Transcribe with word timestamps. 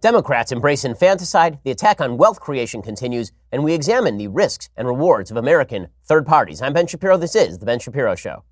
Democrats 0.00 0.52
embrace 0.52 0.84
infanticide, 0.84 1.58
the 1.64 1.72
attack 1.72 2.00
on 2.00 2.16
wealth 2.16 2.38
creation 2.38 2.80
continues, 2.80 3.32
and 3.50 3.64
we 3.64 3.74
examine 3.74 4.16
the 4.16 4.28
risks 4.28 4.70
and 4.76 4.86
rewards 4.86 5.32
of 5.32 5.36
American 5.36 5.88
third 6.04 6.24
parties. 6.24 6.62
I'm 6.62 6.72
Ben 6.72 6.86
Shapiro. 6.86 7.16
This 7.16 7.34
is 7.34 7.58
The 7.58 7.66
Ben 7.66 7.80
Shapiro 7.80 8.14
Show. 8.14 8.44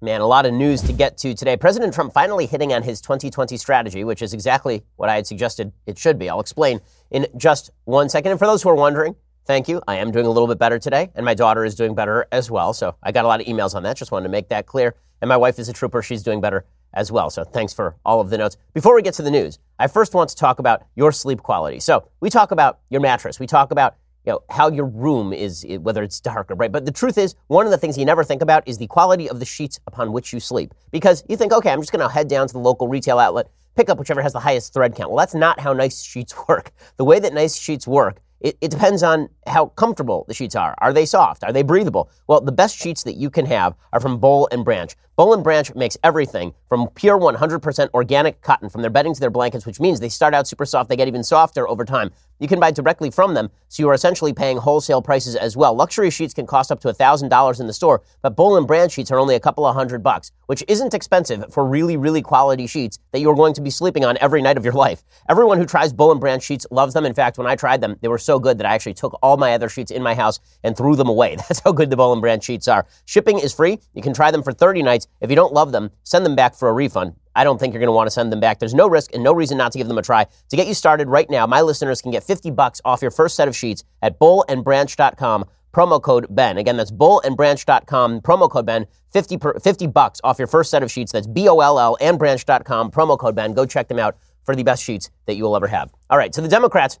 Man, 0.00 0.20
a 0.20 0.26
lot 0.26 0.44
of 0.44 0.52
news 0.52 0.82
to 0.82 0.92
get 0.92 1.16
to 1.18 1.34
today. 1.34 1.56
President 1.56 1.94
Trump 1.94 2.12
finally 2.12 2.44
hitting 2.44 2.74
on 2.74 2.82
his 2.82 3.00
2020 3.00 3.56
strategy, 3.56 4.04
which 4.04 4.20
is 4.20 4.34
exactly 4.34 4.84
what 4.96 5.08
I 5.08 5.14
had 5.14 5.26
suggested 5.26 5.72
it 5.86 5.96
should 5.96 6.18
be. 6.18 6.28
I'll 6.28 6.38
explain 6.38 6.80
in 7.10 7.26
just 7.38 7.70
one 7.84 8.10
second. 8.10 8.32
And 8.32 8.38
for 8.38 8.46
those 8.46 8.62
who 8.62 8.68
are 8.68 8.76
wondering, 8.76 9.16
thank 9.46 9.68
you. 9.68 9.80
I 9.88 9.96
am 9.96 10.10
doing 10.10 10.26
a 10.26 10.30
little 10.30 10.46
bit 10.46 10.58
better 10.58 10.78
today, 10.78 11.10
and 11.14 11.24
my 11.24 11.34
daughter 11.34 11.64
is 11.64 11.74
doing 11.74 11.94
better 11.94 12.26
as 12.30 12.50
well. 12.50 12.74
So 12.74 12.94
I 13.02 13.10
got 13.10 13.24
a 13.24 13.28
lot 13.28 13.40
of 13.40 13.46
emails 13.46 13.74
on 13.74 13.82
that. 13.84 13.96
Just 13.96 14.12
wanted 14.12 14.24
to 14.24 14.30
make 14.30 14.50
that 14.50 14.66
clear. 14.66 14.94
And 15.20 15.28
my 15.28 15.36
wife 15.36 15.58
is 15.58 15.68
a 15.68 15.72
trooper. 15.72 16.02
She's 16.02 16.22
doing 16.22 16.40
better 16.40 16.64
as 16.94 17.12
well. 17.12 17.30
So 17.30 17.44
thanks 17.44 17.72
for 17.72 17.96
all 18.04 18.20
of 18.20 18.30
the 18.30 18.38
notes. 18.38 18.56
Before 18.72 18.94
we 18.94 19.02
get 19.02 19.14
to 19.14 19.22
the 19.22 19.30
news, 19.30 19.58
I 19.78 19.86
first 19.86 20.14
want 20.14 20.30
to 20.30 20.36
talk 20.36 20.58
about 20.58 20.82
your 20.94 21.12
sleep 21.12 21.42
quality. 21.42 21.80
So 21.80 22.08
we 22.20 22.30
talk 22.30 22.50
about 22.50 22.80
your 22.90 23.00
mattress. 23.00 23.38
We 23.38 23.46
talk 23.46 23.70
about 23.70 23.96
you 24.26 24.32
know, 24.32 24.40
how 24.50 24.70
your 24.70 24.86
room 24.86 25.32
is, 25.32 25.64
whether 25.80 26.02
it's 26.02 26.20
dark 26.20 26.50
or 26.50 26.54
bright. 26.54 26.72
But 26.72 26.84
the 26.84 26.92
truth 26.92 27.18
is, 27.18 27.34
one 27.46 27.66
of 27.66 27.70
the 27.70 27.78
things 27.78 27.96
you 27.96 28.04
never 28.04 28.24
think 28.24 28.42
about 28.42 28.66
is 28.66 28.78
the 28.78 28.86
quality 28.86 29.28
of 29.28 29.38
the 29.38 29.46
sheets 29.46 29.80
upon 29.86 30.12
which 30.12 30.32
you 30.32 30.40
sleep. 30.40 30.74
Because 30.90 31.24
you 31.28 31.36
think, 31.36 31.52
okay, 31.52 31.70
I'm 31.70 31.80
just 31.80 31.92
going 31.92 32.06
to 32.06 32.12
head 32.12 32.28
down 32.28 32.46
to 32.46 32.52
the 32.52 32.58
local 32.58 32.88
retail 32.88 33.18
outlet, 33.18 33.48
pick 33.74 33.88
up 33.88 33.98
whichever 33.98 34.20
has 34.20 34.32
the 34.32 34.40
highest 34.40 34.74
thread 34.74 34.94
count. 34.94 35.10
Well, 35.10 35.18
that's 35.18 35.34
not 35.34 35.60
how 35.60 35.72
nice 35.72 36.02
sheets 36.02 36.34
work. 36.48 36.72
The 36.96 37.04
way 37.04 37.20
that 37.20 37.32
nice 37.32 37.56
sheets 37.56 37.86
work 37.86 38.20
it, 38.40 38.56
it, 38.60 38.70
depends 38.70 39.02
on 39.02 39.28
how 39.46 39.66
comfortable 39.66 40.24
the 40.28 40.34
sheets 40.34 40.54
are. 40.54 40.74
Are 40.78 40.92
they 40.92 41.06
soft? 41.06 41.42
Are 41.42 41.52
they 41.52 41.62
breathable? 41.62 42.10
Well, 42.28 42.40
the 42.40 42.52
best 42.52 42.76
sheets 42.76 43.02
that 43.02 43.14
you 43.14 43.30
can 43.30 43.46
have 43.46 43.74
are 43.92 44.00
from 44.00 44.18
Boll 44.18 44.48
and 44.52 44.64
Branch. 44.64 44.94
Boll 45.18 45.34
and 45.34 45.42
Branch 45.42 45.74
makes 45.74 45.96
everything 46.04 46.54
from 46.68 46.86
pure 46.94 47.18
100% 47.18 47.90
organic 47.92 48.40
cotton 48.40 48.68
from 48.68 48.82
their 48.82 48.90
bedding 48.90 49.14
to 49.14 49.18
their 49.18 49.30
blankets, 49.30 49.66
which 49.66 49.80
means 49.80 49.98
they 49.98 50.08
start 50.08 50.32
out 50.32 50.46
super 50.46 50.64
soft. 50.64 50.88
They 50.88 50.94
get 50.94 51.08
even 51.08 51.24
softer 51.24 51.68
over 51.68 51.84
time. 51.84 52.12
You 52.38 52.46
can 52.46 52.60
buy 52.60 52.70
directly 52.70 53.10
from 53.10 53.34
them, 53.34 53.50
so 53.66 53.82
you 53.82 53.88
are 53.88 53.94
essentially 53.94 54.32
paying 54.32 54.58
wholesale 54.58 55.02
prices 55.02 55.34
as 55.34 55.56
well. 55.56 55.74
Luxury 55.74 56.10
sheets 56.10 56.32
can 56.32 56.46
cost 56.46 56.70
up 56.70 56.78
to 56.82 56.88
$1,000 56.88 57.60
in 57.60 57.66
the 57.66 57.72
store, 57.72 58.00
but 58.22 58.36
Boll 58.36 58.56
and 58.56 58.66
Branch 58.66 58.92
sheets 58.92 59.10
are 59.10 59.18
only 59.18 59.34
a 59.34 59.40
couple 59.40 59.66
of 59.66 59.74
hundred 59.74 60.04
bucks, 60.04 60.30
which 60.46 60.62
isn't 60.68 60.94
expensive 60.94 61.52
for 61.52 61.66
really, 61.66 61.96
really 61.96 62.22
quality 62.22 62.68
sheets 62.68 63.00
that 63.10 63.18
you're 63.18 63.34
going 63.34 63.54
to 63.54 63.60
be 63.60 63.70
sleeping 63.70 64.04
on 64.04 64.16
every 64.20 64.40
night 64.40 64.56
of 64.56 64.64
your 64.64 64.72
life. 64.86 65.02
Everyone 65.28 65.58
who 65.58 65.66
tries 65.66 65.92
Boll 65.92 66.12
and 66.12 66.20
Branch 66.20 66.42
sheets 66.42 66.64
loves 66.70 66.94
them. 66.94 67.04
In 67.04 67.14
fact, 67.14 67.38
when 67.38 67.48
I 67.48 67.56
tried 67.56 67.80
them, 67.80 67.96
they 68.02 68.08
were 68.08 68.18
so 68.18 68.38
good 68.38 68.56
that 68.58 68.66
I 68.66 68.74
actually 68.74 68.94
took 68.94 69.18
all 69.20 69.36
my 69.36 69.52
other 69.52 69.68
sheets 69.68 69.90
in 69.90 70.04
my 70.04 70.14
house 70.14 70.38
and 70.62 70.76
threw 70.76 70.94
them 70.94 71.08
away. 71.08 71.34
That's 71.48 71.58
how 71.58 71.72
good 71.72 71.90
the 71.90 71.96
Boll 71.96 72.12
and 72.12 72.22
Branch 72.22 72.44
sheets 72.44 72.68
are. 72.68 72.86
Shipping 73.06 73.40
is 73.40 73.52
free. 73.52 73.80
You 73.94 74.02
can 74.02 74.14
try 74.14 74.30
them 74.30 74.44
for 74.44 74.52
30 74.52 74.84
nights. 74.84 75.07
If 75.20 75.30
you 75.30 75.36
don't 75.36 75.52
love 75.52 75.72
them, 75.72 75.90
send 76.04 76.24
them 76.24 76.36
back 76.36 76.54
for 76.54 76.68
a 76.68 76.72
refund. 76.72 77.14
I 77.34 77.44
don't 77.44 77.58
think 77.58 77.72
you're 77.72 77.80
going 77.80 77.88
to 77.88 77.92
want 77.92 78.06
to 78.06 78.12
send 78.12 78.32
them 78.32 78.40
back. 78.40 78.58
There's 78.58 78.74
no 78.74 78.88
risk 78.88 79.14
and 79.14 79.22
no 79.22 79.32
reason 79.32 79.58
not 79.58 79.72
to 79.72 79.78
give 79.78 79.88
them 79.88 79.98
a 79.98 80.02
try. 80.02 80.26
To 80.48 80.56
get 80.56 80.66
you 80.66 80.74
started 80.74 81.08
right 81.08 81.28
now, 81.30 81.46
my 81.46 81.60
listeners 81.60 82.02
can 82.02 82.10
get 82.10 82.24
50 82.24 82.50
bucks 82.50 82.80
off 82.84 83.02
your 83.02 83.10
first 83.10 83.36
set 83.36 83.48
of 83.48 83.56
sheets 83.56 83.84
at 84.02 84.18
bollandbranch.com 84.18 85.44
promo 85.72 86.02
code 86.02 86.26
Ben. 86.30 86.58
Again, 86.58 86.76
that's 86.76 86.90
bollandbranch.com, 86.90 88.20
promo 88.22 88.50
code 88.50 88.66
Ben, 88.66 88.86
50, 89.12 89.38
per, 89.38 89.58
50 89.58 89.86
bucks 89.86 90.20
off 90.24 90.38
your 90.38 90.48
first 90.48 90.70
set 90.70 90.82
of 90.82 90.90
sheets. 90.90 91.12
That's 91.12 91.26
B-O-L-L 91.26 91.96
and 92.00 92.18
branch.com, 92.18 92.90
promo 92.90 93.18
code 93.18 93.34
Ben. 93.34 93.52
Go 93.52 93.66
check 93.66 93.88
them 93.88 93.98
out 93.98 94.16
for 94.44 94.56
the 94.56 94.62
best 94.62 94.82
sheets 94.82 95.10
that 95.26 95.36
you 95.36 95.44
will 95.44 95.56
ever 95.56 95.66
have. 95.66 95.92
All 96.10 96.18
right, 96.18 96.34
so 96.34 96.42
the 96.42 96.48
Democrats 96.48 96.98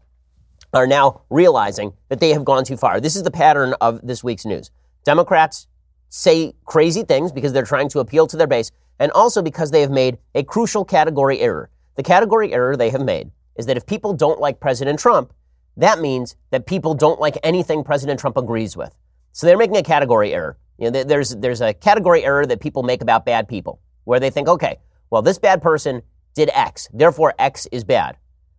are 0.74 0.86
now 0.86 1.22
realizing 1.30 1.92
that 2.08 2.20
they 2.20 2.30
have 2.30 2.44
gone 2.44 2.64
too 2.64 2.76
far. 2.76 3.00
This 3.00 3.16
is 3.16 3.22
the 3.22 3.30
pattern 3.30 3.74
of 3.80 4.06
this 4.06 4.22
week's 4.22 4.44
news. 4.44 4.70
Democrats 5.04 5.66
say 6.08 6.54
crazy 6.64 7.02
things 7.02 7.32
because 7.32 7.52
they're 7.52 7.64
trying 7.64 7.88
to 7.90 8.00
appeal 8.00 8.26
to 8.26 8.36
their 8.36 8.46
base 8.46 8.70
and 8.98 9.12
also 9.12 9.42
because 9.42 9.70
they 9.70 9.80
have 9.80 9.90
made 9.90 10.18
a 10.34 10.42
crucial 10.42 10.84
category 10.84 11.40
error. 11.40 11.70
The 11.96 12.02
category 12.02 12.52
error 12.52 12.76
they 12.76 12.90
have 12.90 13.04
made 13.04 13.30
is 13.56 13.66
that 13.66 13.76
if 13.76 13.86
people 13.86 14.12
don't 14.12 14.40
like 14.40 14.60
President 14.60 14.98
Trump, 14.98 15.32
that 15.76 16.00
means 16.00 16.36
that 16.50 16.66
people 16.66 16.94
don't 16.94 17.20
like 17.20 17.38
anything 17.42 17.84
President 17.84 18.18
Trump 18.18 18.36
agrees 18.36 18.76
with. 18.76 18.94
So 19.32 19.46
they're 19.46 19.58
making 19.58 19.76
a 19.76 19.82
category 19.82 20.34
error. 20.34 20.58
You 20.78 20.90
know, 20.90 21.04
there's, 21.04 21.36
there's 21.36 21.60
a 21.60 21.74
category 21.74 22.24
error 22.24 22.46
that 22.46 22.60
people 22.60 22.82
make 22.82 23.02
about 23.02 23.24
bad 23.24 23.48
people, 23.48 23.80
where 24.04 24.20
they 24.20 24.30
think, 24.30 24.48
okay, 24.48 24.78
well, 25.10 25.22
this 25.22 25.38
bad 25.38 25.60
person 25.60 26.02
did 26.34 26.50
X, 26.54 26.88
therefore 26.92 27.34
X 27.38 27.66
is 27.72 27.84
bad. 27.84 28.16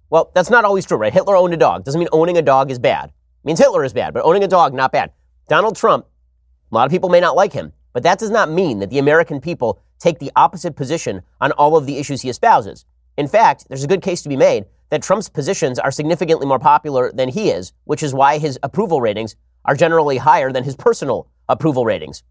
Well, 0.09 0.31
that's 0.33 0.49
not 0.49 0.65
always 0.65 0.85
true, 0.85 0.97
right? 0.97 1.13
Hitler 1.13 1.35
owned 1.35 1.53
a 1.53 1.57
dog. 1.57 1.83
Doesn't 1.85 1.99
mean 1.99 2.09
owning 2.11 2.37
a 2.37 2.41
dog 2.41 2.71
is 2.71 2.79
bad. 2.79 3.05
It 3.05 3.45
means 3.45 3.59
Hitler 3.59 3.83
is 3.83 3.93
bad, 3.93 4.13
but 4.13 4.25
owning 4.25 4.43
a 4.43 4.47
dog, 4.47 4.73
not 4.73 4.91
bad. 4.91 5.11
Donald 5.47 5.75
Trump, 5.75 6.05
a 6.71 6.75
lot 6.75 6.85
of 6.85 6.91
people 6.91 7.09
may 7.09 7.19
not 7.19 7.35
like 7.35 7.53
him, 7.53 7.73
but 7.93 8.03
that 8.03 8.19
does 8.19 8.29
not 8.29 8.51
mean 8.51 8.79
that 8.79 8.89
the 8.89 8.99
American 8.99 9.41
people 9.41 9.81
take 9.97 10.19
the 10.19 10.31
opposite 10.35 10.75
position 10.75 11.21
on 11.41 11.51
all 11.53 11.75
of 11.75 11.85
the 11.85 11.97
issues 11.97 12.21
he 12.21 12.29
espouses. 12.29 12.85
In 13.17 13.27
fact, 13.27 13.65
there's 13.67 13.83
a 13.83 13.87
good 13.87 14.01
case 14.01 14.21
to 14.21 14.29
be 14.29 14.37
made 14.37 14.65
that 14.89 15.03
Trump's 15.03 15.29
positions 15.29 15.79
are 15.79 15.91
significantly 15.91 16.45
more 16.45 16.59
popular 16.59 17.11
than 17.11 17.29
he 17.29 17.49
is, 17.49 17.73
which 17.83 18.03
is 18.03 18.13
why 18.13 18.37
his 18.37 18.59
approval 18.63 19.01
ratings 19.01 19.35
are 19.65 19.75
generally 19.75 20.17
higher 20.17 20.51
than 20.51 20.63
his 20.63 20.75
personal 20.75 21.27
approval 21.47 21.85
ratings. 21.85 22.23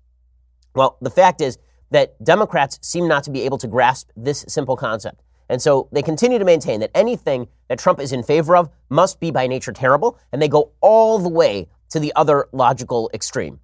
Well, 0.75 0.97
the 1.01 1.11
fact 1.11 1.41
is 1.41 1.59
that 1.91 2.23
Democrats 2.23 2.79
seem 2.83 3.09
not 3.09 3.25
to 3.25 3.31
be 3.31 3.43
able 3.43 3.59
to 3.59 3.69
grasp 3.69 4.11
this 4.17 4.45
simple 4.49 4.77
concept. 4.77 5.23
And 5.49 5.61
so 5.63 5.89
they 5.93 6.03
continue 6.03 6.39
to 6.39 6.45
maintain 6.45 6.81
that 6.81 6.91
anything 6.95 7.49
that 7.69 7.79
Trump 7.79 8.01
is 8.01 8.13
in 8.13 8.23
favor 8.23 8.57
of 8.57 8.69
must 8.91 9.19
be 9.19 9.31
by 9.31 9.47
nature 9.47 9.73
terrible, 9.73 10.19
and 10.33 10.43
they 10.43 10.49
go 10.49 10.73
all 10.81 11.19
the 11.19 11.29
way 11.29 11.69
to 11.91 12.01
the 12.01 12.13
other 12.17 12.49
logical 12.53 13.11
extreme. 13.15 13.61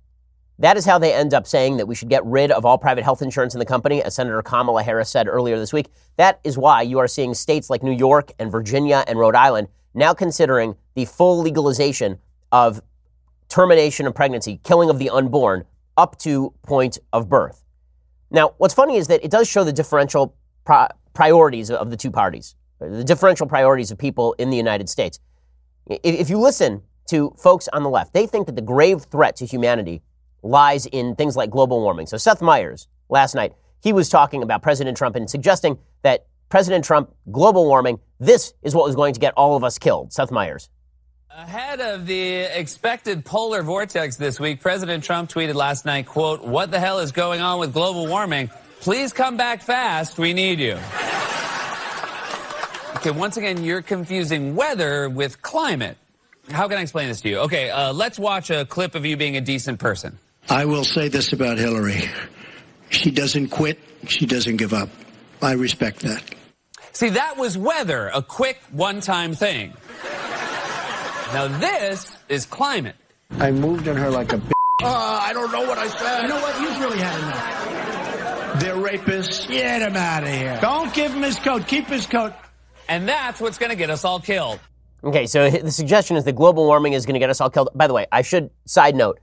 That 0.59 0.76
is 0.76 0.84
how 0.84 0.98
they 0.98 1.12
end 1.12 1.34
up 1.34 1.47
saying 1.47 1.78
that 1.78 1.87
we 1.87 1.94
should 1.94 2.09
get 2.09 2.25
rid 2.25 2.53
of 2.53 2.65
all 2.65 2.78
private 2.78 3.03
health 3.03 3.22
insurance 3.22 3.54
in 3.54 3.59
the 3.59 3.66
company, 3.66 4.03
as 4.03 4.15
Senator 4.15 4.41
Kamala 4.42 4.82
Harris 4.82 5.10
said 5.10 5.26
earlier 5.26 5.59
this 5.59 5.72
week. 5.72 5.88
That 6.16 6.41
is 6.44 6.56
why 6.56 6.82
you 6.82 6.98
are 6.98 7.09
seeing 7.09 7.34
states 7.34 7.70
like 7.70 7.82
New 7.82 7.92
York 7.92 8.31
and 8.38 8.53
Virginia 8.53 9.04
and 9.06 9.19
Rhode 9.19 9.34
Island 9.34 9.69
now 9.94 10.12
considering 10.12 10.75
the 10.94 11.04
full 11.04 11.38
legalization 11.38 12.19
of 12.53 12.81
termination 13.48 14.06
of 14.06 14.14
pregnancy, 14.14 14.60
killing 14.64 14.91
of 14.91 14.98
the 14.98 15.10
unborn, 15.10 15.64
up 15.97 16.19
to 16.19 16.53
point 16.62 16.98
of 17.12 17.28
birth. 17.28 17.64
Now, 18.31 18.54
what's 18.59 18.75
funny 18.75 18.97
is 18.97 19.06
that 19.09 19.25
it 19.25 19.31
does 19.31 19.48
show 19.48 19.62
the 19.62 19.72
differential 19.72 20.34
pro- 20.64 20.88
priorities 21.12 21.70
of 21.70 21.91
the 21.91 21.97
two 21.97 22.10
parties, 22.10 22.56
the 22.81 23.04
differential 23.04 23.47
priorities 23.47 23.93
of 23.93 23.98
people 23.98 24.34
in 24.38 24.50
the 24.50 24.56
United 24.56 24.88
States. 24.88 25.20
If 25.87 26.31
you 26.31 26.38
listen 26.38 26.82
to 27.10 27.32
folks 27.38 27.69
on 27.72 27.82
the 27.82 27.91
left, 27.91 28.12
they 28.12 28.26
think 28.26 28.47
that 28.47 28.56
the 28.56 28.62
grave 28.62 29.03
threat 29.03 29.37
to 29.37 29.47
humanity 29.47 30.03
lies 30.44 30.87
in 30.87 31.16
things 31.16 31.37
like 31.37 31.50
global 31.50 31.81
warming. 31.81 32.06
So 32.06 32.16
Seth 32.16 32.43
Meyers, 32.43 32.87
last 33.09 33.34
night, 33.34 33.55
he 33.82 33.93
was 33.93 34.09
talking 34.09 34.43
about 34.43 34.62
President 34.62 34.97
Trump 34.97 35.16
and 35.16 35.28
suggesting 35.28 35.78
that 36.03 36.27
President 36.49 36.84
Trump, 36.84 37.12
global 37.32 37.65
warming, 37.65 37.99
this 38.21 38.55
is 38.62 38.75
what 38.75 38.87
was 38.87 38.94
going 38.94 39.15
to 39.15 39.21
get 39.21 39.34
all 39.37 39.56
of 39.56 39.65
us 39.65 39.78
killed. 39.78 40.12
Seth 40.12 40.31
Meyers. 40.31 40.69
Ahead 41.31 41.81
of 41.81 42.06
the 42.06 42.43
expected 42.56 43.25
polar 43.25 43.62
vortex 43.62 44.16
this 44.16 44.38
week, 44.38 44.60
President 44.60 45.03
Trump 45.03 45.28
tweeted 45.28 45.55
last 45.55 45.84
night, 45.84 46.06
quote, 46.06 46.44
what 46.44 46.71
the 46.71 46.78
hell 46.78 47.00
is 47.00 47.11
going 47.11 47.41
on 47.41 47.59
with 47.59 47.72
global 47.72 48.06
warming? 48.06 48.50
Please 48.81 49.12
come 49.12 49.37
back 49.37 49.62
fast. 49.62 50.16
We 50.16 50.32
need 50.32 50.61
you. 50.61 50.78
Okay, 52.97 53.11
once 53.11 53.37
again, 53.37 53.65
you're 53.65 53.82
confusing 53.82 54.55
weather 54.55 55.09
with 55.09 55.43
climate. 55.43 55.97
How 56.50 56.69
can 56.69 56.78
I 56.78 56.82
explain 56.82 57.09
this 57.09 57.21
to 57.22 57.28
you? 57.28 57.38
Okay, 57.38 57.69
uh, 57.71 57.93
let's 57.93 58.19
watch 58.19 58.50
a 58.50 58.65
clip 58.65 58.94
of 58.94 59.05
you 59.05 59.16
being 59.16 59.37
a 59.37 59.41
decent 59.41 59.81
person. 59.81 60.19
I 60.49 60.65
will 60.66 60.84
say 60.84 61.09
this 61.09 61.32
about 61.32 61.59
Hillary. 61.59 62.10
She 62.91 63.10
doesn't 63.10 63.49
quit. 63.49 63.78
She 64.06 64.27
doesn't 64.27 64.56
give 64.56 64.72
up. 64.72 64.88
I 65.43 65.53
respect 65.53 66.00
that. 66.00 66.22
See, 66.93 67.10
that 67.10 67.37
was 67.37 67.59
weather, 67.59 68.10
a 68.15 68.22
quick 68.22 68.60
one-time 68.71 69.34
thing. 69.34 69.75
Now 71.32 71.49
this 71.49 72.16
is 72.28 72.47
climate. 72.47 72.94
I 73.32 73.50
moved 73.50 73.88
on 73.88 73.97
her 73.97 74.10
like 74.10 74.32
a 74.32 74.37
bitch. 74.37 74.53
Uh, 74.82 74.88
I 74.88 75.32
don't 75.32 75.50
know 75.50 75.62
what 75.66 75.78
I 75.78 75.88
said. 75.88 76.22
You 76.22 76.28
know 76.28 76.41
what? 76.41 76.61
You've 76.61 76.78
really 76.78 76.99
had 76.99 77.19
enough. 77.19 78.61
They're 78.61 78.75
rapists. 78.76 79.49
Get 79.49 79.82
him 79.82 79.97
out 79.97 80.22
of 80.22 80.28
here. 80.28 80.59
Don't 80.61 80.94
give 80.94 81.12
him 81.12 81.23
his 81.23 81.38
coat. 81.38 81.67
Keep 81.67 81.87
his 81.87 82.06
coat. 82.06 82.32
And 82.88 83.08
that's 83.08 83.41
what's 83.41 83.58
going 83.58 83.70
to 83.70 83.76
get 83.76 83.91
us 83.91 84.05
all 84.05 84.20
killed. 84.20 84.61
Okay, 85.02 85.26
so 85.26 85.50
the 85.50 85.73
suggestion 85.73 86.17
is 86.17 86.25
that 86.25 86.35
global 86.35 86.64
warming 86.64 86.93
is 86.93 87.06
going 87.06 87.14
to 87.14 87.20
get 87.20 87.31
us 87.31 87.41
all 87.41 87.50
killed. 87.50 87.70
By 87.75 87.88
the 87.88 87.94
way, 87.94 88.06
I 88.12 88.23
should, 88.23 88.50
side 88.67 88.94
note, 88.94 89.19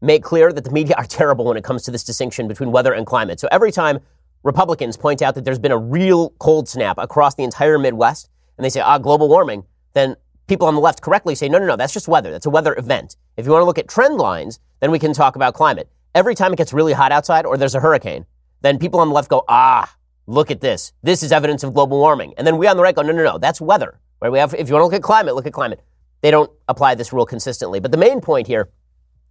make 0.00 0.22
clear 0.22 0.52
that 0.52 0.64
the 0.64 0.70
media 0.70 0.94
are 0.98 1.04
terrible 1.04 1.44
when 1.44 1.56
it 1.56 1.64
comes 1.64 1.82
to 1.84 1.90
this 1.90 2.04
distinction 2.04 2.48
between 2.48 2.70
weather 2.70 2.92
and 2.92 3.06
climate. 3.06 3.40
So 3.40 3.48
every 3.50 3.72
time 3.72 4.00
Republicans 4.42 4.96
point 4.96 5.22
out 5.22 5.34
that 5.34 5.44
there's 5.44 5.58
been 5.58 5.72
a 5.72 5.78
real 5.78 6.30
cold 6.38 6.68
snap 6.68 6.98
across 6.98 7.34
the 7.34 7.44
entire 7.44 7.78
Midwest, 7.78 8.28
and 8.56 8.64
they 8.64 8.70
say, 8.70 8.80
ah, 8.80 8.98
global 8.98 9.28
warming, 9.28 9.64
then 9.94 10.16
people 10.46 10.68
on 10.68 10.74
the 10.74 10.80
left 10.80 11.02
correctly 11.02 11.34
say, 11.34 11.48
no, 11.48 11.58
no, 11.58 11.66
no, 11.66 11.76
that's 11.76 11.92
just 11.92 12.08
weather. 12.08 12.30
That's 12.30 12.46
a 12.46 12.50
weather 12.50 12.74
event. 12.76 13.16
If 13.36 13.46
you 13.46 13.52
want 13.52 13.62
to 13.62 13.66
look 13.66 13.78
at 13.78 13.88
trend 13.88 14.16
lines, 14.16 14.60
then 14.80 14.90
we 14.90 14.98
can 14.98 15.12
talk 15.12 15.36
about 15.36 15.54
climate. 15.54 15.90
Every 16.14 16.34
time 16.34 16.52
it 16.52 16.56
gets 16.56 16.72
really 16.72 16.92
hot 16.92 17.12
outside 17.12 17.44
or 17.44 17.56
there's 17.56 17.74
a 17.74 17.80
hurricane, 17.80 18.26
then 18.62 18.78
people 18.78 19.00
on 19.00 19.08
the 19.08 19.14
left 19.14 19.28
go, 19.28 19.44
ah, 19.48 19.92
look 20.26 20.50
at 20.50 20.60
this. 20.60 20.92
This 21.02 21.22
is 21.22 21.32
evidence 21.32 21.62
of 21.62 21.74
global 21.74 21.98
warming. 21.98 22.34
And 22.36 22.46
then 22.46 22.56
we 22.56 22.66
on 22.66 22.76
the 22.76 22.82
right 22.82 22.94
go, 22.94 23.02
no, 23.02 23.12
no, 23.12 23.24
no, 23.24 23.38
that's 23.38 23.60
weather. 23.60 24.00
Right? 24.20 24.30
We 24.30 24.38
have, 24.38 24.54
if 24.54 24.68
you 24.68 24.74
want 24.74 24.82
to 24.82 24.86
look 24.86 24.94
at 24.94 25.02
climate, 25.02 25.34
look 25.34 25.46
at 25.46 25.52
climate. 25.52 25.80
They 26.22 26.30
don't 26.30 26.50
apply 26.68 26.94
this 26.94 27.12
rule 27.12 27.26
consistently. 27.26 27.80
But 27.80 27.90
the 27.90 27.98
main 27.98 28.20
point 28.20 28.46
here 28.46 28.70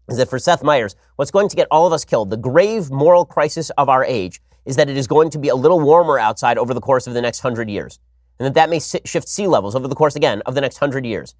is 0.09 0.17
that 0.17 0.29
for 0.29 0.39
Seth 0.39 0.63
Meyers, 0.63 0.95
what's 1.15 1.31
going 1.31 1.49
to 1.49 1.55
get 1.55 1.67
all 1.71 1.87
of 1.87 1.93
us 1.93 2.05
killed, 2.05 2.29
the 2.29 2.37
grave 2.37 2.91
moral 2.91 3.25
crisis 3.25 3.69
of 3.71 3.89
our 3.89 4.03
age, 4.05 4.41
is 4.65 4.75
that 4.75 4.89
it 4.89 4.97
is 4.97 5.07
going 5.07 5.29
to 5.31 5.39
be 5.39 5.49
a 5.49 5.55
little 5.55 5.79
warmer 5.79 6.19
outside 6.19 6.57
over 6.57 6.73
the 6.73 6.81
course 6.81 7.07
of 7.07 7.13
the 7.13 7.21
next 7.21 7.39
hundred 7.39 7.69
years. 7.69 7.99
And 8.39 8.45
that 8.45 8.53
that 8.55 8.69
may 8.69 8.79
shift 8.79 9.29
sea 9.29 9.47
levels 9.47 9.75
over 9.75 9.87
the 9.87 9.95
course, 9.95 10.15
again, 10.15 10.41
of 10.45 10.55
the 10.55 10.61
next 10.61 10.77
hundred 10.77 11.05
years. 11.05 11.35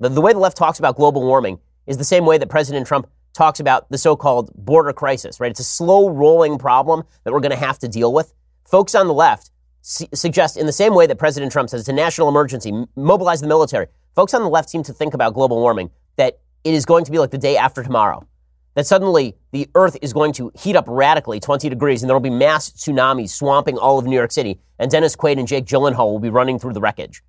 The, 0.00 0.08
the 0.08 0.20
way 0.20 0.32
the 0.32 0.38
left 0.38 0.56
talks 0.56 0.78
about 0.78 0.96
global 0.96 1.22
warming 1.22 1.58
is 1.86 1.98
the 1.98 2.04
same 2.04 2.26
way 2.26 2.38
that 2.38 2.48
President 2.48 2.86
Trump 2.86 3.08
talks 3.32 3.60
about 3.60 3.88
the 3.90 3.98
so-called 3.98 4.50
border 4.54 4.92
crisis, 4.92 5.38
right? 5.38 5.50
It's 5.50 5.60
a 5.60 5.64
slow 5.64 6.10
rolling 6.10 6.58
problem 6.58 7.04
that 7.24 7.32
we're 7.32 7.40
going 7.40 7.50
to 7.50 7.56
have 7.56 7.78
to 7.80 7.88
deal 7.88 8.12
with. 8.12 8.34
Folks 8.64 8.94
on 8.94 9.06
the 9.06 9.14
left 9.14 9.50
suggest 9.82 10.56
in 10.56 10.66
the 10.66 10.72
same 10.72 10.94
way 10.94 11.06
that 11.06 11.16
President 11.16 11.52
Trump 11.52 11.70
says 11.70 11.80
it's 11.80 11.88
a 11.88 11.92
national 11.92 12.28
emergency, 12.28 12.72
mobilize 12.96 13.40
the 13.40 13.46
military. 13.46 13.86
Folks 14.14 14.34
on 14.34 14.42
the 14.42 14.48
left 14.48 14.68
seem 14.68 14.82
to 14.82 14.92
think 14.92 15.14
about 15.14 15.32
global 15.34 15.58
warming 15.58 15.90
that 16.16 16.40
it 16.64 16.74
is 16.74 16.84
going 16.84 17.04
to 17.04 17.10
be 17.10 17.18
like 17.18 17.30
the 17.30 17.38
day 17.38 17.56
after 17.56 17.82
tomorrow. 17.82 18.26
That 18.74 18.86
suddenly 18.86 19.36
the 19.50 19.68
earth 19.74 19.96
is 20.00 20.12
going 20.12 20.32
to 20.34 20.52
heat 20.54 20.76
up 20.76 20.84
radically 20.86 21.40
20 21.40 21.68
degrees 21.68 22.02
and 22.02 22.08
there 22.08 22.14
will 22.14 22.20
be 22.20 22.30
mass 22.30 22.70
tsunamis 22.70 23.30
swamping 23.30 23.76
all 23.76 23.98
of 23.98 24.06
New 24.06 24.16
York 24.16 24.30
City 24.30 24.60
and 24.78 24.90
Dennis 24.90 25.16
Quaid 25.16 25.38
and 25.38 25.48
Jake 25.48 25.66
Gyllenhaal 25.66 26.10
will 26.10 26.20
be 26.20 26.30
running 26.30 26.58
through 26.58 26.72
the 26.72 26.80
wreckage. 26.80 27.22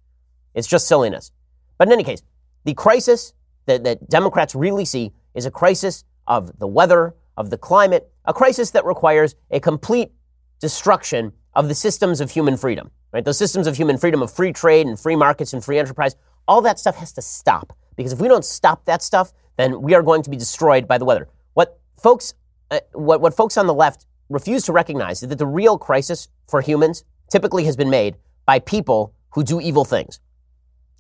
It's 0.54 0.68
just 0.68 0.88
silliness. 0.88 1.32
But 1.78 1.88
in 1.88 1.94
any 1.94 2.04
case, 2.04 2.22
the 2.64 2.74
crisis 2.74 3.34
that, 3.66 3.84
that 3.84 4.08
Democrats 4.10 4.54
really 4.54 4.86
see 4.86 5.14
is 5.34 5.46
a 5.46 5.52
crisis 5.52 6.04
of 6.28 6.60
the 6.60 6.68
weather, 6.68 7.16
of 7.38 7.50
the 7.50 7.58
climate, 7.58 8.12
a 8.26 8.34
crisis 8.34 8.72
that 8.72 8.86
requires 8.86 9.36
a 9.50 9.60
complete 9.60 10.12
destruction 10.60 11.34
of 11.56 11.68
the 11.68 11.76
systems 11.76 12.22
of 12.22 12.32
human 12.32 12.56
freedom, 12.56 12.92
right? 13.12 13.26
Those 13.26 13.38
systems 13.38 13.68
of 13.68 13.76
human 13.76 13.98
freedom 13.98 14.22
of 14.22 14.32
free 14.32 14.54
trade 14.54 14.86
and 14.88 15.00
free 15.00 15.16
markets 15.16 15.54
and 15.54 15.64
free 15.64 15.80
enterprise, 15.80 16.16
all 16.48 16.62
that 16.62 16.80
stuff 16.80 16.96
has 16.98 17.12
to 17.14 17.22
stop. 17.22 17.76
Because 17.96 18.14
if 18.14 18.20
we 18.20 18.28
don't 18.28 18.46
stop 18.46 18.86
that 18.86 19.02
stuff, 19.02 19.34
then 19.58 19.82
we 19.82 19.94
are 19.94 20.04
going 20.04 20.24
to 20.24 20.30
be 20.30 20.38
destroyed 20.38 20.88
by 20.88 20.98
the 20.98 21.06
weather. 21.06 21.28
What 21.54 21.80
folks, 22.02 22.34
uh, 22.70 22.80
what, 22.94 23.22
what 23.22 23.36
folks 23.36 23.58
on 23.58 23.68
the 23.68 23.74
left 23.74 24.06
refuse 24.30 24.64
to 24.66 24.72
recognize 24.72 25.22
is 25.24 25.30
that 25.30 25.38
the 25.38 25.46
real 25.46 25.78
crisis 25.78 26.30
for 26.48 26.62
humans 26.62 27.04
typically 27.30 27.66
has 27.66 27.76
been 27.76 27.90
made 27.90 28.16
by 28.46 28.60
people 28.60 29.14
who 29.32 29.44
do 29.44 29.62
evil 29.62 29.86
things. 29.86 30.20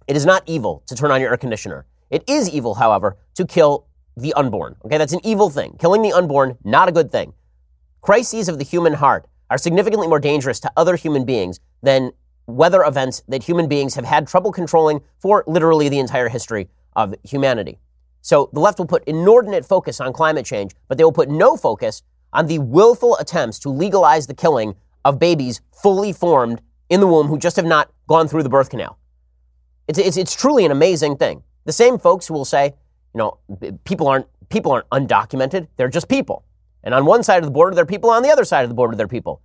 It 0.08 0.16
is 0.16 0.26
not 0.26 0.44
evil 0.46 0.84
to 0.88 0.96
turn 0.96 1.12
on 1.12 1.22
your 1.22 1.32
air 1.32 1.38
conditioner. 1.38 1.86
It 2.10 2.24
is 2.28 2.50
evil, 2.50 2.76
however, 2.76 3.18
to 3.36 3.46
kill 3.46 3.88
the 4.18 4.34
unborn. 4.34 4.76
Okay, 4.86 4.98
that's 4.98 5.14
an 5.14 5.22
evil 5.24 5.50
thing. 5.50 5.78
Killing 5.80 6.02
the 6.02 6.12
unborn, 6.12 6.58
not 6.64 6.90
a 6.90 6.92
good 6.92 7.12
thing. 7.12 7.34
Crises 8.02 8.50
of 8.50 8.58
the 8.58 8.66
human 8.66 8.94
heart 8.94 9.28
are 9.50 9.58
significantly 9.58 10.08
more 10.08 10.20
dangerous 10.20 10.60
to 10.62 10.72
other 10.76 10.96
human 10.96 11.24
beings 11.24 11.60
than 11.82 12.12
weather 12.48 12.84
events 12.84 13.24
that 13.28 13.44
human 13.44 13.68
beings 13.68 13.96
have 13.96 14.06
had 14.06 14.28
trouble 14.28 14.52
controlling 14.52 15.02
for 15.20 15.44
literally 15.48 15.88
the 15.88 16.00
entire 16.00 16.28
history 16.28 16.68
of 16.96 17.16
humanity. 17.24 17.80
So 18.22 18.50
the 18.54 18.60
left 18.60 18.80
will 18.80 18.86
put 18.86 19.04
inordinate 19.06 19.66
focus 19.66 20.00
on 20.00 20.14
climate 20.14 20.46
change, 20.46 20.74
but 20.88 20.98
they 20.98 21.04
will 21.04 21.12
put 21.12 21.30
no 21.30 21.58
focus 21.58 22.04
on 22.34 22.48
the 22.48 22.60
willful 22.60 23.18
attempts 23.18 23.60
to 23.60 23.70
legalize 23.70 24.28
the 24.28 24.34
killing 24.34 24.76
of 25.04 25.20
babies 25.20 25.62
fully 25.72 26.14
formed 26.14 26.62
in 26.90 27.00
the 27.00 27.08
womb 27.08 27.28
who 27.28 27.38
just 27.38 27.56
have 27.56 27.66
not 27.66 27.92
gone 28.08 28.28
through 28.28 28.44
the 28.44 28.50
birth 28.50 28.70
canal. 28.70 28.98
It's, 29.88 29.98
it's, 29.98 30.18
it's 30.18 30.36
truly 30.36 30.66
an 30.66 30.72
amazing 30.72 31.18
thing. 31.18 31.44
The 31.66 31.74
same 31.74 31.98
folks 31.98 32.28
who 32.28 32.34
will 32.34 32.46
say, 32.46 32.74
you 33.14 33.18
know, 33.18 33.40
people 33.84 34.08
aren't, 34.08 34.28
people 34.50 34.72
aren't 34.72 34.90
undocumented, 34.90 35.68
they're 35.78 35.90
just 35.90 36.08
people. 36.08 36.46
And 36.84 36.94
on 36.94 37.06
one 37.06 37.24
side 37.24 37.40
of 37.40 37.46
the 37.46 37.52
border, 37.52 37.76
there 37.76 37.84
are 37.84 37.88
people. 37.88 38.10
On 38.10 38.24
the 38.24 38.30
other 38.30 38.46
side 38.46 38.64
of 38.64 38.70
the 38.70 38.76
border, 38.76 38.96
there 38.96 39.06
are 39.06 39.10
people. 39.10 39.42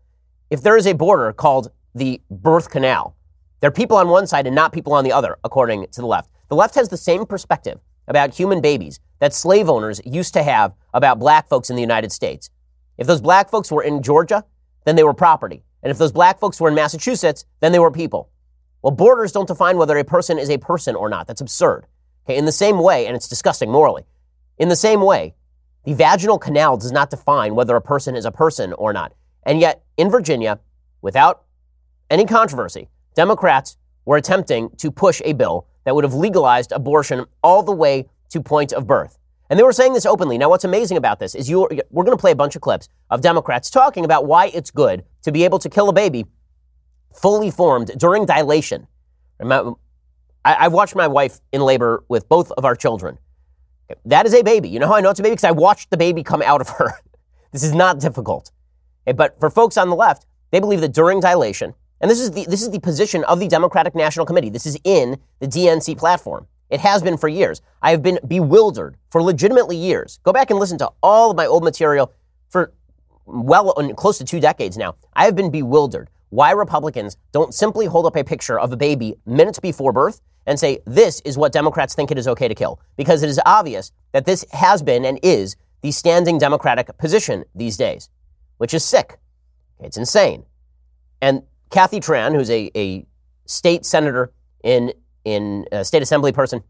If 0.51 0.63
there 0.63 0.77
is 0.77 0.87
a 0.87 0.95
border 0.95 1.33
called 1.33 1.71
the 1.95 2.21
birth 2.31 2.71
canal, 2.71 3.17
there 3.61 3.69
are 3.69 3.73
people 3.73 3.97
on 3.97 4.09
one 4.09 4.27
side 4.27 4.47
and 4.47 4.55
not 4.55 4.73
people 4.73 4.93
on 4.93 5.05
the 5.05 5.13
other, 5.13 5.39
according 5.45 5.87
to 5.93 6.01
the 6.01 6.07
left. 6.07 6.31
The 6.49 6.57
left 6.57 6.75
has 6.77 6.89
the 6.89 6.97
same 6.97 7.27
perspective 7.27 7.81
about 8.09 8.35
human 8.35 8.61
babies 8.61 9.01
that 9.19 9.35
slave 9.35 9.69
owners 9.69 10.01
used 10.05 10.35
to 10.35 10.43
have 10.43 10.75
about 10.95 11.19
black 11.19 11.49
folks 11.49 11.71
in 11.71 11.77
the 11.77 11.83
United 11.83 12.13
States. 12.13 12.51
If 12.99 13.07
those 13.07 13.21
black 13.21 13.51
folks 13.51 13.71
were 13.71 13.83
in 13.83 14.03
Georgia, 14.03 14.45
then 14.85 14.97
they 14.97 15.05
were 15.05 15.15
property. 15.15 15.65
And 15.83 15.91
if 15.91 15.99
those 15.99 16.13
black 16.13 16.39
folks 16.39 16.61
were 16.61 16.69
in 16.69 16.75
Massachusetts, 16.75 17.45
then 17.61 17.73
they 17.73 17.79
were 17.79 17.91
people. 17.91 18.31
Well, 18.83 18.93
borders 18.93 19.33
don't 19.33 19.49
define 19.49 19.77
whether 19.77 19.97
a 19.99 20.05
person 20.05 20.39
is 20.39 20.51
a 20.51 20.59
person 20.59 20.95
or 20.95 21.09
not. 21.09 21.27
That's 21.27 21.41
absurd. 21.41 21.87
Okay, 22.25 22.37
in 22.37 22.45
the 22.45 22.53
same 22.53 22.79
way, 22.79 23.07
and 23.07 23.17
it's 23.17 23.29
disgusting 23.29 23.71
morally, 23.71 24.05
in 24.59 24.69
the 24.69 24.77
same 24.77 25.01
way, 25.01 25.35
the 25.85 25.95
vaginal 25.95 26.39
canal 26.39 26.77
does 26.77 26.93
not 26.93 27.11
define 27.11 27.55
whether 27.55 27.77
a 27.77 27.81
person 27.81 28.17
is 28.17 28.25
a 28.25 28.33
person 28.33 28.73
or 28.73 28.93
not. 28.93 29.13
And 29.45 29.61
yet, 29.61 29.85
in 29.97 30.11
Virginia, 30.11 30.59
without 31.03 31.45
any 32.11 32.25
controversy, 32.25 32.89
Democrats 33.15 33.77
were 34.05 34.17
attempting 34.17 34.71
to 34.79 34.91
push 34.91 35.23
a 35.25 35.33
bill 35.33 35.67
that 35.87 35.95
would 35.95 36.05
have 36.05 36.13
legalized 36.15 36.73
abortion 36.73 37.25
all 37.43 37.63
the 37.63 37.73
way 37.73 38.09
to 38.29 38.43
point 38.43 38.73
of 38.73 38.87
birth. 38.87 39.19
And 39.49 39.59
they 39.59 39.63
were 39.63 39.73
saying 39.73 39.93
this 39.93 40.05
openly. 40.05 40.37
Now, 40.37 40.51
what's 40.51 40.65
amazing 40.65 40.97
about 40.97 41.21
this 41.21 41.37
is 41.37 41.49
we're 41.49 41.69
going 41.69 42.11
to 42.11 42.17
play 42.17 42.33
a 42.33 42.37
bunch 42.37 42.57
of 42.57 42.61
clips 42.61 42.89
of 43.09 43.21
Democrats 43.21 43.71
talking 43.71 44.05
about 44.05 44.27
why 44.27 44.47
it's 44.49 44.73
good 44.73 45.05
to 45.23 45.31
be 45.31 45.45
able 45.45 45.61
to 45.61 45.71
kill 45.71 45.89
a 45.89 45.93
baby 45.93 46.27
fully 47.15 47.53
formed 47.53 47.93
during 47.97 48.27
dilation. 48.27 48.89
I've 50.45 50.73
watched 50.73 50.97
my 50.97 51.07
wife 51.07 51.41
in 51.53 51.61
labor 51.61 52.05
with 52.09 52.29
both 52.29 52.51
of 52.53 52.65
our 52.65 52.75
children. 52.75 53.19
That 54.05 54.27
is 54.27 54.35
a 54.35 54.43
baby. 54.43 54.69
You 54.69 54.81
know 54.81 54.89
how 54.89 54.97
I 54.97 55.01
know 55.01 55.11
it's 55.11 55.21
a 55.21 55.23
baby? 55.23 55.35
Because 55.35 55.45
I 55.45 55.53
watched 55.53 55.91
the 55.91 55.97
baby 55.97 56.25
come 56.25 56.43
out 56.43 56.61
of 56.61 56.69
her. 56.71 56.95
this 57.53 57.63
is 57.63 57.73
not 57.73 58.01
difficult. 58.01 58.51
But 59.15 59.39
for 59.39 59.51
folks 59.51 59.77
on 59.77 59.89
the 59.89 59.95
left, 59.95 60.27
they 60.51 60.59
believe 60.59 60.81
that 60.81 60.93
during 60.93 61.21
dilation, 61.21 61.75
and 62.01 62.11
this 62.11 62.21
is 62.21 62.31
the 62.31 62.45
this 62.47 62.63
is 62.63 62.71
the 62.71 62.81
position 62.81 63.25
of 63.25 63.41
the 63.41 63.49
Democratic 63.49 63.95
National 63.95 64.27
Committee. 64.27 64.51
This 64.51 64.67
is 64.67 64.79
in 64.85 65.19
the 65.41 65.47
DNC 65.47 65.97
platform. 65.99 66.47
It 66.69 66.81
has 66.81 67.03
been 67.03 67.17
for 67.17 67.29
years. 67.29 67.63
I 67.81 67.91
have 67.93 68.03
been 68.03 68.19
bewildered 68.27 68.97
for 69.11 69.23
legitimately 69.23 69.77
years. 69.77 70.19
Go 70.25 70.33
back 70.33 70.51
and 70.51 70.59
listen 70.59 70.79
to 70.79 70.91
all 71.03 71.31
of 71.31 71.37
my 71.37 71.47
old 71.47 71.63
material 71.63 72.13
for 72.49 72.73
well 73.25 73.73
close 73.95 74.19
to 74.19 74.25
two 74.25 74.41
decades 74.41 74.77
now. 74.77 74.97
I 75.15 75.25
have 75.25 75.37
been 75.37 75.51
bewildered 75.51 76.11
why 76.31 76.51
Republicans 76.51 77.17
don't 77.33 77.55
simply 77.55 77.87
hold 77.87 78.07
up 78.07 78.17
a 78.17 78.25
picture 78.25 78.59
of 78.59 78.73
a 78.73 78.77
baby 78.77 79.15
minutes 79.27 79.59
before 79.59 79.93
birth 79.93 80.21
and 80.47 80.59
say, 80.59 80.81
this 80.87 81.21
is 81.21 81.37
what 81.37 81.53
Democrats 81.53 81.95
think 81.95 82.11
it 82.11 82.19
is 82.19 82.29
okay 82.29 82.49
to 82.49 82.55
kill. 82.55 82.81
Because 82.97 83.23
it 83.23 83.29
is 83.29 83.41
obvious 83.47 83.93
that 84.13 84.25
this 84.25 84.45
has 84.53 84.83
been 84.83 85.05
and 85.05 85.19
is 85.23 85.57
the 85.83 85.91
standing 85.91 86.39
Democratic 86.39 86.97
position 86.99 87.45
these 87.55 87.77
days, 87.77 88.09
which 88.59 88.75
is 88.75 88.85
sick. 88.85 89.19
It's 89.81 89.97
insane. 89.97 90.45
And 91.21 91.43
Kathy 91.71 92.01
Tran, 92.01 92.35
who's 92.35 92.51
a, 92.51 92.71
a 92.77 93.07
state 93.47 93.85
senator 93.85 94.33
in, 94.63 94.93
in 95.25 95.67
a 95.73 95.85
state 95.85 96.03
assembly 96.03 96.33
person 96.33 96.63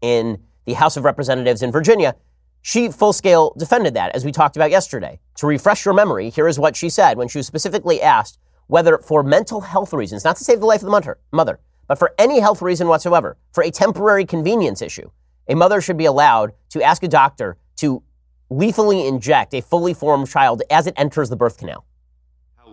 in 0.00 0.42
the 0.64 0.74
House 0.74 0.96
of 0.96 1.04
Representatives 1.04 1.62
in 1.62 1.70
Virginia, 1.72 2.14
she 2.62 2.88
full 2.88 3.12
scale 3.12 3.54
defended 3.58 3.94
that, 3.94 4.14
as 4.14 4.24
we 4.24 4.32
talked 4.32 4.56
about 4.56 4.70
yesterday. 4.70 5.18
To 5.36 5.46
refresh 5.46 5.84
your 5.84 5.94
memory, 5.94 6.30
here 6.30 6.46
is 6.46 6.58
what 6.58 6.76
she 6.76 6.88
said 6.88 7.16
when 7.16 7.28
she 7.28 7.38
was 7.38 7.46
specifically 7.46 8.00
asked 8.00 8.38
whether 8.68 8.98
for 8.98 9.22
mental 9.22 9.60
health 9.60 9.92
reasons, 9.92 10.24
not 10.24 10.36
to 10.36 10.44
save 10.44 10.60
the 10.60 10.66
life 10.66 10.82
of 10.82 10.90
the 10.90 11.16
mother 11.32 11.58
but 11.92 11.98
for 11.98 12.14
any 12.18 12.40
health 12.40 12.62
reason 12.62 12.88
whatsoever, 12.88 13.36
for 13.52 13.62
a 13.62 13.70
temporary 13.70 14.24
convenience 14.24 14.80
issue, 14.80 15.10
a 15.48 15.54
mother 15.54 15.80
should 15.80 15.98
be 15.98 16.06
allowed 16.06 16.52
to 16.70 16.82
ask 16.82 17.02
a 17.02 17.08
doctor 17.08 17.58
to 17.76 18.02
lethally 18.48 19.06
inject 19.06 19.52
a 19.52 19.60
fully 19.60 19.92
formed 19.92 20.26
child 20.26 20.62
as 20.70 20.86
it 20.86 20.94
enters 20.96 21.28
the 21.28 21.36
birth 21.36 21.58
canal. 21.58 21.84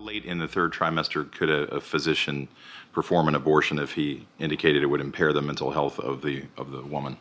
How 0.00 0.06
late 0.06 0.24
in 0.24 0.38
the 0.38 0.48
third 0.48 0.72
trimester 0.72 1.30
could 1.30 1.50
a, 1.50 1.64
a 1.74 1.80
physician 1.80 2.48
perform 2.92 3.28
an 3.28 3.34
abortion 3.34 3.78
if 3.78 3.92
he 3.92 4.26
indicated 4.38 4.82
it 4.82 4.86
would 4.86 5.00
impair 5.00 5.32
the 5.32 5.42
mental 5.42 5.70
health 5.72 5.98
of 6.00 6.22
the 6.22 6.44
of 6.56 6.70
the 6.70 6.80
woman? 6.80 7.18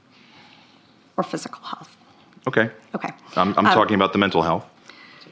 Or 1.18 1.24
physical 1.24 1.62
health. 1.62 1.98
Okay. 2.48 2.72
Okay. 2.96 3.10
I'm, 3.36 3.50
I'm 3.58 3.66
um, 3.66 3.74
talking 3.74 3.96
about 3.96 4.14
the 4.14 4.20
mental 4.20 4.42
health. 4.42 4.66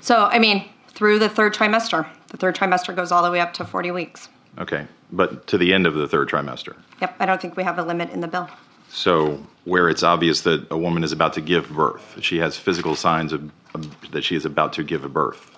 So, 0.01 0.25
I 0.25 0.39
mean, 0.39 0.67
through 0.89 1.19
the 1.19 1.29
third 1.29 1.53
trimester. 1.53 2.05
The 2.27 2.37
third 2.37 2.55
trimester 2.55 2.93
goes 2.93 3.13
all 3.13 3.23
the 3.23 3.31
way 3.31 3.39
up 3.39 3.53
to 3.53 3.65
40 3.65 3.91
weeks. 3.91 4.27
Okay, 4.57 4.85
but 5.13 5.47
to 5.47 5.57
the 5.57 5.73
end 5.73 5.87
of 5.87 5.93
the 5.93 6.07
third 6.07 6.27
trimester. 6.27 6.75
Yep, 6.99 7.15
I 7.19 7.25
don't 7.25 7.41
think 7.41 7.55
we 7.55 7.63
have 7.63 7.79
a 7.79 7.83
limit 7.83 8.09
in 8.09 8.19
the 8.19 8.27
bill. 8.27 8.49
So, 8.89 9.41
where 9.63 9.87
it's 9.87 10.03
obvious 10.03 10.41
that 10.41 10.67
a 10.69 10.77
woman 10.77 11.03
is 11.03 11.13
about 11.13 11.33
to 11.33 11.41
give 11.41 11.69
birth, 11.69 12.17
she 12.21 12.39
has 12.39 12.57
physical 12.57 12.95
signs 12.95 13.31
of, 13.31 13.49
of, 13.73 14.11
that 14.11 14.23
she 14.23 14.35
is 14.35 14.43
about 14.43 14.73
to 14.73 14.83
give 14.83 15.05
a 15.05 15.09
birth, 15.09 15.56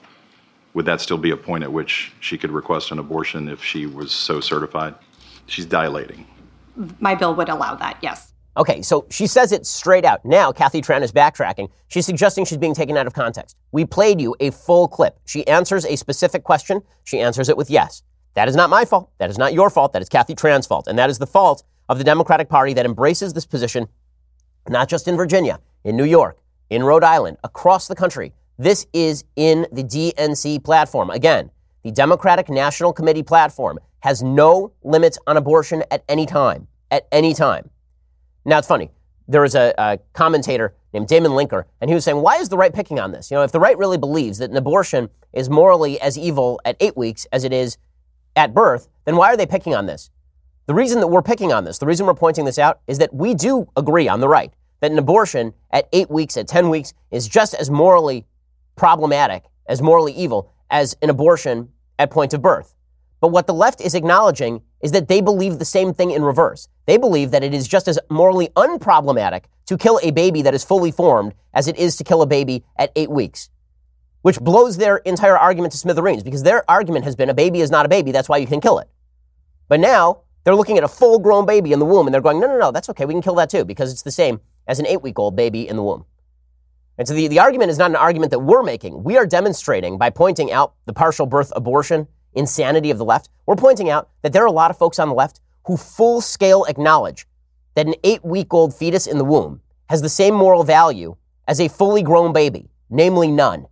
would 0.74 0.86
that 0.86 1.02
still 1.02 1.18
be 1.18 1.32
a 1.32 1.38
point 1.38 1.64
at 1.64 1.72
which 1.72 2.12
she 2.20 2.38
could 2.38 2.52
request 2.52 2.92
an 2.92 3.00
abortion 3.00 3.50
if 3.50 3.64
she 3.64 3.86
was 3.86 4.12
so 4.12 4.40
certified? 4.40 4.96
She's 5.48 5.66
dilating. 5.66 6.26
My 7.00 7.16
bill 7.16 7.36
would 7.36 7.50
allow 7.50 7.76
that, 7.76 7.98
yes. 8.02 8.34
Okay, 8.58 8.82
so 8.82 9.06
she 9.10 9.26
says 9.26 9.52
it 9.52 9.66
straight 9.66 10.06
out. 10.06 10.24
Now, 10.26 10.52
Kathy 10.52 10.82
Tran 10.82 11.02
is 11.02 11.12
backtracking. 11.12 11.70
She's 11.88 12.06
suggesting 12.06 12.46
she's 12.46 12.58
being 12.58 12.74
taken 12.74 12.98
out 12.98 13.08
of 13.08 13.14
context. 13.14 13.56
We 13.72 13.86
played 13.86 14.20
you 14.20 14.36
a 14.40 14.52
full 14.52 14.88
clip. 14.88 15.18
She 15.26 15.48
answers 15.48 15.86
a 15.86 15.96
specific 15.96 16.44
question. 16.44 16.82
She 17.04 17.20
answers 17.20 17.50
it 17.50 17.58
with 17.58 17.70
yes. 17.70 18.04
That 18.34 18.48
is 18.48 18.56
not 18.56 18.70
my 18.70 18.86
fault. 18.86 19.10
That 19.18 19.30
is 19.30 19.38
not 19.38 19.54
your 19.54 19.70
fault. 19.70 19.94
That 19.94 20.02
is 20.02 20.10
Kathy 20.10 20.36
Tran's 20.36 20.68
fault. 20.68 20.88
And 20.88 20.98
that 21.00 21.10
is 21.10 21.18
the 21.18 21.28
fault 21.28 21.64
of 21.88 21.98
the 21.98 22.04
Democratic 22.04 22.50
Party 22.50 22.74
that 22.74 22.86
embraces 22.86 23.34
this 23.34 23.46
position, 23.46 23.88
not 24.68 24.90
just 24.90 25.08
in 25.08 25.16
Virginia, 25.16 25.60
in 25.84 25.96
New 25.96 26.06
York, 26.06 26.40
in 26.70 26.84
Rhode 26.84 27.04
Island, 27.04 27.38
across 27.44 27.88
the 27.88 27.96
country. 27.96 28.34
This 28.60 28.86
is 28.92 29.24
in 29.38 29.66
the 29.72 29.86
DNC 29.86 30.66
platform. 30.66 31.10
Again, 31.12 31.50
the 31.84 31.92
Democratic 31.92 32.50
National 32.50 32.92
Committee 32.92 33.24
platform 33.24 33.80
has 34.02 34.22
no 34.22 34.74
limits 34.84 35.18
on 35.28 35.38
abortion 35.38 35.82
at 35.92 36.04
any 36.10 36.26
time. 36.26 36.68
At 36.92 37.08
any 37.14 37.34
time. 37.34 37.70
Now, 38.44 38.58
it's 38.58 38.68
funny. 38.68 38.92
There 39.30 39.44
was 39.44 39.56
a, 39.56 39.74
a 39.78 39.98
commentator 40.12 40.76
named 40.94 41.08
Damon 41.08 41.32
Linker, 41.32 41.64
and 41.80 41.90
he 41.90 41.96
was 41.96 42.04
saying, 42.04 42.22
why 42.22 42.36
is 42.36 42.50
the 42.50 42.58
right 42.58 42.74
picking 42.74 43.00
on 43.00 43.14
this? 43.14 43.32
You 43.32 43.38
know, 43.38 43.44
if 43.44 43.54
the 43.54 43.62
right 43.62 43.78
really 43.78 43.98
believes 43.98 44.40
that 44.40 44.50
an 44.50 44.58
abortion 44.58 45.10
is 45.32 45.50
morally 45.50 45.98
as 46.02 46.18
evil 46.18 46.60
at 46.66 46.76
eight 46.82 46.98
weeks 46.98 47.26
as 47.32 47.46
it 47.46 47.54
is 47.54 47.78
at 48.36 48.54
birth, 48.54 48.90
then 49.06 49.16
why 49.16 49.32
are 49.32 49.38
they 49.38 49.46
picking 49.46 49.74
on 49.74 49.86
this? 49.86 50.10
The 50.66 50.74
reason 50.74 51.00
that 51.00 51.08
we're 51.08 51.22
picking 51.22 51.54
on 51.54 51.64
this, 51.64 51.78
the 51.78 51.86
reason 51.86 52.06
we're 52.06 52.14
pointing 52.14 52.44
this 52.44 52.60
out, 52.60 52.82
is 52.88 52.98
that 52.98 53.14
we 53.14 53.34
do 53.36 53.70
agree 53.78 54.10
on 54.10 54.20
the 54.20 54.28
right 54.28 54.52
that 54.82 54.92
an 54.92 54.98
abortion 54.98 55.54
at 55.72 55.88
eight 55.94 56.12
weeks, 56.12 56.36
at 56.36 56.50
10 56.50 56.70
weeks, 56.70 56.94
is 57.10 57.26
just 57.26 57.54
as 57.54 57.70
morally 57.70 58.26
problematic, 58.80 59.44
as 59.68 59.82
morally 59.82 60.14
evil, 60.14 60.52
as 60.72 60.96
an 61.02 61.10
abortion 61.10 61.70
at 62.00 62.10
point 62.10 62.34
of 62.34 62.42
birth. 62.42 62.74
But 63.22 63.30
what 63.30 63.46
the 63.46 63.54
left 63.54 63.82
is 63.82 63.94
acknowledging 63.94 64.62
is 64.82 64.94
that 64.94 65.10
they 65.10 65.22
believe 65.22 65.60
the 65.60 65.66
same 65.66 65.94
thing 65.94 66.12
in 66.12 66.24
reverse. 66.24 66.70
They 66.86 66.98
believe 66.98 67.32
that 67.32 67.44
it 67.44 67.54
is 67.54 67.68
just 67.68 67.88
as 67.88 68.00
morally 68.10 68.48
unproblematic 68.56 69.44
to 69.66 69.78
kill 69.78 70.00
a 70.02 70.12
baby 70.12 70.42
that 70.44 70.56
is 70.56 70.64
fully 70.64 70.92
formed 70.92 71.34
as 71.54 71.68
it 71.68 71.78
is 71.78 71.98
to 71.98 72.04
kill 72.04 72.22
a 72.22 72.26
baby 72.26 72.64
at 72.78 72.92
eight 72.96 73.12
weeks, 73.12 73.50
which 74.22 74.40
blows 74.40 74.78
their 74.78 74.98
entire 74.98 75.38
argument 75.38 75.74
to 75.74 75.78
smithereens 75.78 76.24
because 76.24 76.44
their 76.44 76.70
argument 76.72 77.04
has 77.06 77.16
been 77.16 77.30
a 77.30 77.34
baby 77.34 77.60
is 77.60 77.70
not 77.70 77.86
a 77.86 77.90
baby, 77.90 78.12
that's 78.12 78.30
why 78.30 78.38
you 78.38 78.48
can 78.48 78.62
kill 78.62 78.80
it. 78.80 78.88
But 79.68 79.82
now 79.82 80.22
they're 80.44 80.56
looking 80.56 80.78
at 80.78 80.84
a 80.84 80.88
full 80.88 81.20
grown 81.20 81.46
baby 81.46 81.74
in 81.74 81.80
the 81.80 81.86
womb 81.86 82.08
and 82.08 82.14
they're 82.14 82.22
going, 82.22 82.40
no, 82.40 82.48
no, 82.48 82.58
no, 82.58 82.72
that's 82.72 82.90
okay, 82.90 83.06
we 83.06 83.14
can 83.14 83.22
kill 83.22 83.36
that 83.36 83.50
too 83.50 83.66
because 83.66 83.92
it's 83.92 84.04
the 84.04 84.12
same 84.12 84.40
as 84.66 84.80
an 84.80 84.88
eight 84.88 85.02
week 85.02 85.20
old 85.20 85.36
baby 85.36 85.68
in 85.68 85.76
the 85.76 85.84
womb. 85.84 86.06
And 87.00 87.08
so 87.08 87.14
the, 87.14 87.30
the 87.30 87.40
argument 87.40 87.72
is 87.72 87.78
not 87.78 87.90
an 87.90 87.96
argument 87.96 88.30
that 88.32 88.40
we're 88.40 88.62
making. 88.62 89.04
We 89.04 89.18
are 89.18 89.26
demonstrating 89.26 89.98
by 89.98 90.10
pointing 90.10 90.52
out 90.52 90.74
the 90.86 90.94
partial 90.94 91.26
birth 91.26 91.52
abortion 91.56 92.08
insanity 92.34 92.92
of 92.92 92.98
the 92.98 93.06
left. 93.06 93.30
We're 93.46 93.56
pointing 93.56 93.90
out 93.90 94.10
that 94.22 94.34
there 94.34 94.44
are 94.44 94.48
a 94.48 94.52
lot 94.52 94.70
of 94.70 94.78
folks 94.78 95.00
on 95.00 95.08
the 95.08 95.16
left 95.16 95.40
who 95.66 95.78
full 95.78 96.20
scale 96.20 96.66
acknowledge 96.66 97.26
that 97.76 97.88
an 97.88 97.96
eight 98.04 98.24
week 98.24 98.54
old 98.54 98.76
fetus 98.76 99.08
in 99.08 99.18
the 99.18 99.24
womb 99.24 99.62
has 99.90 100.02
the 100.02 100.10
same 100.10 100.36
moral 100.36 100.64
value 100.64 101.16
as 101.48 101.62
a 101.62 101.70
fully 101.70 102.04
grown 102.04 102.34
baby, 102.34 102.70
namely 102.90 103.32
none. 103.32 103.66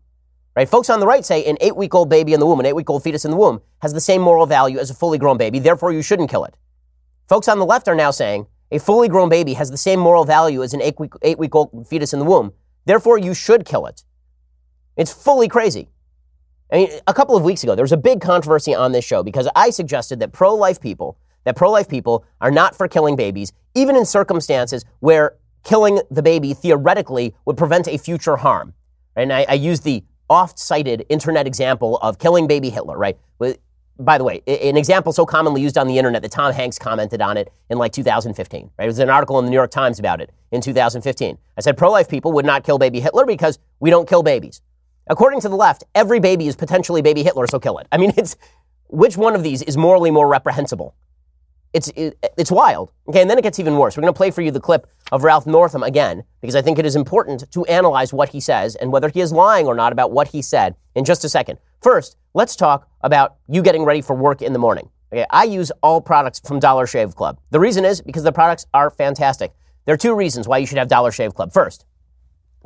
Right? 0.55 0.67
Folks 0.67 0.89
on 0.89 1.01
the 1.01 1.05
right 1.05 1.25
say 1.25 1.46
an 1.46 1.57
eight 1.60 1.75
week 1.75 1.93
old 1.93 2.10
baby 2.10 2.34
in 2.34 2.39
the 2.39 2.46
womb, 2.46 2.62
an 2.62 2.65
eight 2.65 2.74
week 2.74 2.89
old 2.89 3.03
fetus 3.03 3.25
in 3.25 3.31
the 3.31 3.38
womb, 3.38 3.62
has 3.81 3.93
the 3.93 4.01
same 4.01 4.22
moral 4.22 4.46
value 4.46 4.79
as 4.79 4.89
a 4.89 4.93
fully 4.96 5.17
grown 5.17 5.38
baby, 5.38 5.60
therefore 5.60 5.91
you 5.91 6.01
shouldn't 6.01 6.29
kill 6.29 6.46
it. 6.46 6.55
Folks 7.27 7.50
on 7.50 7.60
the 7.60 7.65
left 7.65 7.89
are 7.89 7.96
now 7.96 8.10
saying 8.10 8.48
a 8.72 8.79
fully 8.79 9.10
grown 9.10 9.27
baby 9.27 9.53
has 9.53 9.69
the 9.69 9.77
same 9.77 10.00
moral 10.00 10.24
value 10.24 10.63
as 10.63 10.74
an 10.74 10.81
eight 10.81 10.98
week, 10.98 11.55
old 11.55 11.88
fetus 11.88 12.13
in 12.13 12.19
the 12.19 12.25
womb, 12.25 12.53
therefore 12.88 13.17
you 13.17 13.34
should 13.34 13.65
kill 13.65 13.86
it. 13.86 14.03
It's 14.96 15.13
fully 15.13 15.48
crazy. 15.48 15.89
I 16.72 16.75
mean, 16.75 16.89
a 17.06 17.13
couple 17.13 17.38
of 17.38 17.44
weeks 17.44 17.63
ago, 17.63 17.75
there 17.75 17.84
was 17.84 17.91
a 17.91 17.98
big 17.98 18.20
controversy 18.20 18.74
on 18.74 18.91
this 18.91 19.06
show 19.06 19.24
because 19.24 19.48
I 19.56 19.70
suggested 19.70 20.20
that 20.20 20.34
pro 20.34 20.53
life 20.53 20.82
people, 20.82 21.17
that 21.46 21.56
pro 21.56 21.72
life 21.72 21.88
people 21.88 22.25
are 22.41 22.51
not 22.51 22.75
for 22.75 22.88
killing 22.88 23.15
babies, 23.15 23.53
even 23.75 23.96
in 23.96 24.06
circumstances 24.06 24.84
where 25.00 25.38
killing 25.63 26.01
the 26.12 26.24
baby 26.24 26.53
theoretically 26.53 27.36
would 27.46 27.58
prevent 27.58 27.88
a 27.88 27.98
future 27.98 28.38
harm. 28.38 28.74
And 29.15 29.32
I, 29.32 29.46
I 29.48 29.53
used 29.53 29.84
the 29.84 30.03
oft 30.29 30.60
cited 30.60 31.06
internet 31.10 31.48
example 31.48 31.98
of 31.98 32.20
killing 32.20 32.48
baby 32.48 32.70
Hitler, 32.70 32.98
right? 32.98 33.17
By 33.99 34.17
the 34.17 34.23
way, 34.23 34.43
an 34.45 34.77
example 34.77 35.11
so 35.11 35.25
commonly 35.25 35.61
used 35.61 35.77
on 35.77 35.87
the 35.87 35.97
internet 35.97 36.21
that 36.21 36.31
Tom 36.31 36.53
Hanks 36.53 36.77
commented 36.77 37.21
on 37.21 37.35
it 37.35 37.51
in 37.69 37.77
like 37.77 37.91
2015, 37.93 38.69
right? 38.77 38.83
It 38.83 38.87
was 38.87 38.99
an 38.99 39.09
article 39.09 39.39
in 39.39 39.45
the 39.45 39.51
New 39.51 39.57
York 39.57 39.71
Times 39.71 39.97
about 39.97 40.21
it 40.21 40.31
in 40.51 40.61
2015. 40.61 41.37
I 41.57 41.61
said 41.61 41.77
pro 41.77 41.91
life 41.91 42.07
people 42.07 42.31
would 42.33 42.45
not 42.45 42.63
kill 42.63 42.77
baby 42.77 42.99
Hitler 42.99 43.25
because 43.25 43.57
we 43.79 43.89
don't 43.89 44.07
kill 44.07 44.21
babies. 44.21 44.61
According 45.07 45.41
to 45.41 45.49
the 45.49 45.55
left, 45.55 45.83
every 45.95 46.19
baby 46.19 46.47
is 46.47 46.55
potentially 46.55 47.01
baby 47.01 47.23
Hitler, 47.23 47.47
so 47.47 47.59
kill 47.59 47.77
it. 47.79 47.87
I 47.91 47.97
mean, 47.97 48.13
it's 48.17 48.35
which 48.89 49.17
one 49.17 49.35
of 49.35 49.43
these 49.43 49.61
is 49.63 49.77
morally 49.77 50.11
more 50.11 50.27
reprehensible? 50.27 50.95
It's 51.73 51.89
it, 51.95 52.17
it's 52.37 52.51
wild. 52.51 52.91
Okay, 53.09 53.21
and 53.21 53.29
then 53.29 53.37
it 53.37 53.41
gets 53.41 53.59
even 53.59 53.77
worse. 53.77 53.97
We're 53.97 54.01
going 54.01 54.13
to 54.13 54.17
play 54.17 54.31
for 54.31 54.41
you 54.41 54.51
the 54.51 54.59
clip 54.59 54.87
of 55.11 55.23
Ralph 55.23 55.45
Northam 55.45 55.83
again 55.83 56.23
because 56.41 56.55
I 56.55 56.61
think 56.61 56.79
it 56.79 56.85
is 56.85 56.95
important 56.95 57.51
to 57.51 57.65
analyze 57.65 58.13
what 58.13 58.29
he 58.29 58.39
says 58.39 58.75
and 58.75 58.91
whether 58.91 59.09
he 59.09 59.21
is 59.21 59.31
lying 59.31 59.67
or 59.67 59.75
not 59.75 59.91
about 59.91 60.11
what 60.11 60.29
he 60.29 60.41
said 60.41 60.75
in 60.95 61.03
just 61.03 61.25
a 61.25 61.29
second. 61.29 61.59
First, 61.81 62.17
let's 62.33 62.55
talk 62.55 62.89
about 63.07 63.37
you 63.47 63.63
getting 63.63 63.83
ready 63.83 64.01
for 64.01 64.15
work 64.15 64.43
in 64.43 64.53
the 64.53 64.59
morning. 64.59 64.89
Okay, 65.11 65.25
I 65.31 65.45
use 65.45 65.71
all 65.81 65.99
products 65.99 66.39
from 66.41 66.59
Dollar 66.59 66.85
Shave 66.85 67.15
Club. 67.15 67.39
The 67.49 67.59
reason 67.59 67.85
is 67.85 68.01
because 68.01 68.23
the 68.23 68.31
products 68.31 68.67
are 68.73 68.91
fantastic. 68.91 69.53
There 69.85 69.93
are 69.93 69.97
two 69.97 70.13
reasons 70.13 70.47
why 70.47 70.57
you 70.57 70.67
should 70.67 70.77
have 70.77 70.89
Dollar 70.89 71.11
Shave 71.11 71.33
Club. 71.33 71.51
First, 71.53 71.85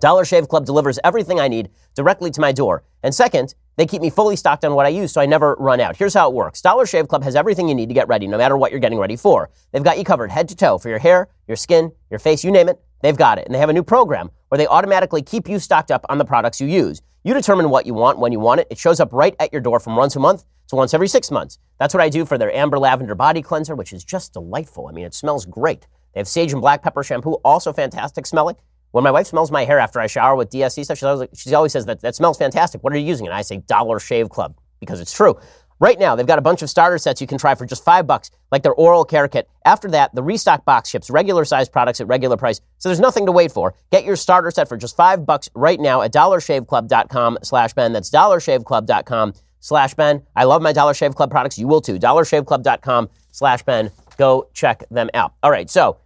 Dollar 0.01 0.25
Shave 0.25 0.47
Club 0.47 0.65
delivers 0.65 0.97
everything 1.03 1.39
I 1.39 1.47
need 1.47 1.69
directly 1.93 2.31
to 2.31 2.41
my 2.41 2.51
door. 2.51 2.83
And 3.03 3.13
second, 3.13 3.53
they 3.77 3.85
keep 3.85 4.01
me 4.01 4.09
fully 4.09 4.35
stocked 4.35 4.65
on 4.65 4.73
what 4.73 4.87
I 4.87 4.89
use 4.89 5.11
so 5.11 5.21
I 5.21 5.27
never 5.27 5.55
run 5.59 5.79
out. 5.79 5.95
Here's 5.95 6.15
how 6.15 6.27
it 6.27 6.33
works. 6.33 6.59
Dollar 6.59 6.87
Shave 6.87 7.07
Club 7.07 7.23
has 7.23 7.35
everything 7.35 7.69
you 7.69 7.75
need 7.75 7.87
to 7.87 7.93
get 7.93 8.07
ready, 8.07 8.25
no 8.27 8.37
matter 8.37 8.57
what 8.57 8.71
you're 8.71 8.79
getting 8.79 8.97
ready 8.97 9.15
for. 9.15 9.51
They've 9.71 9.83
got 9.83 9.99
you 9.99 10.03
covered 10.03 10.31
head 10.31 10.49
to 10.49 10.55
toe 10.55 10.79
for 10.79 10.89
your 10.89 10.97
hair, 10.97 11.29
your 11.47 11.55
skin, 11.55 11.91
your 12.09 12.19
face, 12.19 12.43
you 12.43 12.51
name 12.51 12.67
it. 12.67 12.81
They've 13.03 13.15
got 13.15 13.37
it. 13.37 13.45
And 13.45 13.53
they 13.53 13.59
have 13.59 13.69
a 13.69 13.73
new 13.73 13.83
program 13.83 14.31
where 14.49 14.57
they 14.57 14.65
automatically 14.65 15.21
keep 15.21 15.47
you 15.47 15.59
stocked 15.59 15.91
up 15.91 16.03
on 16.09 16.17
the 16.17 16.25
products 16.25 16.59
you 16.59 16.67
use. 16.67 17.03
You 17.23 17.35
determine 17.35 17.69
what 17.69 17.85
you 17.85 17.93
want 17.93 18.17
when 18.17 18.31
you 18.31 18.39
want 18.39 18.61
it. 18.61 18.67
It 18.71 18.79
shows 18.79 18.99
up 18.99 19.13
right 19.13 19.35
at 19.39 19.51
your 19.51 19.61
door 19.61 19.79
from 19.79 19.95
once 19.95 20.15
a 20.15 20.19
month 20.19 20.45
to 20.69 20.75
once 20.75 20.95
every 20.95 21.07
six 21.07 21.29
months. 21.29 21.59
That's 21.77 21.93
what 21.93 22.01
I 22.01 22.09
do 22.09 22.25
for 22.25 22.39
their 22.39 22.51
Amber 22.55 22.79
Lavender 22.79 23.13
Body 23.13 23.43
Cleanser, 23.43 23.75
which 23.75 23.93
is 23.93 24.03
just 24.03 24.33
delightful. 24.33 24.87
I 24.87 24.93
mean, 24.93 25.05
it 25.05 25.13
smells 25.13 25.45
great. 25.45 25.85
They 26.13 26.19
have 26.19 26.27
Sage 26.27 26.53
and 26.53 26.61
Black 26.61 26.81
Pepper 26.81 27.03
Shampoo, 27.03 27.33
also 27.45 27.71
fantastic 27.71 28.25
smelling. 28.25 28.55
When 28.91 29.03
my 29.03 29.11
wife 29.11 29.27
smells 29.27 29.51
my 29.51 29.63
hair 29.63 29.79
after 29.79 29.99
I 29.99 30.07
shower 30.07 30.35
with 30.35 30.49
DSC 30.49 30.83
stuff, 30.83 30.97
she 30.97 31.05
always, 31.05 31.29
she 31.33 31.53
always 31.53 31.71
says 31.71 31.85
that 31.85 32.01
that 32.01 32.15
smells 32.15 32.37
fantastic. 32.37 32.83
What 32.83 32.91
are 32.93 32.97
you 32.97 33.05
using? 33.05 33.25
And 33.25 33.33
I 33.33 33.41
say 33.41 33.57
Dollar 33.57 33.99
Shave 33.99 34.29
Club 34.29 34.55
because 34.79 34.99
it's 34.99 35.13
true. 35.13 35.39
Right 35.79 35.97
now, 35.97 36.15
they've 36.15 36.27
got 36.27 36.37
a 36.37 36.43
bunch 36.43 36.61
of 36.61 36.69
starter 36.69 36.99
sets 36.99 37.21
you 37.21 37.25
can 37.25 37.39
try 37.39 37.55
for 37.55 37.65
just 37.65 37.83
five 37.83 38.05
bucks, 38.05 38.29
like 38.51 38.61
their 38.61 38.73
oral 38.73 39.03
care 39.03 39.27
kit. 39.27 39.49
After 39.65 39.89
that, 39.89 40.13
the 40.13 40.21
restock 40.21 40.63
box 40.63 40.89
ships 40.89 41.09
regular 41.09 41.43
size 41.43 41.69
products 41.69 41.99
at 41.99 42.07
regular 42.07 42.37
price, 42.37 42.61
so 42.77 42.87
there's 42.87 42.99
nothing 42.99 43.25
to 43.25 43.31
wait 43.31 43.51
for. 43.51 43.73
Get 43.91 44.03
your 44.03 44.15
starter 44.15 44.51
set 44.51 44.69
for 44.69 44.77
just 44.77 44.95
five 44.95 45.25
bucks 45.25 45.49
right 45.55 45.79
now 45.79 46.03
at 46.03 46.13
dollarshaveclub.com 46.13 47.39
slash 47.41 47.73
Ben. 47.73 47.93
That's 47.93 48.11
dollarshaveclub.com 48.11 49.33
slash 49.59 49.93
Ben. 49.95 50.21
I 50.35 50.43
love 50.43 50.61
my 50.61 50.71
Dollar 50.71 50.93
Shave 50.93 51.15
Club 51.15 51.31
products. 51.31 51.57
You 51.57 51.67
will 51.67 51.81
too. 51.81 51.97
dollarshaveclub.com 51.97 53.09
slash 53.31 53.63
Ben. 53.63 53.89
Go 54.17 54.49
check 54.53 54.83
them 54.91 55.09
out. 55.15 55.33
All 55.41 55.49
right, 55.49 55.67
so 55.67 55.97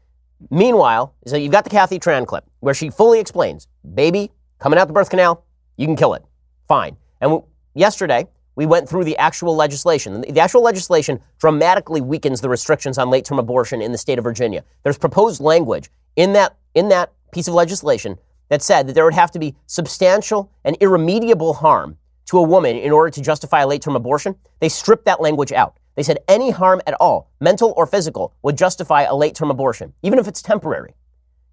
Meanwhile, 0.51 1.13
so 1.25 1.38
you've 1.38 1.51
got 1.51 1.63
the 1.63 1.70
Kathy 1.70 2.00
Tran 2.00 2.27
clip 2.27 2.46
where 2.66 2.74
she 2.74 2.90
fully 2.90 3.20
explains, 3.20 3.68
baby 3.94 4.32
coming 4.58 4.80
out 4.80 4.88
the 4.88 4.94
birth 4.94 5.12
canal, 5.12 5.46
you 5.78 5.86
can 5.86 5.96
kill 5.96 6.16
it. 6.16 6.26
Fine. 6.68 6.98
And 7.22 7.44
yesterday, 7.76 8.28
we 8.56 8.66
went 8.66 8.90
through 8.90 9.04
the 9.04 9.16
actual 9.18 9.56
legislation. 9.56 10.22
The 10.22 10.40
actual 10.40 10.64
legislation 10.64 11.20
dramatically 11.38 12.02
weakens 12.02 12.42
the 12.42 12.50
restrictions 12.50 12.98
on 12.98 13.12
late-term 13.12 13.38
abortion 13.38 13.84
in 13.84 13.92
the 13.92 14.00
state 14.00 14.18
of 14.18 14.24
Virginia. 14.24 14.64
There's 14.82 14.98
proposed 14.98 15.42
language 15.42 15.92
in 16.16 16.34
that, 16.34 16.58
in 16.74 16.90
that 16.90 17.14
piece 17.32 17.48
of 17.48 17.54
legislation 17.54 18.18
that 18.50 18.64
said 18.64 18.88
that 18.88 18.94
there 18.94 19.06
would 19.06 19.14
have 19.14 19.30
to 19.32 19.40
be 19.40 19.56
substantial 19.68 20.50
and 20.64 20.76
irremediable 20.80 21.54
harm 21.54 21.98
to 22.26 22.40
a 22.40 22.44
woman 22.44 22.78
in 22.78 22.92
order 22.92 23.12
to 23.12 23.22
justify 23.22 23.62
a 23.62 23.68
late-term 23.68 23.96
abortion. 23.96 24.36
They 24.60 24.70
stripped 24.70 25.06
that 25.06 25.22
language 25.22 25.52
out. 25.52 25.78
They 25.94 26.02
said 26.02 26.18
any 26.28 26.50
harm 26.50 26.82
at 26.88 26.96
all, 27.00 27.30
mental 27.40 27.76
or 27.78 27.86
physical, 27.86 28.34
would 28.42 28.58
justify 28.58 29.04
a 29.04 29.16
late 29.16 29.36
term 29.36 29.52
abortion, 29.52 29.94
even 30.02 30.18
if 30.18 30.28
it's 30.28 30.42
temporary. 30.42 30.96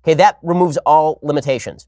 Okay, 0.05 0.15
that 0.15 0.39
removes 0.43 0.77
all 0.79 1.19
limitations. 1.23 1.87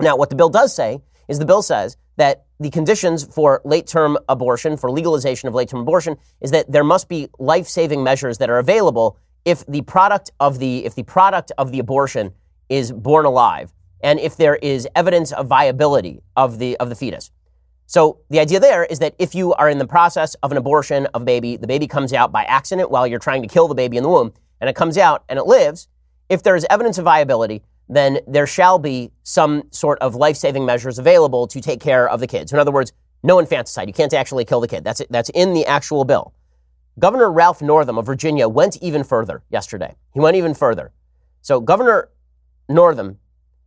Now, 0.00 0.16
what 0.16 0.30
the 0.30 0.36
bill 0.36 0.48
does 0.48 0.74
say 0.74 1.00
is 1.28 1.38
the 1.38 1.44
bill 1.44 1.62
says 1.62 1.96
that 2.16 2.46
the 2.58 2.70
conditions 2.70 3.24
for 3.24 3.60
late 3.64 3.86
term 3.86 4.18
abortion, 4.28 4.76
for 4.76 4.90
legalization 4.90 5.48
of 5.48 5.54
late 5.54 5.68
term 5.68 5.80
abortion, 5.80 6.16
is 6.40 6.50
that 6.50 6.70
there 6.70 6.84
must 6.84 7.08
be 7.08 7.28
life 7.38 7.68
saving 7.68 8.02
measures 8.02 8.38
that 8.38 8.50
are 8.50 8.58
available 8.58 9.18
if 9.44 9.64
the 9.66 9.82
product 9.82 10.30
of 10.40 10.58
the, 10.58 10.84
if 10.84 10.94
the 10.94 11.04
product 11.04 11.52
of 11.58 11.70
the 11.70 11.78
abortion 11.78 12.32
is 12.68 12.92
born 12.92 13.24
alive 13.24 13.72
and 14.00 14.18
if 14.20 14.36
there 14.36 14.56
is 14.56 14.86
evidence 14.94 15.32
of 15.32 15.46
viability 15.46 16.20
of 16.36 16.58
the, 16.58 16.76
of 16.78 16.88
the 16.88 16.94
fetus. 16.94 17.30
So 17.86 18.20
the 18.28 18.38
idea 18.38 18.60
there 18.60 18.84
is 18.84 18.98
that 18.98 19.14
if 19.18 19.34
you 19.34 19.54
are 19.54 19.70
in 19.70 19.78
the 19.78 19.86
process 19.86 20.34
of 20.42 20.52
an 20.52 20.58
abortion 20.58 21.06
of 21.14 21.22
a 21.22 21.24
baby, 21.24 21.56
the 21.56 21.66
baby 21.66 21.86
comes 21.86 22.12
out 22.12 22.30
by 22.30 22.44
accident 22.44 22.90
while 22.90 23.06
you're 23.06 23.18
trying 23.18 23.42
to 23.42 23.48
kill 23.48 23.66
the 23.66 23.74
baby 23.74 23.96
in 23.96 24.02
the 24.02 24.08
womb, 24.08 24.32
and 24.60 24.68
it 24.68 24.76
comes 24.76 24.98
out 24.98 25.24
and 25.28 25.38
it 25.38 25.46
lives, 25.46 25.88
if 26.28 26.42
there 26.42 26.56
is 26.56 26.66
evidence 26.70 26.98
of 26.98 27.04
viability, 27.04 27.62
then 27.88 28.18
there 28.26 28.46
shall 28.46 28.78
be 28.78 29.10
some 29.22 29.62
sort 29.70 29.98
of 30.00 30.14
life-saving 30.14 30.64
measures 30.66 30.98
available 30.98 31.46
to 31.46 31.60
take 31.60 31.80
care 31.80 32.08
of 32.08 32.20
the 32.20 32.26
kids. 32.26 32.52
In 32.52 32.58
other 32.58 32.70
words, 32.70 32.92
no 33.22 33.38
infanticide. 33.38 33.88
You 33.88 33.94
can't 33.94 34.12
actually 34.12 34.44
kill 34.44 34.60
the 34.60 34.68
kid. 34.68 34.84
That's. 34.84 35.02
That's 35.10 35.30
in 35.30 35.54
the 35.54 35.66
actual 35.66 36.04
bill. 36.04 36.34
Governor 36.98 37.30
Ralph 37.30 37.62
Northam 37.62 37.98
of 37.98 38.06
Virginia 38.06 38.48
went 38.48 38.76
even 38.82 39.04
further 39.04 39.42
yesterday. 39.50 39.94
He 40.14 40.20
went 40.20 40.36
even 40.36 40.54
further. 40.54 40.92
So 41.42 41.60
Governor 41.60 42.10
Northam, 42.68 43.18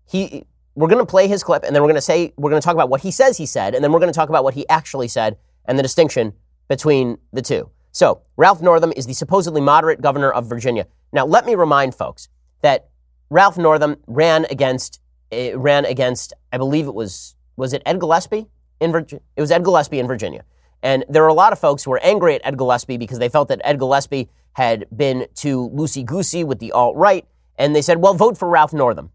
he 0.06 0.46
we're 0.75 0.88
going 0.88 1.00
to 1.00 1.10
play 1.10 1.27
his 1.27 1.44
clip 1.44 1.63
and 1.63 1.75
then 1.75 1.82
we're 1.82 1.88
going 1.88 1.96
to 1.96 2.01
say, 2.01 2.34
we're 2.38 2.50
going 2.50 2.62
to 2.62 2.65
talk 2.65 2.75
about 2.75 2.89
what 2.89 3.01
he 3.01 3.12
says 3.12 3.38
he 3.38 3.46
said, 3.46 3.75
and 3.75 3.84
then 3.84 3.91
we're 3.91 4.00
going 4.00 4.12
to 4.12 4.15
talk 4.15 4.30
about 4.30 4.44
what 4.44 4.53
he 4.53 4.68
actually 4.70 5.08
said 5.08 5.38
and 5.65 5.77
the 5.77 5.84
distinction 5.84 6.34
between 6.68 7.18
the 7.34 7.41
two. 7.41 7.70
So, 7.91 8.22
Ralph 8.38 8.62
Northam 8.62 8.94
is 8.96 9.06
the 9.06 9.13
supposedly 9.13 9.60
moderate 9.60 10.01
governor 10.01 10.32
of 10.32 10.48
Virginia. 10.48 10.88
Now, 11.12 11.25
let 11.25 11.46
me 11.46 11.56
remind 11.56 11.94
folks 11.94 12.30
that 12.62 12.89
Ralph 13.30 13.58
Northam 13.58 13.98
ran 14.08 14.46
against, 14.50 15.00
uh, 15.32 15.58
ran 15.58 15.86
against, 15.86 16.34
I 16.51 16.58
believe 16.58 16.88
it 16.88 16.94
was, 16.94 17.36
was 17.56 17.74
it 17.74 17.82
Ed 17.86 18.00
Gillespie 18.00 18.48
in 18.80 18.91
Virginia? 18.91 19.24
It 19.36 19.41
was 19.41 19.51
Ed 19.51 19.63
Gillespie 19.63 20.00
in 20.00 20.08
Virginia. 20.08 20.44
And 20.84 21.06
there 21.08 21.22
were 21.22 21.27
a 21.27 21.34
lot 21.34 21.53
of 21.53 21.60
folks 21.60 21.84
who 21.84 21.91
were 21.91 22.00
angry 22.03 22.36
at 22.36 22.41
Ed 22.44 22.58
Gillespie 22.58 22.98
because 22.98 23.20
they 23.20 23.30
felt 23.30 23.50
that 23.50 23.62
Ed 23.63 23.77
Gillespie 23.77 24.30
had 24.53 24.86
been 24.96 25.27
too 25.36 25.70
loosey 25.74 26.06
goosey 26.06 26.44
with 26.44 26.60
the 26.60 26.72
alt 26.72 26.96
right. 26.96 27.25
And 27.58 27.75
they 27.75 27.82
said, 27.82 27.98
well, 28.00 28.13
vote 28.13 28.38
for 28.38 28.50
Ralph 28.50 28.74
Northam. 28.74 29.12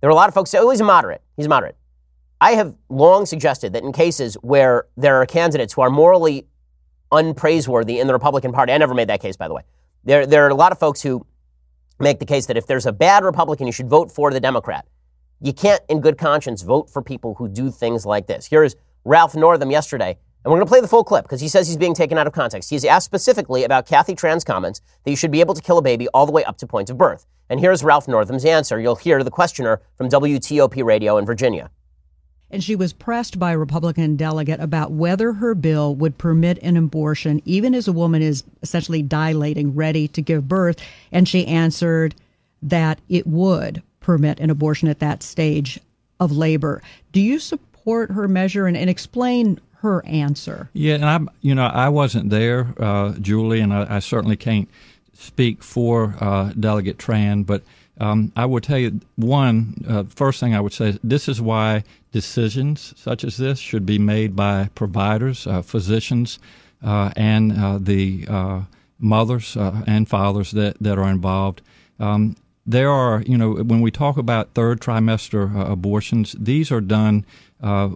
There 0.00 0.08
were 0.08 0.12
a 0.12 0.16
lot 0.16 0.28
of 0.28 0.34
folks 0.34 0.50
say, 0.50 0.58
oh, 0.58 0.70
he's 0.70 0.80
a 0.80 0.84
moderate. 0.84 1.22
He's 1.36 1.46
a 1.46 1.48
moderate. 1.48 1.76
I 2.40 2.52
have 2.52 2.74
long 2.88 3.26
suggested 3.26 3.72
that 3.74 3.84
in 3.84 3.92
cases 3.92 4.34
where 4.42 4.86
there 4.96 5.16
are 5.20 5.26
candidates 5.26 5.74
who 5.74 5.82
are 5.82 5.90
morally 5.90 6.46
unpraiseworthy 7.12 8.00
in 8.00 8.06
the 8.06 8.12
Republican 8.12 8.52
Party, 8.52 8.72
I 8.72 8.78
never 8.78 8.94
made 8.94 9.08
that 9.08 9.20
case, 9.20 9.36
by 9.36 9.46
the 9.46 9.54
way. 9.54 9.62
There, 10.04 10.26
there 10.26 10.44
are 10.44 10.48
a 10.48 10.54
lot 10.54 10.72
of 10.72 10.78
folks 10.78 11.00
who 11.02 11.24
make 12.02 12.18
the 12.18 12.26
case 12.26 12.46
that 12.46 12.56
if 12.56 12.66
there's 12.66 12.86
a 12.86 12.92
bad 12.92 13.24
Republican, 13.24 13.66
you 13.66 13.72
should 13.72 13.88
vote 13.88 14.10
for 14.10 14.32
the 14.32 14.40
Democrat. 14.40 14.86
You 15.40 15.52
can't, 15.52 15.80
in 15.88 16.00
good 16.00 16.18
conscience, 16.18 16.62
vote 16.62 16.90
for 16.90 17.00
people 17.00 17.34
who 17.34 17.48
do 17.48 17.70
things 17.70 18.04
like 18.04 18.26
this. 18.26 18.44
Here 18.46 18.64
is 18.64 18.76
Ralph 19.04 19.34
Northam 19.34 19.70
yesterday, 19.70 20.18
and 20.44 20.50
we're 20.52 20.58
going 20.58 20.66
to 20.66 20.70
play 20.70 20.80
the 20.80 20.88
full 20.88 21.04
clip 21.04 21.24
because 21.24 21.40
he 21.40 21.48
says 21.48 21.66
he's 21.66 21.76
being 21.76 21.94
taken 21.94 22.18
out 22.18 22.26
of 22.26 22.32
context. 22.32 22.70
He's 22.70 22.84
asked 22.84 23.06
specifically 23.06 23.64
about 23.64 23.86
Kathy 23.86 24.14
Tran's 24.14 24.44
comments 24.44 24.80
that 25.04 25.10
you 25.10 25.16
should 25.16 25.30
be 25.30 25.40
able 25.40 25.54
to 25.54 25.62
kill 25.62 25.78
a 25.78 25.82
baby 25.82 26.08
all 26.08 26.26
the 26.26 26.32
way 26.32 26.44
up 26.44 26.58
to 26.58 26.66
point 26.66 26.90
of 26.90 26.98
birth. 26.98 27.26
And 27.48 27.60
here's 27.60 27.84
Ralph 27.84 28.08
Northam's 28.08 28.44
answer. 28.44 28.80
You'll 28.80 28.96
hear 28.96 29.22
the 29.22 29.30
questioner 29.30 29.80
from 29.96 30.08
WTOP 30.08 30.84
Radio 30.84 31.18
in 31.18 31.26
Virginia 31.26 31.70
and 32.52 32.62
she 32.62 32.76
was 32.76 32.92
pressed 32.92 33.38
by 33.38 33.52
a 33.52 33.58
Republican 33.58 34.14
delegate 34.14 34.60
about 34.60 34.92
whether 34.92 35.32
her 35.32 35.54
bill 35.54 35.94
would 35.96 36.18
permit 36.18 36.58
an 36.62 36.76
abortion 36.76 37.40
even 37.44 37.74
as 37.74 37.88
a 37.88 37.92
woman 37.92 38.22
is 38.22 38.44
essentially 38.62 39.02
dilating, 39.02 39.74
ready 39.74 40.06
to 40.08 40.20
give 40.20 40.46
birth. 40.46 40.76
And 41.10 41.26
she 41.26 41.46
answered 41.46 42.14
that 42.62 43.00
it 43.08 43.26
would 43.26 43.82
permit 44.00 44.38
an 44.38 44.50
abortion 44.50 44.88
at 44.88 45.00
that 45.00 45.22
stage 45.22 45.80
of 46.20 46.30
labor. 46.30 46.82
Do 47.10 47.20
you 47.20 47.38
support 47.38 48.10
her 48.12 48.28
measure 48.28 48.66
and, 48.66 48.76
and 48.76 48.90
explain 48.90 49.58
her 49.78 50.04
answer? 50.06 50.68
Yeah, 50.74 50.94
and 50.94 51.04
I, 51.04 51.18
you 51.40 51.54
know, 51.54 51.66
I 51.66 51.88
wasn't 51.88 52.30
there, 52.30 52.74
uh, 52.78 53.14
Julie, 53.14 53.60
and 53.60 53.72
I, 53.72 53.96
I, 53.96 53.98
certainly 53.98 54.36
can't 54.36 54.68
speak 55.14 55.64
for 55.64 56.14
uh, 56.20 56.52
Delegate 56.58 56.98
Tran, 56.98 57.44
but 57.44 57.62
um, 57.98 58.32
I 58.36 58.46
would 58.46 58.62
tell 58.62 58.78
you 58.78 59.00
one 59.16 59.84
uh, 59.88 60.04
first 60.04 60.38
thing 60.38 60.54
I 60.54 60.60
would 60.60 60.72
say 60.72 60.98
this 61.02 61.28
is 61.28 61.40
why 61.40 61.82
decisions 62.12 62.94
such 62.96 63.24
as 63.24 63.36
this 63.36 63.58
should 63.58 63.84
be 63.84 63.98
made 63.98 64.36
by 64.36 64.68
providers, 64.74 65.46
uh, 65.46 65.62
physicians, 65.62 66.38
uh, 66.82 67.10
and 67.16 67.58
uh, 67.58 67.78
the 67.80 68.26
uh, 68.28 68.62
mothers 68.98 69.56
uh, 69.56 69.82
and 69.86 70.08
fathers 70.08 70.52
that, 70.52 70.76
that 70.80 70.98
are 70.98 71.10
involved. 71.10 71.62
Um, 71.98 72.36
there 72.64 72.90
are, 72.90 73.22
you 73.22 73.36
know, 73.36 73.54
when 73.54 73.80
we 73.80 73.90
talk 73.90 74.16
about 74.16 74.54
third 74.54 74.80
trimester 74.80 75.68
abortions, 75.68 76.36
these 76.38 76.70
are 76.70 76.80
done 76.80 77.24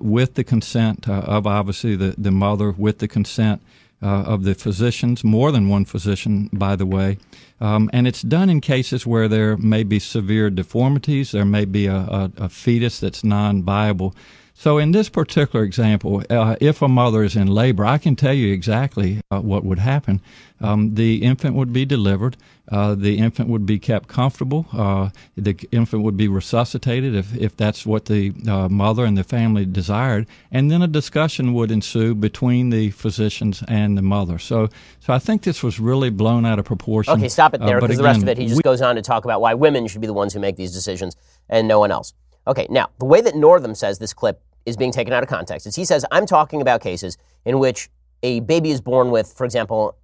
with 0.00 0.35
the 0.35 0.42
consent 0.42 1.08
of 1.08 1.46
obviously 1.46 1.94
the, 1.94 2.14
the 2.18 2.32
mother, 2.32 2.73
with 2.73 2.99
the 2.99 3.06
consent 3.06 3.62
uh, 4.02 4.23
of 4.23 4.44
the 4.44 4.54
physicians, 4.54 5.25
more 5.25 5.50
than 5.50 5.68
one 5.68 5.85
physician, 5.85 6.50
by 6.52 6.76
the 6.76 6.87
way. 6.87 7.18
Um, 7.61 7.89
and 7.93 8.07
it's 8.07 8.23
done 8.23 8.51
in 8.51 8.61
cases 8.61 9.07
where 9.07 9.29
there 9.29 9.57
may 9.57 9.83
be 9.83 9.99
severe 9.99 10.51
deformities, 10.51 11.33
there 11.33 11.45
may 11.45 11.65
be 11.65 11.87
a, 11.87 11.97
a, 11.97 12.33
a 12.37 12.49
fetus 12.49 13.01
that's 13.01 13.25
non 13.25 13.63
viable. 13.63 14.15
So, 14.59 14.79
in 14.79 14.93
this 14.93 15.11
particular 15.11 15.67
example, 15.67 16.23
uh, 16.31 16.57
if 16.63 16.81
a 16.81 16.89
mother 16.89 17.23
is 17.23 17.37
in 17.37 17.47
labor, 17.47 17.85
I 17.85 17.99
can 17.99 18.17
tell 18.17 18.33
you 18.33 18.55
exactly 18.55 19.21
uh, 19.31 19.41
what 19.41 19.65
would 19.65 19.79
happen. 19.79 20.23
Um, 20.63 20.95
the 20.95 21.23
infant 21.23 21.57
would 21.57 21.75
be 21.75 21.85
delivered. 21.85 22.39
Uh, 22.73 22.95
the 22.95 23.19
infant 23.19 23.51
would 23.51 23.67
be 23.67 23.79
kept 23.79 24.09
comfortable. 24.09 24.65
Uh, 24.73 25.11
the 25.37 25.55
infant 25.73 26.05
would 26.05 26.17
be 26.17 26.27
resuscitated 26.27 27.15
if, 27.15 27.37
if 27.37 27.55
that's 27.55 27.85
what 27.85 28.07
the 28.07 28.33
uh, 28.49 28.71
mother 28.71 29.05
and 29.05 29.19
the 29.19 29.25
family 29.25 29.67
desired. 29.67 30.27
And 30.51 30.71
then 30.71 30.81
a 30.81 30.89
discussion 30.89 31.53
would 31.53 31.71
ensue 31.71 32.15
between 32.15 32.71
the 32.71 32.93
physicians 32.93 33.63
and 33.69 33.99
the 33.99 34.03
mother. 34.03 34.39
So, 34.39 34.71
so 35.01 35.13
I 35.13 35.19
think 35.19 35.43
this 35.43 35.63
was 35.63 35.79
really 35.79 36.09
blown 36.09 36.47
out 36.47 36.59
of 36.59 36.65
proportion. 36.65 37.13
Okay, 37.13 37.29
stop 37.29 37.53
it 37.53 37.61
there, 37.61 37.79
because 37.79 37.99
uh, 37.99 38.03
the 38.03 38.09
rest 38.09 38.23
of 38.23 38.29
it, 38.31 38.39
he 38.39 38.47
just 38.47 38.57
we, 38.57 38.63
goes 38.63 38.81
on 38.81 38.97
to 38.97 39.03
talk 39.03 39.27
about 39.27 39.43
why 39.43 39.53
women 39.53 39.87
should 39.87 40.01
be 40.01 40.07
the 40.07 40.15
ones 40.15 40.33
who 40.33 40.41
make 40.41 40.57
these 40.57 40.73
decisions 40.73 41.15
and 41.51 41.69
no 41.69 41.79
one 41.79 41.91
else. 41.91 42.15
Okay, 42.47 42.67
now, 42.71 42.91
the 42.99 43.05
way 43.05 43.21
that 43.21 43.35
Northam 43.35 43.75
says 43.75 43.99
this 43.99 44.15
clip 44.15 44.41
is 44.65 44.76
being 44.76 44.93
taken 44.93 45.12
out 45.12 45.23
of 45.23 45.29
context 45.29 45.67
is 45.67 45.75
he 45.75 45.85
says, 45.85 46.05
I'm 46.11 46.26
talking 46.26 46.61
about 46.61 46.81
cases 46.81 47.19
in 47.45 47.59
which 47.59 47.88
a 48.23 48.41
baby 48.41 48.71
is 48.71 48.81
born 48.81 49.11
with, 49.11 49.33
for 49.33 49.45
example, 49.45 49.97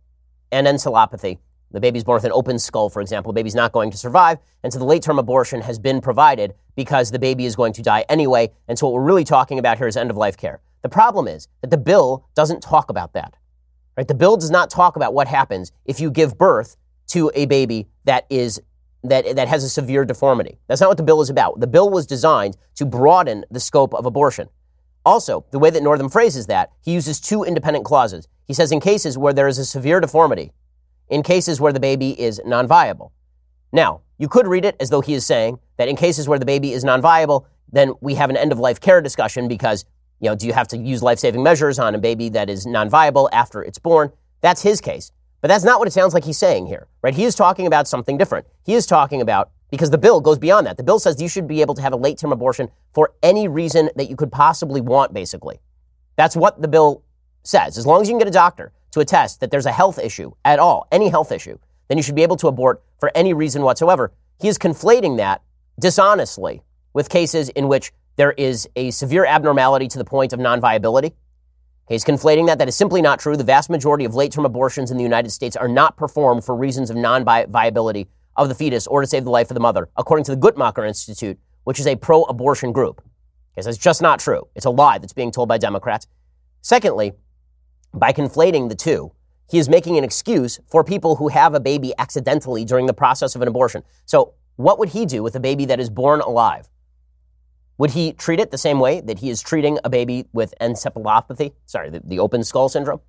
an 0.50 0.64
encephalopathy. 0.64 1.38
The 1.70 1.80
baby's 1.80 2.04
born 2.04 2.16
with 2.16 2.24
an 2.24 2.32
open 2.32 2.58
skull, 2.58 2.90
for 2.90 3.00
example. 3.00 3.32
The 3.32 3.40
baby's 3.40 3.54
not 3.54 3.72
going 3.72 3.90
to 3.90 3.96
survive. 3.96 4.38
And 4.62 4.72
so 4.72 4.78
the 4.78 4.84
late 4.84 5.02
term 5.02 5.18
abortion 5.18 5.62
has 5.62 5.78
been 5.78 6.00
provided 6.00 6.54
because 6.76 7.10
the 7.10 7.18
baby 7.18 7.46
is 7.46 7.56
going 7.56 7.72
to 7.74 7.82
die 7.82 8.04
anyway. 8.08 8.52
And 8.68 8.78
so 8.78 8.86
what 8.86 8.94
we're 8.94 9.06
really 9.06 9.24
talking 9.24 9.58
about 9.58 9.78
here 9.78 9.86
is 9.86 9.96
end 9.96 10.10
of 10.10 10.16
life 10.16 10.36
care. 10.36 10.60
The 10.82 10.88
problem 10.88 11.28
is 11.28 11.48
that 11.62 11.70
the 11.70 11.78
bill 11.78 12.28
doesn't 12.34 12.60
talk 12.60 12.90
about 12.90 13.14
that. 13.14 13.36
Right? 13.96 14.06
The 14.06 14.14
bill 14.14 14.36
does 14.36 14.50
not 14.50 14.68
talk 14.68 14.96
about 14.96 15.14
what 15.14 15.28
happens 15.28 15.72
if 15.86 16.00
you 16.00 16.10
give 16.10 16.36
birth 16.36 16.76
to 17.08 17.30
a 17.34 17.46
baby 17.46 17.88
that 18.04 18.26
is 18.28 18.60
that, 19.04 19.36
that 19.36 19.48
has 19.48 19.64
a 19.64 19.68
severe 19.68 20.04
deformity. 20.04 20.58
That's 20.68 20.80
not 20.80 20.88
what 20.88 20.96
the 20.96 21.02
bill 21.02 21.20
is 21.20 21.30
about. 21.30 21.60
The 21.60 21.66
bill 21.66 21.90
was 21.90 22.06
designed 22.06 22.56
to 22.76 22.84
broaden 22.86 23.44
the 23.50 23.60
scope 23.60 23.94
of 23.94 24.06
abortion. 24.06 24.48
Also, 25.04 25.44
the 25.50 25.58
way 25.58 25.70
that 25.70 25.82
Northam 25.82 26.08
phrases 26.08 26.46
that, 26.46 26.70
he 26.80 26.92
uses 26.92 27.20
two 27.20 27.42
independent 27.42 27.84
clauses. 27.84 28.28
He 28.46 28.54
says 28.54 28.70
in 28.70 28.80
cases 28.80 29.18
where 29.18 29.32
there 29.32 29.48
is 29.48 29.58
a 29.58 29.64
severe 29.64 30.00
deformity, 30.00 30.52
in 31.08 31.22
cases 31.22 31.60
where 31.60 31.72
the 31.72 31.80
baby 31.80 32.18
is 32.20 32.40
non 32.44 32.66
viable. 32.66 33.12
Now, 33.72 34.02
you 34.18 34.28
could 34.28 34.46
read 34.46 34.64
it 34.64 34.76
as 34.78 34.90
though 34.90 35.00
he 35.00 35.14
is 35.14 35.26
saying 35.26 35.58
that 35.76 35.88
in 35.88 35.96
cases 35.96 36.28
where 36.28 36.38
the 36.38 36.46
baby 36.46 36.72
is 36.72 36.84
non 36.84 37.00
viable, 37.00 37.46
then 37.72 37.94
we 38.00 38.14
have 38.14 38.30
an 38.30 38.36
end 38.36 38.52
of 38.52 38.58
life 38.58 38.80
care 38.80 39.00
discussion 39.00 39.48
because, 39.48 39.84
you 40.20 40.28
know, 40.28 40.36
do 40.36 40.46
you 40.46 40.52
have 40.52 40.68
to 40.68 40.76
use 40.76 41.02
life 41.02 41.18
saving 41.18 41.42
measures 41.42 41.78
on 41.78 41.94
a 41.94 41.98
baby 41.98 42.28
that 42.28 42.48
is 42.48 42.66
non 42.66 42.88
viable 42.88 43.28
after 43.32 43.62
it's 43.62 43.78
born? 43.78 44.12
That's 44.40 44.62
his 44.62 44.80
case. 44.80 45.10
But 45.42 45.48
that's 45.48 45.64
not 45.64 45.80
what 45.80 45.88
it 45.88 45.90
sounds 45.90 46.14
like 46.14 46.24
he's 46.24 46.38
saying 46.38 46.68
here, 46.68 46.86
right? 47.02 47.12
He 47.12 47.24
is 47.24 47.34
talking 47.34 47.66
about 47.66 47.88
something 47.88 48.16
different. 48.16 48.46
He 48.64 48.74
is 48.74 48.86
talking 48.86 49.20
about, 49.20 49.50
because 49.70 49.90
the 49.90 49.98
bill 49.98 50.20
goes 50.20 50.38
beyond 50.38 50.68
that. 50.68 50.76
The 50.76 50.84
bill 50.84 51.00
says 51.00 51.20
you 51.20 51.28
should 51.28 51.48
be 51.48 51.60
able 51.60 51.74
to 51.74 51.82
have 51.82 51.92
a 51.92 51.96
late 51.96 52.16
term 52.16 52.30
abortion 52.32 52.70
for 52.94 53.12
any 53.24 53.48
reason 53.48 53.90
that 53.96 54.08
you 54.08 54.14
could 54.14 54.30
possibly 54.30 54.80
want, 54.80 55.12
basically. 55.12 55.58
That's 56.14 56.36
what 56.36 56.62
the 56.62 56.68
bill 56.68 57.02
says. 57.42 57.76
As 57.76 57.86
long 57.86 58.00
as 58.00 58.08
you 58.08 58.12
can 58.12 58.20
get 58.20 58.28
a 58.28 58.30
doctor 58.30 58.72
to 58.92 59.00
attest 59.00 59.40
that 59.40 59.50
there's 59.50 59.66
a 59.66 59.72
health 59.72 59.98
issue 59.98 60.30
at 60.44 60.60
all, 60.60 60.86
any 60.92 61.08
health 61.08 61.32
issue, 61.32 61.58
then 61.88 61.98
you 61.98 62.04
should 62.04 62.14
be 62.14 62.22
able 62.22 62.36
to 62.36 62.46
abort 62.46 62.82
for 63.00 63.10
any 63.16 63.34
reason 63.34 63.62
whatsoever. 63.62 64.12
He 64.40 64.46
is 64.46 64.58
conflating 64.58 65.16
that 65.16 65.42
dishonestly 65.80 66.62
with 66.92 67.08
cases 67.08 67.48
in 67.48 67.66
which 67.66 67.92
there 68.14 68.32
is 68.32 68.68
a 68.76 68.92
severe 68.92 69.24
abnormality 69.24 69.88
to 69.88 69.98
the 69.98 70.04
point 70.04 70.32
of 70.32 70.38
non 70.38 70.60
viability 70.60 71.14
He's 71.88 72.04
conflating 72.04 72.46
that. 72.46 72.58
That 72.58 72.68
is 72.68 72.76
simply 72.76 73.02
not 73.02 73.18
true. 73.18 73.36
The 73.36 73.44
vast 73.44 73.68
majority 73.68 74.04
of 74.04 74.14
late 74.14 74.32
term 74.32 74.44
abortions 74.44 74.90
in 74.90 74.96
the 74.96 75.02
United 75.02 75.30
States 75.30 75.56
are 75.56 75.68
not 75.68 75.96
performed 75.96 76.44
for 76.44 76.54
reasons 76.54 76.90
of 76.90 76.96
non 76.96 77.24
viability 77.24 78.08
of 78.36 78.48
the 78.48 78.54
fetus 78.54 78.86
or 78.86 79.00
to 79.00 79.06
save 79.06 79.24
the 79.24 79.30
life 79.30 79.50
of 79.50 79.54
the 79.54 79.60
mother, 79.60 79.88
according 79.96 80.24
to 80.24 80.34
the 80.34 80.40
Guttmacher 80.40 80.86
Institute, 80.86 81.38
which 81.64 81.78
is 81.78 81.86
a 81.86 81.96
pro 81.96 82.22
abortion 82.24 82.72
group. 82.72 83.02
Okay, 83.52 83.62
so 83.62 83.68
it's 83.68 83.78
just 83.78 84.00
not 84.00 84.20
true. 84.20 84.48
It's 84.54 84.64
a 84.64 84.70
lie 84.70 84.98
that's 84.98 85.12
being 85.12 85.30
told 85.30 85.48
by 85.48 85.58
Democrats. 85.58 86.06
Secondly, 86.62 87.12
by 87.92 88.12
conflating 88.12 88.68
the 88.68 88.74
two, 88.74 89.12
he 89.50 89.58
is 89.58 89.68
making 89.68 89.98
an 89.98 90.04
excuse 90.04 90.58
for 90.66 90.82
people 90.82 91.16
who 91.16 91.28
have 91.28 91.54
a 91.54 91.60
baby 91.60 91.92
accidentally 91.98 92.64
during 92.64 92.86
the 92.86 92.94
process 92.94 93.34
of 93.34 93.42
an 93.42 93.48
abortion. 93.48 93.82
So, 94.06 94.32
what 94.56 94.78
would 94.78 94.90
he 94.90 95.04
do 95.04 95.22
with 95.22 95.34
a 95.34 95.40
baby 95.40 95.66
that 95.66 95.80
is 95.80 95.90
born 95.90 96.20
alive? 96.20 96.68
Would 97.82 97.90
he 97.90 98.12
treat 98.12 98.38
it 98.38 98.52
the 98.52 98.58
same 98.58 98.78
way 98.78 99.00
that 99.00 99.18
he 99.18 99.28
is 99.28 99.42
treating 99.42 99.76
a 99.82 99.90
baby 99.90 100.26
with 100.32 100.54
encephalopathy? 100.60 101.52
Sorry, 101.66 101.90
the, 101.90 102.00
the 102.04 102.20
open 102.20 102.44
skull 102.44 102.68
syndrome? 102.68 103.00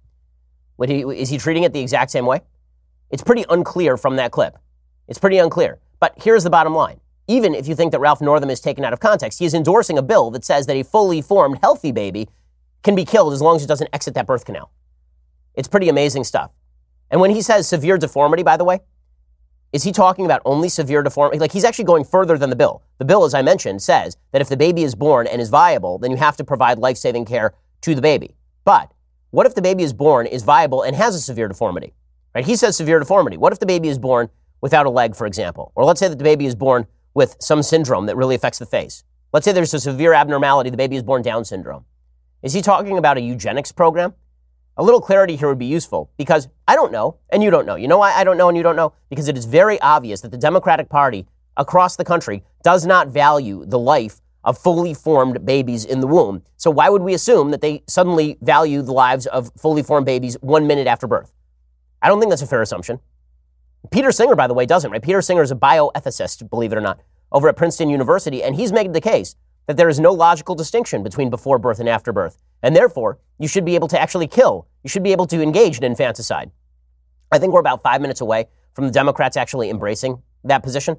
Would 0.77 0.89
he, 0.89 1.01
is 1.01 1.29
he 1.29 1.37
treating 1.37 1.61
it 1.61 1.73
the 1.73 1.79
exact 1.79 2.09
same 2.09 2.25
way? 2.25 2.41
It's 3.11 3.21
pretty 3.21 3.45
unclear 3.51 3.97
from 3.97 4.15
that 4.15 4.31
clip. 4.31 4.57
It's 5.07 5.19
pretty 5.19 5.37
unclear. 5.37 5.77
But 5.99 6.15
here's 6.17 6.43
the 6.43 6.49
bottom 6.49 6.73
line. 6.73 7.01
Even 7.27 7.53
if 7.53 7.67
you 7.67 7.75
think 7.75 7.91
that 7.91 7.99
Ralph 7.99 8.19
Northam 8.19 8.49
is 8.49 8.59
taken 8.59 8.83
out 8.83 8.93
of 8.93 8.99
context, 8.99 9.37
he 9.37 9.45
is 9.45 9.53
endorsing 9.53 9.99
a 9.99 10.01
bill 10.01 10.31
that 10.31 10.43
says 10.43 10.65
that 10.65 10.75
a 10.75 10.83
fully 10.83 11.21
formed, 11.21 11.59
healthy 11.61 11.91
baby 11.91 12.27
can 12.81 12.95
be 12.95 13.05
killed 13.05 13.31
as 13.31 13.43
long 13.43 13.57
as 13.57 13.63
it 13.63 13.67
doesn't 13.67 13.91
exit 13.93 14.15
that 14.15 14.25
birth 14.25 14.43
canal. 14.43 14.71
It's 15.53 15.67
pretty 15.67 15.87
amazing 15.87 16.23
stuff. 16.23 16.49
And 17.11 17.21
when 17.21 17.29
he 17.29 17.43
says 17.43 17.67
severe 17.67 17.99
deformity, 17.99 18.41
by 18.41 18.57
the 18.57 18.63
way, 18.63 18.79
is 19.73 19.83
he 19.83 19.91
talking 19.91 20.23
about 20.23 20.41
only 20.45 20.69
severe 20.69 21.01
deformity? 21.01 21.39
Like 21.39 21.51
he's 21.51 21.63
actually 21.63 21.85
going 21.85 22.05
further 22.05 22.37
than 22.37 22.51
the 22.51 22.55
bill. 22.55 22.83
The 22.99 23.05
bill, 23.05 23.25
as 23.25 23.33
I 23.33 23.41
mentioned, 23.41 23.81
says 23.81 24.15
that 24.31 24.41
if 24.41 24.47
the 24.47 24.55
baby 24.55 24.83
is 24.83 24.93
born 24.93 25.25
and 25.25 25.41
is 25.41 25.49
viable, 25.49 25.97
then 25.97 26.11
you 26.11 26.17
have 26.17 26.37
to 26.37 26.43
provide 26.43 26.77
life 26.77 26.95
saving 26.95 27.25
care 27.25 27.53
to 27.81 27.95
the 27.95 28.01
baby. 28.01 28.35
But 28.63 28.93
what 29.31 29.47
if 29.47 29.55
the 29.55 29.63
baby 29.63 29.83
is 29.83 29.91
born, 29.91 30.27
is 30.27 30.43
viable, 30.43 30.83
and 30.83 30.95
has 30.95 31.15
a 31.15 31.19
severe 31.19 31.47
deformity? 31.47 31.95
Right? 32.35 32.45
He 32.45 32.55
says 32.55 32.77
severe 32.77 32.99
deformity. 32.99 33.35
What 33.35 33.51
if 33.51 33.59
the 33.59 33.65
baby 33.65 33.89
is 33.89 33.97
born 33.97 34.29
without 34.61 34.85
a 34.85 34.91
leg, 34.91 35.15
for 35.15 35.25
example? 35.25 35.71
Or 35.73 35.83
let's 35.83 35.99
say 35.99 36.07
that 36.07 36.19
the 36.19 36.23
baby 36.23 36.45
is 36.45 36.55
born 36.55 36.85
with 37.15 37.35
some 37.39 37.63
syndrome 37.63 38.05
that 38.05 38.15
really 38.15 38.35
affects 38.35 38.59
the 38.59 38.67
face. 38.67 39.03
Let's 39.33 39.43
say 39.43 39.51
there's 39.51 39.73
a 39.73 39.79
severe 39.79 40.13
abnormality, 40.13 40.69
the 40.69 40.77
baby 40.77 40.95
is 40.95 41.03
born 41.03 41.23
Down 41.23 41.45
syndrome. 41.45 41.85
Is 42.43 42.53
he 42.53 42.61
talking 42.61 42.99
about 42.99 43.17
a 43.17 43.21
eugenics 43.21 43.71
program? 43.71 44.13
A 44.75 44.83
little 44.83 45.01
clarity 45.01 45.35
here 45.35 45.47
would 45.47 45.59
be 45.59 45.67
useful 45.67 46.09
because 46.17 46.47
I 46.67 46.75
don't 46.75 46.91
know 46.91 47.17
and 47.29 47.43
you 47.43 47.51
don't 47.51 47.65
know. 47.65 47.75
You 47.75 47.87
know 47.87 47.99
why 47.99 48.13
I 48.13 48.23
don't 48.23 48.37
know 48.37 48.47
and 48.47 48.57
you 48.57 48.63
don't 48.63 48.75
know? 48.75 48.93
Because 49.09 49.27
it 49.27 49.37
is 49.37 49.45
very 49.45 49.79
obvious 49.81 50.21
that 50.21 50.31
the 50.31 50.37
Democratic 50.37 50.89
Party 50.89 51.27
across 51.57 51.95
the 51.95 52.03
country 52.03 52.43
does 52.63 52.85
not 52.85 53.09
value 53.09 53.65
the 53.65 53.77
life 53.77 54.19
of 54.43 54.57
fully 54.57 54.93
formed 54.93 55.45
babies 55.45 55.85
in 55.85 55.99
the 55.99 56.07
womb. 56.07 56.41
So 56.57 56.71
why 56.71 56.89
would 56.89 57.03
we 57.03 57.13
assume 57.13 57.51
that 57.51 57.61
they 57.61 57.83
suddenly 57.87 58.37
value 58.41 58.81
the 58.81 58.91
lives 58.91 59.27
of 59.27 59.51
fully 59.57 59.83
formed 59.83 60.07
babies 60.07 60.35
one 60.41 60.65
minute 60.65 60.87
after 60.87 61.07
birth? 61.07 61.31
I 62.01 62.09
don't 62.09 62.19
think 62.19 62.31
that's 62.31 62.41
a 62.41 62.47
fair 62.47 62.61
assumption. 62.61 62.99
Peter 63.91 64.11
Singer, 64.11 64.35
by 64.35 64.47
the 64.47 64.53
way, 64.53 64.65
doesn't, 64.65 64.91
right? 64.91 65.01
Peter 65.01 65.21
Singer 65.21 65.43
is 65.43 65.51
a 65.51 65.55
bioethicist, 65.55 66.49
believe 66.49 66.71
it 66.71 66.77
or 66.77 66.81
not. 66.81 66.99
over 67.33 67.49
at 67.49 67.57
Princeton 67.57 67.89
University, 67.89 68.43
and 68.43 68.55
he's 68.55 68.71
made 68.71 68.93
the 68.93 69.01
case 69.01 69.35
that 69.67 69.77
there 69.77 69.89
is 69.89 69.99
no 69.99 70.11
logical 70.11 70.55
distinction 70.55 71.03
between 71.03 71.29
before 71.29 71.57
birth 71.57 71.79
and 71.79 71.89
after 71.89 72.11
birth. 72.11 72.37
And 72.61 72.75
therefore, 72.75 73.19
you 73.39 73.47
should 73.47 73.65
be 73.65 73.75
able 73.75 73.87
to 73.89 73.99
actually 73.99 74.27
kill. 74.27 74.67
You 74.83 74.89
should 74.89 75.03
be 75.03 75.11
able 75.11 75.27
to 75.27 75.41
engage 75.41 75.77
in 75.77 75.83
infanticide. 75.83 76.51
I 77.31 77.39
think 77.39 77.53
we're 77.53 77.59
about 77.59 77.83
five 77.83 78.01
minutes 78.01 78.21
away 78.21 78.47
from 78.73 78.85
the 78.85 78.91
Democrats 78.91 79.37
actually 79.37 79.69
embracing 79.69 80.21
that 80.43 80.63
position. 80.63 80.97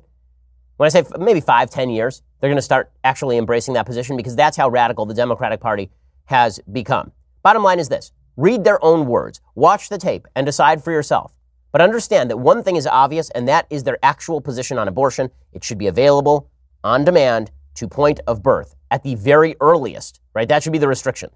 When 0.77 0.87
I 0.87 0.91
say 0.91 1.05
maybe 1.19 1.41
five, 1.41 1.71
ten 1.71 1.91
years, 1.91 2.23
they're 2.41 2.51
going 2.51 2.57
to 2.57 2.63
start 2.63 2.91
actually 3.05 3.39
embracing 3.39 3.75
that 3.75 3.87
position 3.87 4.17
because 4.17 4.35
that's 4.35 4.57
how 4.57 4.69
radical 4.69 5.07
the 5.07 5.15
Democratic 5.15 5.61
Party 5.61 5.91
has 6.25 6.59
become. 6.73 7.13
Bottom 7.43 7.63
line 7.63 7.79
is 7.79 7.89
this 7.89 8.13
read 8.37 8.65
their 8.65 8.85
own 8.85 9.07
words, 9.07 9.41
watch 9.55 9.89
the 9.89 9.99
tape, 9.99 10.27
and 10.35 10.45
decide 10.45 10.83
for 10.83 10.91
yourself. 10.91 11.33
But 11.71 11.81
understand 11.81 12.31
that 12.31 12.39
one 12.39 12.63
thing 12.63 12.77
is 12.77 12.87
obvious, 12.87 13.31
and 13.31 13.47
that 13.49 13.67
is 13.71 13.85
their 13.85 13.99
actual 14.03 14.41
position 14.41 14.79
on 14.79 14.89
abortion. 14.89 15.31
It 15.53 15.63
should 15.63 15.79
be 15.79 15.87
available 15.87 16.51
on 16.83 17.05
demand 17.05 17.51
to 17.75 17.89
point 17.89 18.21
of 18.27 18.43
birth 18.43 18.75
at 18.91 19.03
the 19.03 19.15
very 19.15 19.57
earliest, 19.61 20.21
right? 20.35 20.49
That 20.49 20.63
should 20.63 20.73
be 20.73 20.79
the 20.79 20.89
restriction. 20.89 21.31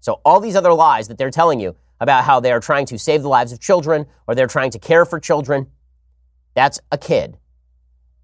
So 0.00 0.20
all 0.24 0.40
these 0.40 0.56
other 0.56 0.72
lies 0.72 1.08
that 1.08 1.18
they're 1.18 1.30
telling 1.30 1.60
you 1.60 1.76
about 2.00 2.24
how 2.24 2.40
they 2.40 2.52
are 2.52 2.60
trying 2.60 2.86
to 2.86 2.98
save 2.98 3.22
the 3.22 3.28
lives 3.28 3.52
of 3.52 3.60
children 3.60 4.06
or 4.26 4.34
they're 4.34 4.46
trying 4.46 4.70
to 4.72 4.78
care 4.78 5.04
for 5.04 5.18
children, 5.18 5.66
that's 6.54 6.80
a 6.92 6.98
kid. 6.98 7.38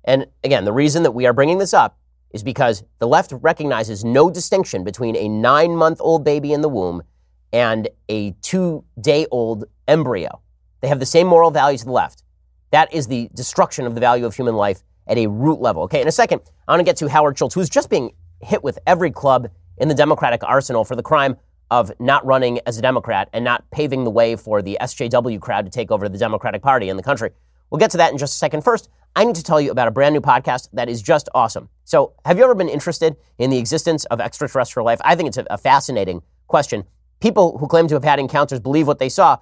And 0.04 0.26
again, 0.44 0.64
the 0.64 0.72
reason 0.72 1.02
that 1.02 1.12
we 1.12 1.26
are 1.26 1.33
bringing 1.33 1.59
this 1.59 1.74
up 1.74 1.98
is 2.33 2.42
because 2.42 2.83
the 2.98 3.09
left 3.09 3.33
recognizes 3.33 4.04
no 4.04 4.30
distinction 4.30 4.85
between 4.85 5.16
a 5.16 5.28
nine 5.28 5.74
month 5.74 6.00
old 6.00 6.24
baby 6.24 6.52
in 6.52 6.61
the 6.61 6.68
womb 6.68 7.02
and 7.52 7.88
a 8.09 8.33
two 8.42 8.85
day 9.00 9.26
old 9.30 9.64
embryo. 9.88 10.40
They 10.80 10.88
have 10.88 11.00
the 11.00 11.06
same 11.06 11.26
moral 11.26 11.50
values 11.50 11.83
as 11.83 11.87
the 11.87 11.92
left. 11.92 12.22
That 12.70 12.92
is 12.92 13.09
the 13.09 13.28
destruction 13.35 13.87
of 13.87 13.94
the 13.94 14.00
value 14.00 14.26
of 14.26 14.35
human 14.35 14.54
life 14.54 14.83
at 15.11 15.18
a 15.18 15.27
root 15.27 15.61
level. 15.61 15.83
Okay, 15.83 16.01
in 16.01 16.09
a 16.09 16.12
second, 16.12 16.40
I 16.66 16.73
want 16.73 16.81
to 16.81 16.85
get 16.85 16.96
to 16.99 17.09
Howard 17.09 17.37
Schultz, 17.37 17.55
who's 17.55 17.68
just 17.68 17.90
being 17.90 18.12
hit 18.40 18.64
with 18.64 18.79
every 18.87 19.11
club 19.11 19.51
in 19.77 19.88
the 19.88 19.94
Democratic 19.94 20.42
arsenal 20.44 20.85
for 20.85 20.96
the 20.96 21.03
crime 21.03 21.37
of 21.70 21.92
not 22.01 22.25
running 22.25 22.61
as 22.66 22.79
a 22.79 22.83
Democrat 22.83 23.29
and 23.33 23.44
not 23.44 23.68
paving 23.70 24.05
the 24.05 24.11
way 24.11 24.37
for 24.37 24.62
the 24.62 24.79
SJW 24.81 25.40
crowd 25.40 25.64
to 25.66 25.70
take 25.70 25.90
over 25.90 26.09
the 26.09 26.18
Democratic 26.18 26.62
Party 26.62 26.88
in 26.88 26.96
the 26.96 27.03
country. 27.03 27.31
We'll 27.70 27.79
get 27.79 27.90
to 27.92 27.96
that 27.99 28.12
in 28.12 28.18
just 28.18 28.35
a 28.35 28.38
second. 28.38 28.62
First, 28.62 28.88
I 29.14 29.25
need 29.25 29.37
to 29.37 29.42
tell 29.42 29.61
you 29.61 29.70
about 29.70 29.88
a 29.88 29.90
brand 29.90 30.12
new 30.12 30.20
podcast 30.20 30.68
that 30.73 30.88
is 30.88 31.03
just 31.03 31.29
awesome. 31.35 31.68
So, 31.85 32.14
have 32.25 32.38
you 32.38 32.44
ever 32.44 32.55
been 32.55 32.68
interested 32.68 33.16
in 33.38 33.51
the 33.51 33.59
existence 33.59 34.05
of 34.07 34.20
extraterrestrial 34.20 34.87
life? 34.87 35.01
I 35.05 35.14
think 35.14 35.29
it's 35.29 35.37
a, 35.37 35.46
a 35.51 35.59
fascinating 35.59 36.23
question. 36.46 36.85
People 37.20 37.59
who 37.59 37.66
claim 37.66 37.87
to 37.88 37.94
have 37.94 38.05
had 38.05 38.18
encounters 38.18 38.61
believe 38.61 38.87
what 38.87 38.99
they 38.99 39.09
saw, 39.09 39.37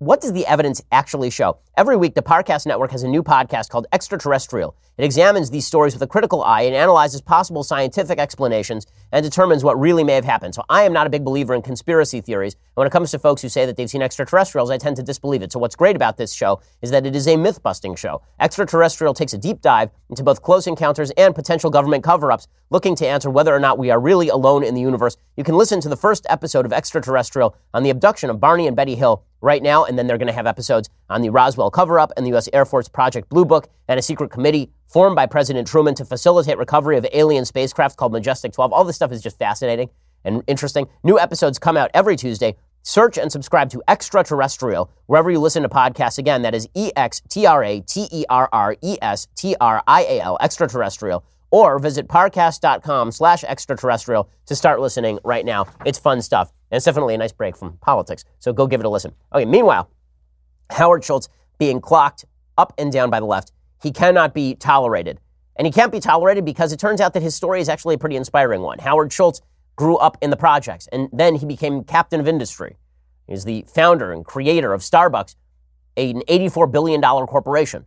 what 0.00 0.22
does 0.22 0.32
the 0.32 0.46
evidence 0.46 0.80
actually 0.90 1.28
show? 1.28 1.58
Every 1.76 1.94
week, 1.94 2.14
the 2.14 2.22
Parcast 2.22 2.64
Network 2.64 2.90
has 2.92 3.02
a 3.02 3.08
new 3.08 3.22
podcast 3.22 3.68
called 3.68 3.86
Extraterrestrial. 3.92 4.74
It 4.96 5.04
examines 5.04 5.50
these 5.50 5.66
stories 5.66 5.92
with 5.92 6.00
a 6.00 6.06
critical 6.06 6.42
eye 6.42 6.62
and 6.62 6.74
analyzes 6.74 7.20
possible 7.20 7.62
scientific 7.62 8.18
explanations 8.18 8.86
and 9.12 9.22
determines 9.22 9.62
what 9.62 9.78
really 9.78 10.02
may 10.02 10.14
have 10.14 10.24
happened. 10.24 10.54
So 10.54 10.62
I 10.70 10.84
am 10.84 10.94
not 10.94 11.06
a 11.06 11.10
big 11.10 11.22
believer 11.22 11.54
in 11.54 11.60
conspiracy 11.60 12.22
theories. 12.22 12.54
And 12.54 12.62
when 12.76 12.86
it 12.86 12.92
comes 12.92 13.10
to 13.10 13.18
folks 13.18 13.42
who 13.42 13.50
say 13.50 13.66
that 13.66 13.76
they've 13.76 13.90
seen 13.90 14.00
extraterrestrials, 14.00 14.70
I 14.70 14.78
tend 14.78 14.96
to 14.96 15.02
disbelieve 15.02 15.42
it. 15.42 15.52
So 15.52 15.58
what's 15.58 15.76
great 15.76 15.96
about 15.96 16.16
this 16.16 16.32
show 16.32 16.62
is 16.80 16.90
that 16.92 17.04
it 17.04 17.14
is 17.14 17.28
a 17.28 17.36
myth 17.36 17.62
busting 17.62 17.94
show. 17.96 18.22
Extraterrestrial 18.40 19.12
takes 19.12 19.34
a 19.34 19.38
deep 19.38 19.60
dive 19.60 19.90
into 20.08 20.22
both 20.22 20.40
close 20.40 20.66
encounters 20.66 21.10
and 21.12 21.34
potential 21.34 21.68
government 21.68 22.04
cover 22.04 22.32
ups, 22.32 22.48
looking 22.70 22.94
to 22.96 23.06
answer 23.06 23.28
whether 23.28 23.54
or 23.54 23.60
not 23.60 23.76
we 23.76 23.90
are 23.90 24.00
really 24.00 24.30
alone 24.30 24.64
in 24.64 24.74
the 24.74 24.80
universe. 24.80 25.18
You 25.36 25.44
can 25.44 25.56
listen 25.56 25.80
to 25.82 25.90
the 25.90 25.96
first 25.96 26.24
episode 26.30 26.64
of 26.64 26.72
Extraterrestrial 26.72 27.54
on 27.74 27.82
the 27.82 27.90
abduction 27.90 28.30
of 28.30 28.40
Barney 28.40 28.66
and 28.66 28.74
Betty 28.74 28.94
Hill 28.94 29.24
right 29.40 29.62
now, 29.62 29.84
and 29.90 29.98
then 29.98 30.06
they're 30.06 30.16
going 30.16 30.28
to 30.28 30.32
have 30.32 30.46
episodes 30.46 30.88
on 31.10 31.20
the 31.20 31.28
Roswell 31.28 31.70
cover 31.70 31.98
up 31.98 32.12
and 32.16 32.24
the 32.24 32.30
U.S. 32.30 32.48
Air 32.52 32.64
Force 32.64 32.88
Project 32.88 33.28
Blue 33.28 33.44
Book 33.44 33.68
and 33.88 33.98
a 33.98 34.02
secret 34.02 34.30
committee 34.30 34.70
formed 34.86 35.16
by 35.16 35.26
President 35.26 35.66
Truman 35.66 35.96
to 35.96 36.04
facilitate 36.04 36.56
recovery 36.56 36.96
of 36.96 37.04
alien 37.12 37.44
spacecraft 37.44 37.96
called 37.96 38.12
Majestic 38.12 38.52
12. 38.52 38.72
All 38.72 38.84
this 38.84 38.96
stuff 38.96 39.10
is 39.10 39.20
just 39.20 39.36
fascinating 39.36 39.90
and 40.24 40.44
interesting. 40.46 40.86
New 41.02 41.18
episodes 41.18 41.58
come 41.58 41.76
out 41.76 41.90
every 41.92 42.14
Tuesday. 42.16 42.56
Search 42.82 43.18
and 43.18 43.30
subscribe 43.30 43.68
to 43.70 43.82
Extraterrestrial 43.88 44.90
wherever 45.06 45.30
you 45.30 45.40
listen 45.40 45.64
to 45.64 45.68
podcasts. 45.68 46.18
Again, 46.18 46.42
that 46.42 46.54
is 46.54 46.68
E 46.74 46.90
X 46.96 47.20
T 47.28 47.44
R 47.44 47.62
A 47.62 47.80
T 47.80 48.08
E 48.12 48.24
R 48.30 48.48
R 48.52 48.76
E 48.80 48.96
S 49.02 49.26
T 49.34 49.56
R 49.60 49.82
I 49.86 50.02
A 50.04 50.20
L, 50.20 50.38
Extraterrestrial. 50.40 51.24
Or 51.50 51.78
visit 51.78 52.08
parcast.com 52.08 53.10
slash 53.12 53.44
extraterrestrial 53.44 54.30
to 54.46 54.54
start 54.54 54.80
listening 54.80 55.18
right 55.24 55.44
now. 55.44 55.66
It's 55.84 55.98
fun 55.98 56.22
stuff. 56.22 56.52
And 56.70 56.76
it's 56.76 56.84
definitely 56.84 57.14
a 57.14 57.18
nice 57.18 57.32
break 57.32 57.56
from 57.56 57.76
politics. 57.78 58.24
So 58.38 58.52
go 58.52 58.66
give 58.66 58.80
it 58.80 58.86
a 58.86 58.88
listen. 58.88 59.12
Okay, 59.34 59.44
meanwhile, 59.44 59.90
Howard 60.70 61.04
Schultz 61.04 61.28
being 61.58 61.80
clocked 61.80 62.24
up 62.56 62.72
and 62.78 62.92
down 62.92 63.10
by 63.10 63.20
the 63.20 63.26
left. 63.26 63.52
He 63.82 63.90
cannot 63.90 64.34
be 64.34 64.54
tolerated. 64.54 65.20
And 65.56 65.66
he 65.66 65.72
can't 65.72 65.92
be 65.92 66.00
tolerated 66.00 66.44
because 66.44 66.72
it 66.72 66.78
turns 66.80 67.00
out 67.00 67.12
that 67.14 67.22
his 67.22 67.34
story 67.34 67.60
is 67.60 67.68
actually 67.68 67.96
a 67.96 67.98
pretty 67.98 68.16
inspiring 68.16 68.62
one. 68.62 68.78
Howard 68.78 69.12
Schultz 69.12 69.42
grew 69.76 69.96
up 69.96 70.16
in 70.20 70.30
the 70.30 70.36
projects, 70.36 70.86
and 70.92 71.08
then 71.12 71.34
he 71.34 71.46
became 71.46 71.84
captain 71.84 72.20
of 72.20 72.28
industry. 72.28 72.76
He's 73.26 73.44
the 73.44 73.64
founder 73.68 74.12
and 74.12 74.24
creator 74.24 74.72
of 74.72 74.82
Starbucks, 74.82 75.36
an 75.96 76.22
$84 76.28 76.70
billion 76.70 77.00
corporation. 77.00 77.86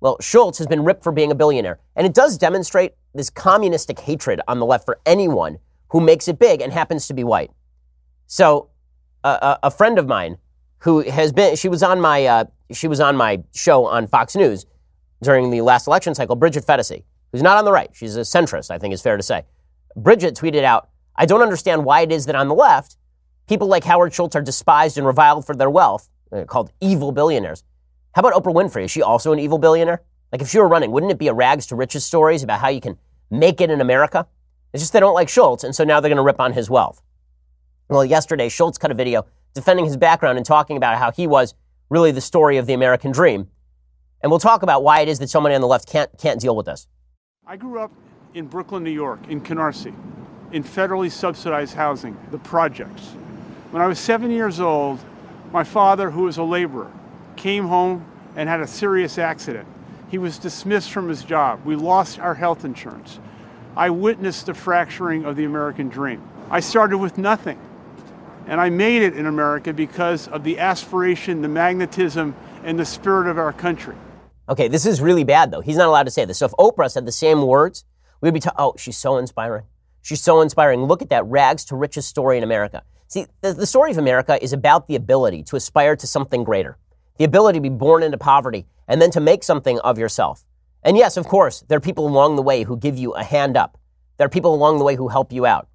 Well, 0.00 0.16
Schultz 0.20 0.58
has 0.58 0.66
been 0.66 0.84
ripped 0.84 1.02
for 1.02 1.12
being 1.12 1.30
a 1.30 1.34
billionaire. 1.34 1.78
And 1.96 2.06
it 2.06 2.14
does 2.14 2.36
demonstrate 2.36 2.94
this 3.14 3.30
communistic 3.30 3.98
hatred 4.00 4.40
on 4.48 4.58
the 4.58 4.66
left 4.66 4.84
for 4.84 5.00
anyone 5.06 5.58
who 5.88 6.00
makes 6.00 6.28
it 6.28 6.38
big 6.38 6.60
and 6.60 6.72
happens 6.72 7.06
to 7.06 7.14
be 7.14 7.24
white. 7.24 7.50
So, 8.26 8.70
uh, 9.22 9.56
a 9.62 9.70
friend 9.70 9.98
of 9.98 10.06
mine 10.06 10.38
who 10.78 11.00
has 11.00 11.32
been, 11.32 11.56
she 11.56 11.68
was 11.68 11.82
on 11.82 12.00
my, 12.00 12.26
uh, 12.26 12.44
she 12.72 12.88
was 12.88 13.00
on 13.00 13.16
my 13.16 13.42
show 13.54 13.86
on 13.86 14.06
Fox 14.06 14.36
News 14.36 14.66
during 15.22 15.50
the 15.50 15.62
last 15.62 15.86
election 15.86 16.14
cycle, 16.14 16.36
Bridget 16.36 16.64
Phetasy, 16.66 17.04
who's 17.32 17.42
not 17.42 17.56
on 17.56 17.64
the 17.64 17.72
right. 17.72 17.90
She's 17.92 18.16
a 18.16 18.20
centrist, 18.20 18.70
I 18.70 18.78
think 18.78 18.92
is 18.92 19.00
fair 19.00 19.16
to 19.16 19.22
say. 19.22 19.44
Bridget 19.96 20.34
tweeted 20.34 20.64
out, 20.64 20.90
I 21.16 21.26
don't 21.26 21.42
understand 21.42 21.84
why 21.84 22.02
it 22.02 22.12
is 22.12 22.26
that 22.26 22.34
on 22.34 22.48
the 22.48 22.54
left, 22.54 22.96
people 23.48 23.68
like 23.68 23.84
Howard 23.84 24.12
Schultz 24.12 24.36
are 24.36 24.42
despised 24.42 24.98
and 24.98 25.06
reviled 25.06 25.46
for 25.46 25.54
their 25.54 25.70
wealth, 25.70 26.08
uh, 26.32 26.44
called 26.44 26.70
evil 26.80 27.12
billionaires. 27.12 27.62
How 28.14 28.20
about 28.20 28.40
Oprah 28.40 28.54
Winfrey? 28.54 28.84
Is 28.84 28.92
she 28.92 29.02
also 29.02 29.32
an 29.32 29.40
evil 29.40 29.58
billionaire? 29.58 30.00
Like 30.30 30.40
if 30.40 30.48
she 30.48 30.58
were 30.58 30.68
running, 30.68 30.92
wouldn't 30.92 31.10
it 31.10 31.18
be 31.18 31.26
a 31.26 31.34
rags 31.34 31.66
to 31.66 31.76
riches 31.76 32.04
stories 32.04 32.44
about 32.44 32.60
how 32.60 32.68
you 32.68 32.80
can 32.80 32.96
make 33.28 33.60
it 33.60 33.70
in 33.70 33.80
America? 33.80 34.28
It's 34.72 34.82
just 34.82 34.92
they 34.92 35.00
don't 35.00 35.14
like 35.14 35.28
Schultz, 35.28 35.64
and 35.64 35.74
so 35.74 35.82
now 35.82 35.98
they're 35.98 36.08
going 36.08 36.16
to 36.16 36.22
rip 36.22 36.40
on 36.40 36.52
his 36.52 36.70
wealth. 36.70 37.02
Well, 37.88 38.04
yesterday, 38.04 38.48
Schultz 38.48 38.78
cut 38.78 38.92
a 38.92 38.94
video 38.94 39.26
defending 39.52 39.84
his 39.84 39.96
background 39.96 40.38
and 40.38 40.46
talking 40.46 40.76
about 40.76 40.98
how 40.98 41.10
he 41.10 41.26
was 41.26 41.54
really 41.90 42.12
the 42.12 42.20
story 42.20 42.56
of 42.56 42.66
the 42.66 42.72
American 42.72 43.10
dream. 43.10 43.48
And 44.22 44.30
we'll 44.30 44.40
talk 44.40 44.62
about 44.62 44.84
why 44.84 45.00
it 45.00 45.08
is 45.08 45.18
that 45.18 45.28
somebody 45.28 45.56
on 45.56 45.60
the 45.60 45.66
left 45.66 45.88
can't, 45.88 46.10
can't 46.16 46.40
deal 46.40 46.54
with 46.54 46.66
this. 46.66 46.86
I 47.46 47.56
grew 47.56 47.80
up 47.80 47.92
in 48.32 48.46
Brooklyn, 48.46 48.84
New 48.84 48.90
York, 48.90 49.26
in 49.28 49.40
Canarsie, 49.40 49.94
in 50.52 50.62
federally 50.62 51.10
subsidized 51.10 51.74
housing, 51.74 52.16
the 52.30 52.38
projects. 52.38 53.02
When 53.72 53.82
I 53.82 53.88
was 53.88 53.98
seven 53.98 54.30
years 54.30 54.60
old, 54.60 55.00
my 55.52 55.64
father, 55.64 56.10
who 56.10 56.22
was 56.22 56.38
a 56.38 56.44
laborer, 56.44 56.90
came 57.36 57.66
home 57.66 58.04
and 58.36 58.48
had 58.48 58.60
a 58.60 58.66
serious 58.66 59.18
accident. 59.18 59.66
He 60.10 60.18
was 60.18 60.38
dismissed 60.38 60.92
from 60.92 61.08
his 61.08 61.24
job. 61.24 61.64
We 61.64 61.76
lost 61.76 62.18
our 62.18 62.34
health 62.34 62.64
insurance. 62.64 63.18
I 63.76 63.90
witnessed 63.90 64.46
the 64.46 64.54
fracturing 64.54 65.24
of 65.24 65.36
the 65.36 65.44
American 65.44 65.88
dream. 65.88 66.22
I 66.50 66.60
started 66.60 66.98
with 66.98 67.18
nothing. 67.18 67.58
And 68.46 68.60
I 68.60 68.68
made 68.70 69.02
it 69.02 69.16
in 69.16 69.26
America 69.26 69.72
because 69.72 70.28
of 70.28 70.44
the 70.44 70.58
aspiration, 70.58 71.40
the 71.42 71.48
magnetism, 71.48 72.36
and 72.62 72.78
the 72.78 72.84
spirit 72.84 73.26
of 73.26 73.38
our 73.38 73.52
country. 73.52 73.96
Okay, 74.48 74.68
this 74.68 74.84
is 74.84 75.00
really 75.00 75.24
bad, 75.24 75.50
though. 75.50 75.62
He's 75.62 75.78
not 75.78 75.88
allowed 75.88 76.04
to 76.04 76.10
say 76.10 76.26
this. 76.26 76.38
So 76.38 76.46
if 76.46 76.52
Oprah 76.52 76.90
said 76.90 77.06
the 77.06 77.12
same 77.12 77.42
words, 77.42 77.84
we'd 78.20 78.34
be, 78.34 78.40
ta- 78.40 78.52
oh, 78.58 78.74
she's 78.76 78.98
so 78.98 79.16
inspiring. 79.16 79.64
She's 80.02 80.20
so 80.20 80.42
inspiring. 80.42 80.84
Look 80.84 81.00
at 81.00 81.08
that 81.08 81.24
rags 81.24 81.64
to 81.66 81.76
riches 81.76 82.06
story 82.06 82.36
in 82.36 82.44
America. 82.44 82.82
See, 83.08 83.26
the, 83.40 83.54
the 83.54 83.66
story 83.66 83.90
of 83.90 83.96
America 83.96 84.42
is 84.42 84.52
about 84.52 84.86
the 84.86 84.96
ability 84.96 85.44
to 85.44 85.56
aspire 85.56 85.96
to 85.96 86.06
something 86.06 86.44
greater, 86.44 86.76
the 87.18 87.24
ability 87.24 87.58
to 87.58 87.62
be 87.62 87.68
born 87.68 88.02
into 88.02 88.18
poverty 88.18 88.66
and 88.88 89.00
then 89.00 89.10
to 89.12 89.20
make 89.20 89.42
something 89.42 89.78
of 89.80 89.98
yourself. 89.98 90.44
And 90.82 90.96
yes, 90.96 91.16
of 91.16 91.26
course, 91.26 91.64
there 91.68 91.78
are 91.78 91.80
people 91.80 92.06
along 92.06 92.36
the 92.36 92.42
way 92.42 92.62
who 92.62 92.76
give 92.76 92.98
you 92.98 93.12
a 93.12 93.24
hand 93.24 93.56
up. 93.56 93.78
There 94.16 94.26
are 94.26 94.30
people 94.30 94.54
along 94.54 94.78
the 94.78 94.84
way 94.84 94.96
who 94.96 95.08
help 95.08 95.32
you 95.32 95.46
out. 95.46 95.68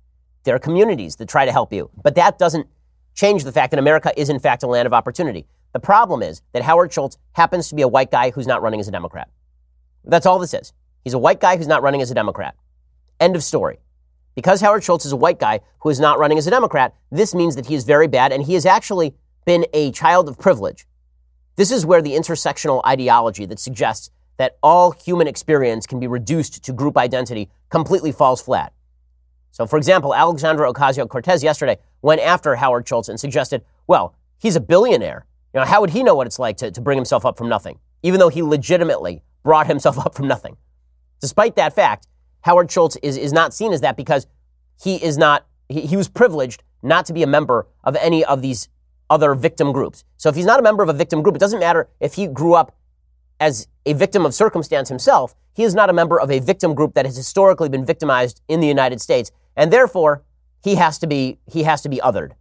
There 0.43 0.55
are 0.55 0.59
communities 0.59 1.15
that 1.17 1.27
try 1.27 1.45
to 1.45 1.51
help 1.51 1.73
you. 1.73 1.89
But 2.01 2.15
that 2.15 2.37
doesn't 2.37 2.67
change 3.15 3.43
the 3.43 3.51
fact 3.51 3.71
that 3.71 3.79
America 3.79 4.11
is, 4.15 4.29
in 4.29 4.39
fact, 4.39 4.63
a 4.63 4.67
land 4.67 4.85
of 4.85 4.93
opportunity. 4.93 5.45
The 5.73 5.79
problem 5.79 6.21
is 6.21 6.41
that 6.53 6.63
Howard 6.63 6.93
Schultz 6.93 7.17
happens 7.33 7.69
to 7.69 7.75
be 7.75 7.81
a 7.81 7.87
white 7.87 8.11
guy 8.11 8.31
who's 8.31 8.47
not 8.47 8.61
running 8.61 8.79
as 8.79 8.87
a 8.87 8.91
Democrat. 8.91 9.29
That's 10.03 10.25
all 10.25 10.39
this 10.39 10.53
is. 10.53 10.73
He's 11.03 11.13
a 11.13 11.19
white 11.19 11.39
guy 11.39 11.57
who's 11.57 11.67
not 11.67 11.83
running 11.83 12.01
as 12.01 12.11
a 12.11 12.15
Democrat. 12.15 12.55
End 13.19 13.35
of 13.35 13.43
story. 13.43 13.79
Because 14.35 14.61
Howard 14.61 14.83
Schultz 14.83 15.05
is 15.05 15.11
a 15.11 15.17
white 15.17 15.39
guy 15.39 15.59
who 15.79 15.89
is 15.89 15.99
not 15.99 16.19
running 16.19 16.37
as 16.37 16.47
a 16.47 16.51
Democrat, 16.51 16.95
this 17.11 17.35
means 17.35 17.55
that 17.55 17.65
he 17.65 17.75
is 17.75 17.83
very 17.83 18.07
bad 18.07 18.31
and 18.31 18.43
he 18.43 18.53
has 18.53 18.65
actually 18.65 19.15
been 19.45 19.65
a 19.73 19.91
child 19.91 20.29
of 20.29 20.37
privilege. 20.37 20.85
This 21.59 21.71
is 21.71 21.85
where 21.85 22.01
the 22.01 22.13
intersectional 22.13 22.81
ideology 22.85 23.45
that 23.45 23.59
suggests 23.59 24.11
that 24.37 24.57
all 24.63 24.91
human 24.91 25.27
experience 25.27 25.85
can 25.85 25.99
be 25.99 26.07
reduced 26.07 26.63
to 26.63 26.71
group 26.71 26.97
identity 26.97 27.49
completely 27.67 28.13
falls 28.13 28.41
flat. 28.41 28.71
So, 29.51 29.67
for 29.67 29.75
example, 29.75 30.15
Alexandria 30.15 30.71
Ocasio 30.71 31.09
Cortez 31.09 31.43
yesterday 31.43 31.77
went 32.01 32.21
after 32.21 32.55
Howard 32.55 32.87
Schultz 32.87 33.09
and 33.09 33.19
suggested, 33.19 33.61
well, 33.87 34.15
he's 34.37 34.55
a 34.55 34.61
billionaire. 34.61 35.25
You 35.53 35.59
know, 35.59 35.65
how 35.65 35.81
would 35.81 35.89
he 35.89 36.01
know 36.01 36.15
what 36.15 36.27
it's 36.27 36.39
like 36.39 36.55
to, 36.59 36.71
to 36.71 36.79
bring 36.79 36.97
himself 36.97 37.25
up 37.25 37.37
from 37.37 37.49
nothing, 37.49 37.77
even 38.03 38.21
though 38.21 38.29
he 38.29 38.41
legitimately 38.41 39.21
brought 39.43 39.67
himself 39.67 39.99
up 40.05 40.15
from 40.15 40.29
nothing? 40.29 40.55
Despite 41.19 41.57
that 41.57 41.75
fact, 41.75 42.07
Howard 42.39 42.71
Schultz 42.71 42.95
is, 43.03 43.17
is 43.17 43.33
not 43.33 43.53
seen 43.53 43.73
as 43.73 43.81
that 43.81 43.97
because 43.97 44.27
he 44.81 44.95
is 44.95 45.17
not, 45.17 45.45
he, 45.67 45.81
he 45.81 45.97
was 45.97 46.07
privileged 46.07 46.63
not 46.81 47.05
to 47.07 47.11
be 47.11 47.21
a 47.21 47.27
member 47.27 47.67
of 47.83 47.97
any 47.97 48.23
of 48.23 48.41
these 48.41 48.69
other 49.09 49.35
victim 49.35 49.73
groups. 49.73 50.05
So 50.19 50.27
if 50.27 50.35
he's 50.35 50.45
not 50.45 50.59
a 50.59 50.61
member 50.61 50.83
of 50.83 50.89
a 50.89 50.93
victim 50.93 51.21
group, 51.21 51.35
it 51.35 51.39
doesn't 51.39 51.61
matter 51.61 51.87
if 52.01 52.13
he 52.13 52.27
grew 52.27 52.53
up 52.53 52.75
as 53.39 53.69
a 53.85 53.93
victim 53.93 54.25
of 54.25 54.33
circumstance 54.33 54.89
himself. 54.89 55.33
He 55.53 55.63
is 55.63 55.73
not 55.73 55.89
a 55.89 55.93
member 55.93 56.19
of 56.19 56.29
a 56.29 56.39
victim 56.39 56.75
group 56.75 56.93
that 56.95 57.05
has 57.05 57.15
historically 57.15 57.69
been 57.69 57.85
victimized 57.85 58.41
in 58.49 58.59
the 58.59 58.67
United 58.67 58.99
States, 58.99 59.31
and 59.55 59.71
therefore 59.71 60.23
he 60.61 60.75
has 60.75 60.99
to 60.99 61.07
be 61.07 61.39
he 61.45 61.63
has 61.63 61.81
to 61.81 61.89
be 61.89 61.97
othered. 61.97 62.31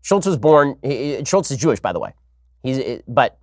Schultz 0.00 0.26
was 0.26 0.36
born. 0.36 0.76
Schultz 1.24 1.50
is 1.50 1.58
Jewish, 1.58 1.80
by 1.80 1.92
the 1.92 1.98
way. 1.98 2.14
He's 2.62 3.02
but 3.08 3.36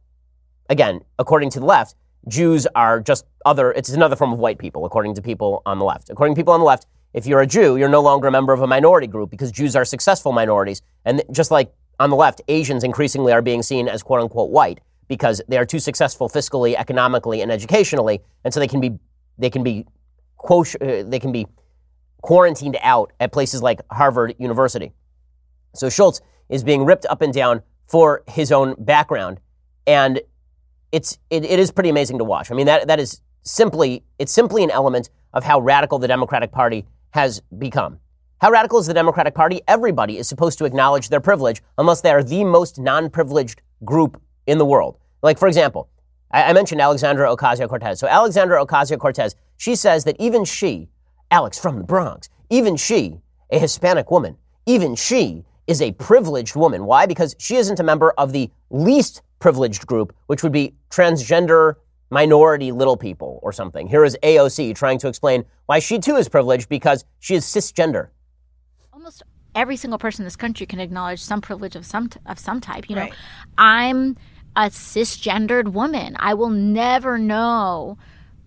again, 0.70 1.02
according 1.18 1.50
to 1.52 1.60
the 1.60 1.66
left, 1.66 1.96
Jews 2.30 2.66
are 2.76 3.02
just 3.02 3.26
other. 3.46 3.74
It's 3.74 3.90
another 3.90 4.16
form 4.16 4.32
of 4.32 4.40
white 4.40 4.58
people, 4.58 4.86
according 4.86 5.16
to 5.16 5.22
people 5.22 5.62
on 5.66 5.80
the 5.80 5.86
left. 5.86 6.10
According 6.10 6.36
to 6.36 6.40
people 6.40 6.54
on 6.54 6.62
the 6.62 6.66
left, 6.66 6.86
if 7.14 7.26
you're 7.26 7.42
a 7.42 7.48
Jew, 7.48 7.76
you're 7.76 7.90
no 7.90 8.02
longer 8.02 8.30
a 8.30 8.32
member 8.32 8.54
of 8.54 8.62
a 8.62 8.68
minority 8.68 9.08
group 9.08 9.30
because 9.30 9.52
Jews 9.52 9.76
are 9.76 9.84
successful 9.84 10.32
minorities, 10.32 10.82
and 11.04 11.24
just 11.32 11.52
like 11.52 11.74
on 12.00 12.10
the 12.10 12.16
left, 12.16 12.42
Asians 12.48 12.84
increasingly 12.84 13.34
are 13.34 13.42
being 13.42 13.62
seen 13.62 13.88
as 13.88 14.02
quote 14.04 14.22
unquote 14.22 14.50
white 14.50 14.80
because 15.08 15.42
they 15.48 15.58
are 15.58 15.66
too 15.66 15.80
successful 15.80 16.30
fiscally, 16.30 16.76
economically, 16.76 17.42
and 17.42 17.52
educationally, 17.52 18.22
and 18.44 18.54
so 18.54 18.60
they 18.60 18.68
can 18.68 18.80
be 18.80 18.98
they 19.38 19.50
can 19.50 19.64
be 19.64 19.86
uh, 20.50 20.64
they 21.04 21.20
can 21.20 21.32
be 21.32 21.48
quarantined 22.22 22.78
out 22.82 23.12
at 23.20 23.32
places 23.32 23.62
like 23.62 23.82
Harvard 23.92 24.36
University. 24.38 24.94
So 25.74 25.90
Schultz 25.90 26.22
is 26.48 26.64
being 26.64 26.86
ripped 26.86 27.06
up 27.08 27.22
and 27.22 27.34
down 27.34 27.62
for 27.88 28.24
his 28.28 28.52
own 28.52 28.76
background, 28.78 29.40
and 29.86 30.22
it's 30.92 31.18
it, 31.30 31.44
it 31.44 31.60
is 31.60 31.72
pretty 31.72 31.90
amazing 31.90 32.18
to 32.20 32.24
watch. 32.24 32.52
I 32.52 32.56
mean 32.56 32.68
that 32.68 32.88
that 32.88 33.00
is 33.00 33.22
simply 33.44 34.04
it's 34.20 34.32
simply 34.32 34.64
an 34.64 34.72
element 34.72 35.10
of 35.34 35.44
how 35.44 35.60
radical 35.60 36.00
the 36.00 36.08
Democratic 36.08 36.52
Party 36.52 36.86
has 37.12 37.42
become. 37.58 38.00
How 38.42 38.52
radical 38.52 38.80
is 38.80 38.88
the 38.88 38.94
Democratic 38.94 39.36
Party? 39.36 39.60
Everybody 39.68 40.18
is 40.18 40.30
supposed 40.30 40.58
to 40.60 40.66
acknowledge 40.66 41.10
their 41.10 41.20
privilege 41.20 41.62
unless 41.78 42.00
they 42.00 42.12
are 42.12 42.24
the 42.24 42.46
most 42.46 42.80
non 42.80 43.10
privileged 43.10 43.62
group 43.84 44.22
in 44.48 44.58
the 44.58 44.64
world. 44.64 44.98
Like, 45.22 45.38
for 45.38 45.50
example, 45.50 45.90
I, 46.32 46.44
I 46.44 46.54
mentioned 46.54 46.80
Alexandria 46.80 47.36
Ocasio 47.36 47.68
Cortez. 47.68 48.00
So, 48.00 48.08
Alexandria 48.08 48.66
Ocasio 48.66 48.98
Cortez, 48.98 49.36
she 49.58 49.76
says 49.76 50.06
that 50.06 50.16
even 50.20 50.46
she, 50.46 50.88
Alex 51.32 51.60
from 51.60 51.80
the 51.80 51.84
Bronx, 51.84 52.30
even 52.50 52.78
she, 52.78 53.20
a 53.52 53.60
Hispanic 53.60 54.10
woman, 54.10 54.38
even 54.66 54.96
she 54.96 55.44
is 55.68 55.82
a 55.82 55.92
privileged 55.92 56.56
woman. 56.56 56.86
Why? 56.86 57.06
Because 57.08 57.36
she 57.40 57.58
isn't 57.58 57.82
a 57.82 57.84
member 57.84 58.12
of 58.18 58.32
the 58.32 58.50
least 58.70 59.22
privileged 59.40 59.86
group, 59.86 60.16
which 60.28 60.44
would 60.44 60.54
be 60.54 60.76
transgender 60.90 61.74
minority 62.10 62.72
little 62.72 62.96
people 62.96 63.42
or 63.44 63.52
something. 63.52 63.86
Here 63.86 64.06
is 64.06 64.18
AOC 64.24 64.76
trying 64.76 64.98
to 65.00 65.10
explain 65.10 65.44
why 65.66 65.80
she 65.80 66.00
too 66.00 66.16
is 66.16 66.30
privileged 66.30 66.70
because 66.70 67.04
she 67.20 67.36
is 67.36 67.44
cisgender 67.44 68.12
almost 69.00 69.24
every 69.56 69.78
single 69.78 69.98
person 69.98 70.24
in 70.24 70.26
this 70.26 70.36
country 70.36 70.66
can 70.66 70.80
acknowledge 70.80 71.22
some 71.22 71.40
privilege 71.40 71.76
of 71.76 71.86
some 71.86 72.10
t- 72.10 72.20
of 72.26 72.38
some 72.38 72.60
type. 72.60 72.90
You 72.90 72.98
know, 72.98 73.04
right. 73.04 73.14
I'm 73.58 74.18
a 74.56 74.64
cisgendered 74.64 75.72
woman. 75.72 76.18
I 76.20 76.34
will 76.34 76.50
never 76.50 77.18
know 77.18 77.98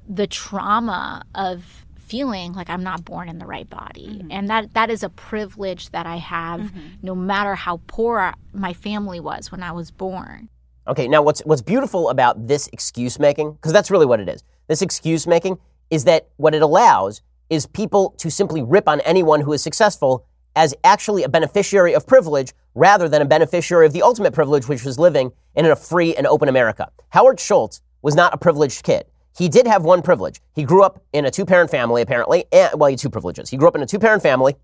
the 0.07 0.27
trauma 0.27 1.25
of 1.35 1.87
feeling 1.97 2.53
like 2.53 2.69
I'm 2.69 2.83
not 2.83 3.05
born 3.05 3.31
in 3.31 3.39
the 3.39 3.47
right 3.47 3.69
body. 3.69 4.09
Mm-hmm. 4.09 4.31
And 4.31 4.51
that 4.51 4.75
that 4.75 4.91
is 4.91 5.03
a 5.03 5.09
privilege 5.09 5.91
that 5.91 6.05
I 6.05 6.17
have 6.17 6.61
mm-hmm. 6.61 6.81
no 7.01 7.15
matter 7.15 7.55
how 7.55 7.81
poor 7.87 8.35
my 8.53 8.75
family 8.75 9.21
was 9.21 9.51
when 9.51 9.63
I 9.63 9.73
was 9.73 9.91
born. 9.91 10.51
Okay, 10.87 11.09
now 11.09 11.23
what's 11.23 11.41
what's 11.47 11.63
beautiful 11.63 12.11
about 12.11 12.47
this 12.47 12.69
excuse 12.75 13.19
making 13.19 13.53
because 13.53 13.73
that's 13.73 13.91
really 13.91 14.07
what 14.07 14.21
it 14.21 14.29
is. 14.29 14.45
This 14.69 14.83
excuse 14.83 15.27
making 15.27 15.59
is 15.89 16.05
that 16.05 16.29
what 16.37 16.55
it 16.55 16.61
allows 16.61 17.23
is 17.49 17.67
people 17.67 18.15
to 18.19 18.31
simply 18.31 18.63
rip 18.63 18.87
on 18.87 19.01
anyone 19.01 19.41
who 19.41 19.53
is 19.55 19.63
successful 19.63 20.27
as 20.57 20.75
actually 20.85 21.23
a 21.23 21.29
beneficiary 21.29 21.95
of 21.95 22.07
privilege 22.07 22.53
rather 22.75 23.09
than 23.09 23.23
a 23.23 23.27
beneficiary 23.27 23.87
of 23.87 23.93
the 23.93 24.03
ultimate 24.03 24.33
privilege, 24.33 24.69
which 24.69 24.85
was 24.85 24.99
living 24.99 25.33
in 25.55 25.67
a 25.67 25.77
free 25.77 26.15
and 26.15 26.27
open 26.27 26.49
America. 26.49 26.91
Howard 27.11 27.39
Schultz 27.39 27.81
was 28.03 28.15
not 28.15 28.35
a 28.35 28.39
privileged 28.39 28.83
kid. 28.83 29.05
He 29.37 29.49
did 29.49 29.67
have 29.67 29.85
one 29.85 30.03
privilege. 30.03 30.41
He 30.55 30.65
grew 30.65 30.83
up 30.83 31.03
in 31.13 31.25
a 31.25 31.31
two 31.31 31.47
parent 31.47 31.71
family, 31.71 32.03
apparently. 32.03 32.45
And, 32.53 32.79
well, 32.79 32.89
he 32.89 32.93
had 32.93 32.99
two 32.99 33.11
privileges. 33.11 33.49
He 33.49 33.57
grew 33.57 33.69
up 33.69 33.75
in 33.75 33.83
a 33.83 33.87
two 33.87 33.99
parent 33.99 34.23
family, 34.23 34.57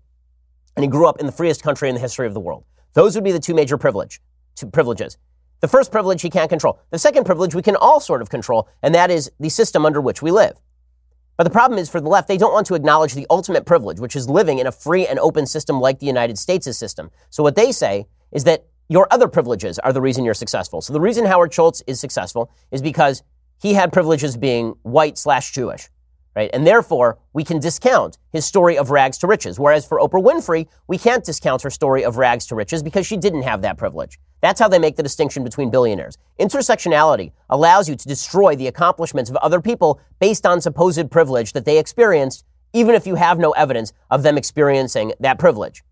and 0.75 0.83
he 0.83 0.89
grew 0.89 1.07
up 1.07 1.19
in 1.19 1.25
the 1.25 1.31
freest 1.31 1.63
country 1.63 1.89
in 1.89 1.95
the 1.95 2.01
history 2.01 2.27
of 2.27 2.33
the 2.33 2.39
world. 2.39 2.65
Those 2.93 3.15
would 3.15 3.23
be 3.23 3.31
the 3.31 3.39
two 3.39 3.55
major 3.55 3.77
privilege, 3.77 4.21
two 4.55 4.67
privileges. 4.67 5.17
The 5.61 5.67
first 5.67 5.91
privilege 5.91 6.21
he 6.21 6.29
can't 6.29 6.49
control. 6.49 6.79
The 6.91 6.99
second 6.99 7.25
privilege 7.25 7.53
we 7.53 7.61
can 7.61 7.75
all 7.75 7.99
sort 7.99 8.21
of 8.21 8.29
control, 8.29 8.67
and 8.81 8.95
that 8.95 9.11
is 9.11 9.31
the 9.39 9.49
system 9.49 9.85
under 9.85 10.01
which 10.01 10.21
we 10.21 10.31
live. 10.31 10.53
But 11.39 11.45
the 11.45 11.51
problem 11.51 11.79
is 11.79 11.89
for 11.89 12.01
the 12.01 12.09
left, 12.09 12.27
they 12.27 12.37
don't 12.37 12.51
want 12.51 12.67
to 12.67 12.75
acknowledge 12.75 13.13
the 13.13 13.25
ultimate 13.29 13.65
privilege, 13.65 14.01
which 14.01 14.17
is 14.17 14.27
living 14.27 14.59
in 14.59 14.67
a 14.67 14.73
free 14.73 15.07
and 15.07 15.17
open 15.19 15.45
system 15.45 15.79
like 15.79 15.99
the 15.99 16.05
United 16.05 16.37
States' 16.37 16.77
system. 16.77 17.11
So 17.29 17.43
what 17.43 17.55
they 17.55 17.71
say 17.71 18.07
is 18.33 18.43
that 18.43 18.65
your 18.89 19.07
other 19.09 19.29
privileges 19.29 19.79
are 19.79 19.93
the 19.93 20.01
reason 20.01 20.25
you're 20.25 20.33
successful. 20.33 20.81
So 20.81 20.91
the 20.91 20.99
reason 20.99 21.23
Howard 21.23 21.53
Schultz 21.53 21.81
is 21.87 21.97
successful 21.97 22.51
is 22.71 22.81
because 22.81 23.23
he 23.61 23.73
had 23.73 23.93
privileges 23.93 24.35
being 24.35 24.75
white 24.81 25.17
slash 25.17 25.53
Jewish 25.53 25.87
right? 26.35 26.49
And 26.53 26.65
therefore, 26.65 27.17
we 27.33 27.43
can 27.43 27.59
discount 27.59 28.17
his 28.31 28.45
story 28.45 28.77
of 28.77 28.91
rags 28.91 29.17
to 29.19 29.27
riches. 29.27 29.59
Whereas 29.59 29.85
for 29.85 29.99
Oprah 29.99 30.23
Winfrey, 30.23 30.67
we 30.87 30.97
can't 30.97 31.23
discount 31.23 31.61
her 31.61 31.69
story 31.69 32.03
of 32.03 32.17
rags 32.17 32.45
to 32.47 32.55
riches 32.55 32.83
because 32.83 33.05
she 33.05 33.17
didn't 33.17 33.43
have 33.43 33.61
that 33.61 33.77
privilege. 33.77 34.19
That's 34.41 34.59
how 34.59 34.69
they 34.69 34.79
make 34.79 34.95
the 34.95 35.03
distinction 35.03 35.43
between 35.43 35.69
billionaires. 35.69 36.17
Intersectionality 36.39 37.31
allows 37.49 37.89
you 37.89 37.95
to 37.95 38.07
destroy 38.07 38.55
the 38.55 38.67
accomplishments 38.67 39.29
of 39.29 39.35
other 39.37 39.59
people 39.59 39.99
based 40.19 40.45
on 40.45 40.61
supposed 40.61 41.11
privilege 41.11 41.53
that 41.53 41.65
they 41.65 41.77
experienced, 41.77 42.45
even 42.73 42.95
if 42.95 43.05
you 43.05 43.15
have 43.15 43.39
no 43.39 43.51
evidence 43.51 43.91
of 44.09 44.23
them 44.23 44.37
experiencing 44.37 45.13
that 45.19 45.39
privilege. 45.39 45.83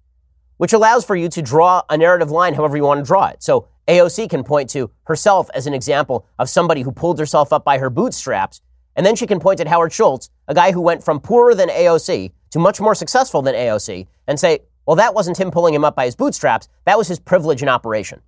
Which 0.58 0.74
allows 0.74 1.06
for 1.06 1.16
you 1.16 1.30
to 1.30 1.42
draw 1.42 1.82
a 1.90 1.98
narrative 1.98 2.32
line 2.32 2.54
however 2.54 2.78
you 2.78 2.84
want 2.84 3.00
to 3.00 3.06
draw 3.06 3.28
it. 3.28 3.44
So 3.44 3.68
AOC 3.88 4.30
can 4.30 4.44
point 4.44 4.70
to 4.72 4.90
herself 5.04 5.50
as 5.54 5.68
an 5.68 5.74
example 5.74 6.26
of 6.40 6.50
somebody 6.50 6.82
who 6.82 6.92
pulled 6.92 7.20
herself 7.20 7.54
up 7.54 7.64
by 7.64 7.78
her 7.78 7.90
bootstraps 7.90 8.62
and 8.98 9.06
then 9.06 9.16
she 9.16 9.28
can 9.28 9.40
point 9.40 9.60
at 9.60 9.68
Howard 9.68 9.94
Schultz, 9.94 10.30
a 10.48 10.56
guy 10.56 10.72
who 10.72 10.82
went 10.82 11.04
from 11.04 11.20
poorer 11.20 11.54
than 11.54 11.70
AOC 11.70 12.32
to 12.50 12.60
much 12.60 12.82
more 12.82 12.96
successful 12.96 13.44
than 13.44 13.54
AOC, 13.54 14.08
and 14.28 14.40
say, 14.40 14.60
well, 14.88 14.96
that 14.96 15.14
wasn't 15.14 15.40
him 15.40 15.52
pulling 15.52 15.74
him 15.74 15.86
up 15.86 15.96
by 15.96 16.06
his 16.06 16.16
bootstraps. 16.16 16.68
That 16.86 16.98
was 16.98 17.08
his 17.08 17.20
privilege 17.20 17.62
in 17.62 17.70
operation. 17.70 18.22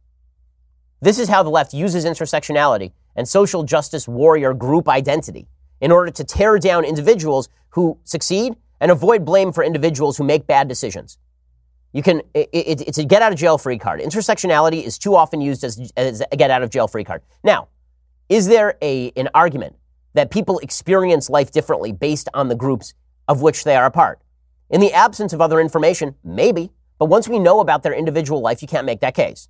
This 1.02 1.18
is 1.18 1.28
how 1.28 1.42
the 1.42 1.50
left 1.50 1.74
uses 1.74 2.06
intersectionality 2.06 2.92
and 3.16 3.28
social 3.28 3.64
justice 3.64 4.08
warrior 4.08 4.54
group 4.54 4.88
identity 4.88 5.48
in 5.82 5.92
order 5.92 6.12
to 6.12 6.24
tear 6.24 6.60
down 6.60 6.86
individuals 6.86 7.50
who 7.70 7.98
succeed 8.04 8.56
and 8.80 8.92
avoid 8.92 9.26
blame 9.26 9.52
for 9.52 9.64
individuals 9.64 10.18
who 10.18 10.24
make 10.24 10.46
bad 10.46 10.68
decisions. 10.68 11.18
You 11.94 12.04
can, 12.04 12.22
it, 12.36 12.50
it, 12.54 12.82
it's 12.82 12.98
a 13.00 13.06
get 13.06 13.24
out 13.24 13.32
of 13.32 13.40
jail 13.40 13.58
free 13.58 13.80
card. 13.80 14.02
Intersectionality 14.02 14.84
is 14.84 15.00
too 15.00 15.16
often 15.16 15.42
used 15.42 15.64
as, 15.64 15.92
as 15.98 16.22
a 16.32 16.38
get 16.38 16.52
out 16.52 16.62
of 16.62 16.70
jail 16.70 16.88
free 16.88 17.04
card. 17.04 17.24
Now, 17.44 17.70
is 18.28 18.48
there 18.48 18.78
a, 18.82 19.12
an 19.16 19.30
argument 19.34 19.76
that 20.20 20.32
people 20.32 20.60
experience 20.60 21.30
life 21.30 21.50
differently 21.50 21.94
based 21.94 22.28
on 22.34 22.50
the 22.50 22.56
groups 22.56 22.94
of 23.30 23.42
which 23.42 23.64
they 23.64 23.78
are 23.78 23.86
a 23.86 23.92
part. 23.92 24.20
In 24.70 24.82
the 24.82 24.92
absence 24.92 25.32
of 25.32 25.40
other 25.40 25.62
information, 25.62 26.14
maybe, 26.26 26.72
but 26.98 27.06
once 27.06 27.30
we 27.30 27.40
know 27.40 27.62
about 27.62 27.84
their 27.84 27.94
individual 27.94 28.42
life, 28.42 28.62
you 28.62 28.68
can't 28.68 28.86
make 28.86 29.00
that 29.00 29.16
case. 29.16 29.48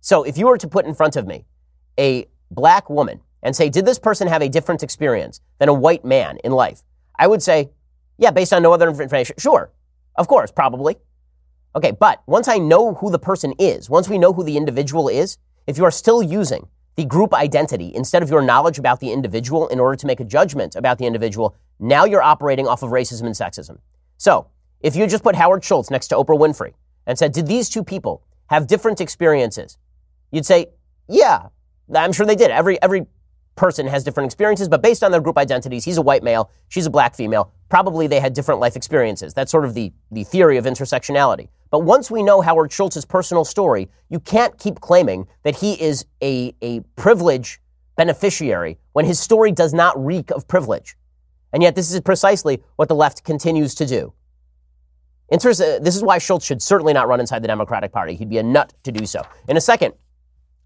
So 0.00 0.24
if 0.24 0.36
you 0.36 0.48
were 0.48 0.58
to 0.58 0.66
put 0.66 0.86
in 0.86 0.94
front 0.96 1.14
of 1.14 1.24
me 1.24 1.44
a 2.00 2.26
black 2.50 2.90
woman 2.90 3.20
and 3.44 3.54
say, 3.54 3.68
did 3.68 3.86
this 3.86 4.00
person 4.00 4.26
have 4.26 4.42
a 4.42 4.48
different 4.48 4.82
experience 4.82 5.40
than 5.60 5.68
a 5.68 5.72
white 5.72 6.04
man 6.04 6.38
in 6.42 6.50
life? 6.50 6.82
I 7.16 7.28
would 7.28 7.44
say, 7.44 7.70
yeah, 8.16 8.32
based 8.32 8.52
on 8.52 8.60
no 8.60 8.72
other 8.72 8.88
information, 8.88 9.36
sure, 9.38 9.70
of 10.16 10.26
course, 10.26 10.50
probably. 10.50 10.96
Okay, 11.76 11.92
but 11.92 12.24
once 12.26 12.48
I 12.48 12.58
know 12.58 12.94
who 12.94 13.12
the 13.12 13.20
person 13.20 13.54
is, 13.56 13.88
once 13.88 14.08
we 14.08 14.18
know 14.18 14.32
who 14.32 14.42
the 14.42 14.56
individual 14.56 15.08
is, 15.08 15.38
if 15.68 15.78
you 15.78 15.84
are 15.84 15.92
still 15.92 16.24
using 16.24 16.66
the 16.98 17.04
group 17.04 17.32
identity 17.32 17.92
instead 17.94 18.24
of 18.24 18.28
your 18.28 18.42
knowledge 18.42 18.76
about 18.76 18.98
the 18.98 19.12
individual 19.12 19.68
in 19.68 19.78
order 19.78 19.94
to 19.94 20.04
make 20.04 20.18
a 20.18 20.24
judgment 20.24 20.74
about 20.74 20.98
the 20.98 21.06
individual. 21.06 21.54
Now 21.78 22.04
you're 22.04 22.24
operating 22.24 22.66
off 22.66 22.82
of 22.82 22.90
racism 22.90 23.22
and 23.22 23.36
sexism. 23.36 23.78
So, 24.16 24.48
if 24.80 24.96
you 24.96 25.06
just 25.06 25.22
put 25.22 25.36
Howard 25.36 25.62
Schultz 25.62 25.92
next 25.92 26.08
to 26.08 26.16
Oprah 26.16 26.36
Winfrey 26.36 26.72
and 27.06 27.16
said, 27.16 27.30
Did 27.30 27.46
these 27.46 27.68
two 27.68 27.84
people 27.84 28.24
have 28.48 28.66
different 28.66 29.00
experiences? 29.00 29.78
You'd 30.32 30.44
say, 30.44 30.66
Yeah, 31.08 31.50
I'm 31.94 32.12
sure 32.12 32.26
they 32.26 32.34
did. 32.34 32.50
Every, 32.50 32.82
every 32.82 33.06
person 33.54 33.86
has 33.86 34.02
different 34.02 34.26
experiences, 34.26 34.68
but 34.68 34.82
based 34.82 35.04
on 35.04 35.12
their 35.12 35.20
group 35.20 35.38
identities, 35.38 35.84
he's 35.84 35.98
a 35.98 36.02
white 36.02 36.24
male, 36.24 36.50
she's 36.66 36.86
a 36.86 36.90
black 36.90 37.14
female. 37.14 37.52
Probably 37.68 38.06
they 38.06 38.20
had 38.20 38.32
different 38.32 38.60
life 38.60 38.76
experiences. 38.76 39.34
That's 39.34 39.50
sort 39.50 39.64
of 39.64 39.74
the, 39.74 39.92
the 40.10 40.24
theory 40.24 40.56
of 40.56 40.64
intersectionality. 40.64 41.48
But 41.70 41.80
once 41.80 42.10
we 42.10 42.22
know 42.22 42.40
Howard 42.40 42.72
Schultz's 42.72 43.04
personal 43.04 43.44
story, 43.44 43.88
you 44.08 44.20
can't 44.20 44.58
keep 44.58 44.80
claiming 44.80 45.28
that 45.42 45.56
he 45.56 45.74
is 45.80 46.06
a, 46.22 46.54
a 46.62 46.80
privilege 46.96 47.60
beneficiary 47.96 48.78
when 48.92 49.04
his 49.04 49.20
story 49.20 49.52
does 49.52 49.74
not 49.74 50.02
reek 50.02 50.30
of 50.30 50.48
privilege. 50.48 50.96
And 51.52 51.62
yet, 51.62 51.74
this 51.74 51.92
is 51.92 52.00
precisely 52.00 52.62
what 52.76 52.88
the 52.88 52.94
left 52.94 53.24
continues 53.24 53.74
to 53.76 53.86
do. 53.86 54.12
Inter- 55.30 55.50
uh, 55.50 55.78
this 55.80 55.96
is 55.96 56.02
why 56.02 56.18
Schultz 56.18 56.46
should 56.46 56.62
certainly 56.62 56.92
not 56.92 57.08
run 57.08 57.20
inside 57.20 57.42
the 57.42 57.48
Democratic 57.48 57.92
Party. 57.92 58.14
He'd 58.14 58.30
be 58.30 58.38
a 58.38 58.42
nut 58.42 58.72
to 58.84 58.92
do 58.92 59.04
so. 59.04 59.22
In 59.46 59.56
a 59.56 59.60
second, 59.60 59.92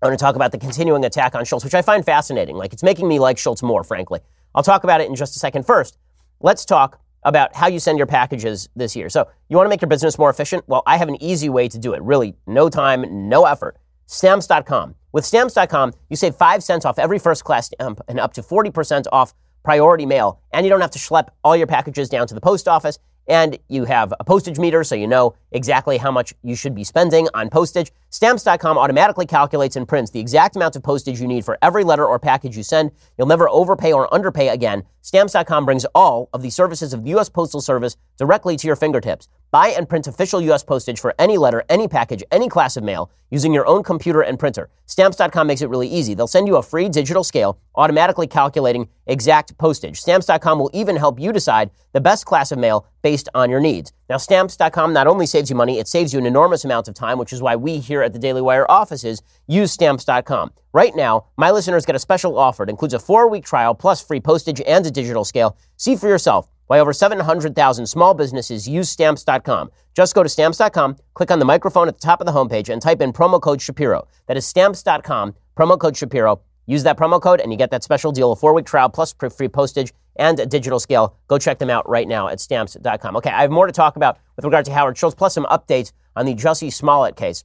I 0.01 0.07
want 0.07 0.19
to 0.19 0.23
talk 0.23 0.37
about 0.37 0.53
the 0.53 0.59
continuing 0.59 1.05
attack 1.05 1.35
on 1.35 1.45
Schultz, 1.45 1.65
which 1.65 1.75
I 1.75 1.83
find 1.83 2.05
fascinating. 2.05 2.57
Like, 2.57 2.73
it's 2.73 2.83
making 2.83 3.09
me 3.09 3.19
like 3.19 3.39
Schultz 3.39 3.63
more, 3.63 3.83
frankly. 3.85 4.21
I'll 4.55 4.63
talk 4.63 4.85
about 4.85 5.01
it 5.01 5.09
in 5.09 5.15
just 5.15 5.35
a 5.37 5.39
second. 5.39 5.65
First, 5.67 5.99
let's 6.43 6.65
talk 6.65 7.01
about 7.25 7.55
how 7.55 7.69
you 7.69 7.79
send 7.79 7.99
your 7.99 8.07
packages 8.07 8.69
this 8.75 8.97
year. 8.97 9.09
So, 9.09 9.29
you 9.49 9.57
want 9.57 9.67
to 9.67 9.71
make 9.71 9.81
your 9.81 9.89
business 9.89 10.19
more 10.19 10.29
efficient? 10.29 10.65
Well, 10.67 10.83
I 10.87 10.97
have 10.97 11.09
an 11.09 11.23
easy 11.23 11.49
way 11.49 11.69
to 11.69 11.79
do 11.79 11.95
it. 11.95 12.03
Really, 12.03 12.35
no 12.47 12.69
time, 12.69 13.29
no 13.29 13.45
effort. 13.45 13.77
Stamps.com. 14.07 14.95
With 15.13 15.25
Stamps.com, 15.25 15.93
you 16.11 16.17
save 16.17 16.35
5 16.35 16.63
cents 16.63 16.85
off 16.85 16.99
every 16.99 17.19
first 17.19 17.45
class 17.45 17.67
stamp 17.67 18.01
and 18.09 18.19
up 18.19 18.33
to 18.35 18.43
40% 18.43 19.07
off 19.13 19.35
priority 19.63 20.07
mail. 20.07 20.41
And 20.53 20.67
you 20.67 20.71
don't 20.71 20.81
have 20.81 20.91
to 20.93 20.99
schlep 20.99 21.29
all 21.45 21.57
your 21.57 21.67
packages 21.67 22.09
down 22.09 22.27
to 22.27 22.35
the 22.35 22.41
post 22.41 22.67
office 22.67 22.99
and 23.27 23.59
you 23.69 23.85
have 23.85 24.13
a 24.19 24.25
postage 24.25 24.59
meter 24.59 24.85
so 24.85 24.95
you 24.95 25.07
know 25.07 25.35
exactly 25.53 25.99
how 25.99 26.11
much 26.11 26.35
you 26.43 26.55
should 26.55 26.75
be 26.75 26.85
spending 26.85 27.29
on 27.35 27.49
postage. 27.51 27.93
Stamps.com 28.11 28.77
automatically 28.79 29.27
calculates 29.27 29.77
and 29.77 29.89
prints 29.89 30.11
the 30.11 30.21
exact 30.21 30.57
amount 30.57 30.77
of 30.77 30.83
postage 30.83 31.21
you 31.21 31.27
need 31.27 31.45
for 31.45 31.59
every 31.63 31.85
letter 31.85 32.07
or 32.07 32.19
package 32.19 32.57
you 32.57 32.63
send. 32.63 32.91
You'll 33.17 33.27
never 33.27 33.49
overpay 33.49 33.93
or 33.93 34.13
underpay 34.13 34.49
again. 34.49 34.85
Stamps.com 35.03 35.65
brings 35.65 35.85
all 35.95 36.29
of 36.33 36.43
the 36.43 36.51
services 36.51 36.93
of 36.93 37.05
the 37.05 37.11
U.S. 37.11 37.29
Postal 37.29 37.61
Service 37.61 37.97
directly 38.19 38.57
to 38.57 38.67
your 38.67 38.77
fingertips. 38.77 39.29
Buy 39.53 39.69
and 39.69 39.87
print 39.87 40.07
official 40.07 40.41
U.S. 40.41 40.65
postage 40.65 40.99
for 40.99 41.15
any 41.19 41.37
letter, 41.37 41.63
any 41.69 41.87
package, 41.87 42.25
any 42.31 42.49
class 42.49 42.79
of 42.79 42.85
mail 42.85 43.11
using 43.31 43.53
your 43.53 43.67
own 43.67 43.83
computer 43.83 44.23
and 44.23 44.39
printer. 44.39 44.71
Stamps.com 44.87 45.47
makes 45.47 45.61
it 45.61 45.69
really 45.69 45.89
easy. 45.89 46.15
They'll 46.15 46.27
send 46.27 46.49
you 46.49 46.57
a 46.57 46.63
free 46.63 46.89
digital 46.89 47.23
scale, 47.23 47.59
automatically 47.75 48.27
calculating 48.27 48.89
exact 49.07 49.59
postage. 49.59 50.01
Stamps.com 50.01 50.59
will 50.59 50.71
even 50.73 50.97
help 50.97 51.21
you 51.21 51.35
decide 51.35 51.71
the 51.93 52.01
best 52.01 52.25
class 52.25 52.51
of 52.51 52.59
mail 52.59 52.87
based 53.03 53.29
on 53.35 53.51
your 53.51 53.61
needs. 53.61 53.93
Now, 54.09 54.17
Stamps.com 54.17 54.95
not 54.95 55.07
only 55.07 55.27
saves 55.27 55.51
you 55.51 55.57
money, 55.57 55.79
it 55.79 55.87
saves 55.87 56.15
you 56.15 56.19
an 56.19 56.25
enormous 56.25 56.65
amount 56.65 56.89
of 56.89 56.95
time, 56.95 57.19
which 57.19 57.35
is 57.35 57.43
why 57.43 57.55
we 57.55 57.79
here 57.79 58.03
at 58.03 58.15
the 58.15 58.19
Daily 58.19 58.41
Wire 58.41 58.71
offices 58.71 59.21
use 59.49 59.71
Stamps.com. 59.71 60.51
Right 60.73 60.97
now, 60.97 61.27
my 61.37 61.51
listeners 61.51 61.85
get 61.85 61.95
a 61.95 61.99
special 61.99 62.39
offer. 62.39 62.63
It 62.63 62.71
includes 62.71 62.95
a 62.95 62.99
four 62.99 63.29
week 63.29 63.45
trial 63.45 63.75
plus 63.75 64.03
free 64.03 64.21
postage 64.21 64.63
and 64.67 64.87
a 64.87 64.91
digital 64.91 65.27
scale. 65.27 65.59
See 65.77 65.97
for 65.97 66.09
yourself 66.09 66.49
why 66.73 66.81
over 66.81 66.95
700,000 66.95 67.87
small 67.87 68.15
businesses 68.15 68.67
use 68.67 68.89
stamps.com. 68.89 69.71
Just 69.95 70.15
go 70.15 70.23
to 70.23 70.29
stamps.com, 70.29 70.97
click 71.13 71.31
on 71.31 71.39
the 71.39 71.45
microphone 71.45 71.87
at 71.87 71.95
the 71.95 72.01
top 72.01 72.23
of 72.23 72.27
the 72.27 72.33
homepage, 72.33 72.71
and 72.71 72.81
type 72.81 73.03
in 73.03 73.13
promo 73.13 73.39
code 73.39 73.61
Shapiro. 73.61 74.09
That 74.27 74.39
is 74.39 74.47
stamps.com, 74.47 75.35
promo 75.55 75.79
code 75.79 75.99
Shapiro. 75.99 76.41
Use 76.65 76.83
that 76.85 76.97
promo 76.97 77.21
code 77.21 77.43
and 77.43 77.53
you 77.53 77.59
get 77.59 77.71
that 77.73 77.85
special 77.85 78.11
deal, 78.11 78.33
a 78.33 78.37
four 78.37 78.55
week 78.55 78.65
trial 78.65 78.89
plus 78.89 79.13
free 79.13 79.49
postage 79.49 79.93
and 80.17 80.41
a 80.41 80.47
digital 80.47 80.81
scale. 80.81 81.15
Go 81.29 81.37
check 81.37 81.59
them 81.59 81.69
out 81.69 81.87
right 81.91 82.09
now 82.09 82.29
at 82.29 82.41
stamps.com. 82.41 83.17
Okay, 83.17 83.29
I 83.29 83.43
have 83.43 83.51
more 83.51 83.67
to 83.67 83.73
talk 83.73 83.97
about 83.97 84.17
with 84.37 84.47
regard 84.47 84.65
to 84.65 84.73
Howard 84.73 84.97
Schultz, 84.97 85.15
plus 85.15 85.35
some 85.35 85.45
updates 85.51 85.93
on 86.17 86.25
the 86.25 86.35
Jussie 86.35 86.73
Smollett 86.73 87.17
case. 87.17 87.45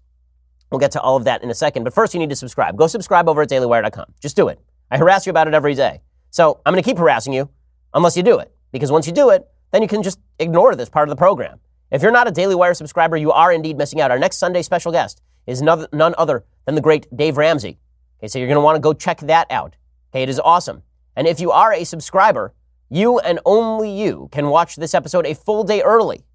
We'll 0.71 0.79
get 0.79 0.91
to 0.91 1.01
all 1.01 1.17
of 1.17 1.25
that 1.25 1.43
in 1.43 1.49
a 1.49 1.55
second. 1.55 1.83
But 1.83 1.93
first, 1.93 2.13
you 2.13 2.21
need 2.21 2.29
to 2.29 2.35
subscribe. 2.37 2.77
Go 2.77 2.87
subscribe 2.87 3.27
over 3.27 3.41
at 3.41 3.49
dailywire.com. 3.49 4.05
Just 4.21 4.37
do 4.37 4.47
it. 4.47 4.57
I 4.89 4.97
harass 4.97 5.25
you 5.25 5.31
about 5.31 5.49
it 5.49 5.53
every 5.53 5.75
day. 5.75 5.99
So 6.29 6.61
I'm 6.65 6.71
going 6.71 6.81
to 6.81 6.89
keep 6.89 6.97
harassing 6.97 7.33
you 7.33 7.49
unless 7.93 8.15
you 8.15 8.23
do 8.23 8.39
it. 8.39 8.53
Because 8.71 8.91
once 8.91 9.07
you 9.07 9.13
do 9.13 9.29
it, 9.29 9.47
then 9.71 9.81
you 9.81 9.87
can 9.87 10.03
just 10.03 10.19
ignore 10.39 10.75
this 10.75 10.89
part 10.89 11.07
of 11.07 11.09
the 11.09 11.19
program. 11.19 11.59
If 11.91 12.01
you're 12.01 12.11
not 12.11 12.27
a 12.27 12.31
Daily 12.31 12.55
Wire 12.55 12.73
subscriber, 12.73 13.17
you 13.17 13.31
are 13.31 13.51
indeed 13.51 13.77
missing 13.77 14.01
out. 14.01 14.11
Our 14.11 14.19
next 14.19 14.37
Sunday 14.37 14.61
special 14.61 14.91
guest 14.91 15.21
is 15.45 15.61
none 15.61 15.87
other 16.17 16.45
than 16.65 16.75
the 16.75 16.81
great 16.81 17.07
Dave 17.15 17.37
Ramsey. 17.37 17.79
Okay, 18.19 18.27
so 18.27 18.39
you're 18.39 18.47
going 18.47 18.57
to 18.57 18.61
want 18.61 18.75
to 18.75 18.81
go 18.81 18.93
check 18.93 19.19
that 19.21 19.49
out. 19.49 19.75
Okay, 20.11 20.23
it 20.23 20.29
is 20.29 20.39
awesome. 20.39 20.83
And 21.15 21.27
if 21.27 21.39
you 21.39 21.51
are 21.51 21.73
a 21.73 21.83
subscriber, 21.83 22.53
you 22.89 23.19
and 23.19 23.39
only 23.45 23.91
you 23.91 24.29
can 24.31 24.49
watch 24.49 24.75
this 24.75 24.93
episode 24.93 25.25
a 25.25 25.35
full 25.35 25.63
day 25.63 25.81
early. 25.81 26.25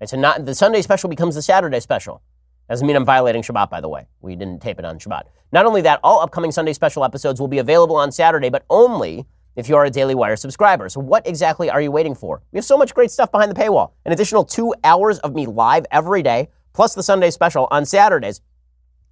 And 0.00 0.08
so 0.08 0.16
not 0.16 0.44
the 0.44 0.54
Sunday 0.54 0.82
special 0.82 1.08
becomes 1.08 1.34
the 1.34 1.42
Saturday 1.42 1.80
special. 1.80 2.22
Doesn't 2.68 2.86
mean 2.86 2.96
I'm 2.96 3.04
violating 3.04 3.42
Shabbat, 3.42 3.70
by 3.70 3.80
the 3.80 3.88
way. 3.88 4.06
We 4.20 4.34
didn't 4.34 4.60
tape 4.60 4.78
it 4.78 4.84
on 4.84 4.98
Shabbat. 4.98 5.24
Not 5.52 5.66
only 5.66 5.82
that, 5.82 6.00
all 6.02 6.20
upcoming 6.20 6.52
Sunday 6.52 6.72
special 6.72 7.04
episodes 7.04 7.40
will 7.40 7.48
be 7.48 7.58
available 7.58 7.96
on 7.96 8.10
Saturday, 8.10 8.48
but 8.48 8.64
only 8.70 9.26
if 9.56 9.68
you 9.68 9.76
are 9.76 9.84
a 9.84 9.90
Daily 9.90 10.14
Wire 10.14 10.36
subscriber. 10.36 10.88
So 10.88 11.00
what 11.00 11.26
exactly 11.26 11.70
are 11.70 11.80
you 11.80 11.90
waiting 11.90 12.14
for? 12.14 12.42
We 12.52 12.56
have 12.58 12.64
so 12.64 12.76
much 12.78 12.94
great 12.94 13.10
stuff 13.10 13.30
behind 13.30 13.50
the 13.50 13.60
paywall. 13.60 13.92
An 14.04 14.12
additional 14.12 14.44
two 14.44 14.74
hours 14.84 15.18
of 15.20 15.34
me 15.34 15.46
live 15.46 15.84
every 15.90 16.22
day, 16.22 16.48
plus 16.72 16.94
the 16.94 17.02
Sunday 17.02 17.30
special 17.30 17.68
on 17.70 17.84
Saturdays. 17.84 18.40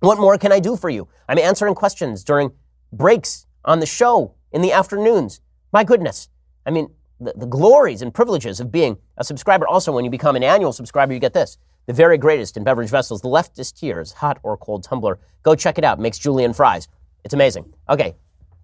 What 0.00 0.18
more 0.18 0.38
can 0.38 0.52
I 0.52 0.60
do 0.60 0.76
for 0.76 0.88
you? 0.88 1.08
I'm 1.28 1.38
answering 1.38 1.74
questions 1.74 2.24
during 2.24 2.52
breaks 2.92 3.46
on 3.64 3.80
the 3.80 3.86
show 3.86 4.34
in 4.52 4.62
the 4.62 4.72
afternoons. 4.72 5.40
My 5.72 5.84
goodness. 5.84 6.28
I 6.64 6.70
mean, 6.70 6.88
the, 7.20 7.34
the 7.36 7.46
glories 7.46 8.02
and 8.02 8.12
privileges 8.12 8.60
of 8.60 8.72
being 8.72 8.96
a 9.18 9.24
subscriber. 9.24 9.68
Also, 9.68 9.92
when 9.92 10.04
you 10.04 10.10
become 10.10 10.36
an 10.36 10.42
annual 10.42 10.72
subscriber, 10.72 11.12
you 11.12 11.20
get 11.20 11.34
this. 11.34 11.58
The 11.86 11.92
very 11.92 12.18
greatest 12.18 12.56
in 12.56 12.64
beverage 12.64 12.90
vessels, 12.90 13.20
the 13.20 13.28
leftist 13.28 13.78
tears, 13.78 14.12
hot 14.12 14.38
or 14.42 14.56
cold 14.56 14.84
tumbler. 14.84 15.18
Go 15.42 15.54
check 15.54 15.76
it 15.76 15.84
out. 15.84 15.98
Makes 15.98 16.18
julienne 16.18 16.52
fries. 16.52 16.88
It's 17.24 17.34
amazing. 17.34 17.72
Okay. 17.88 18.14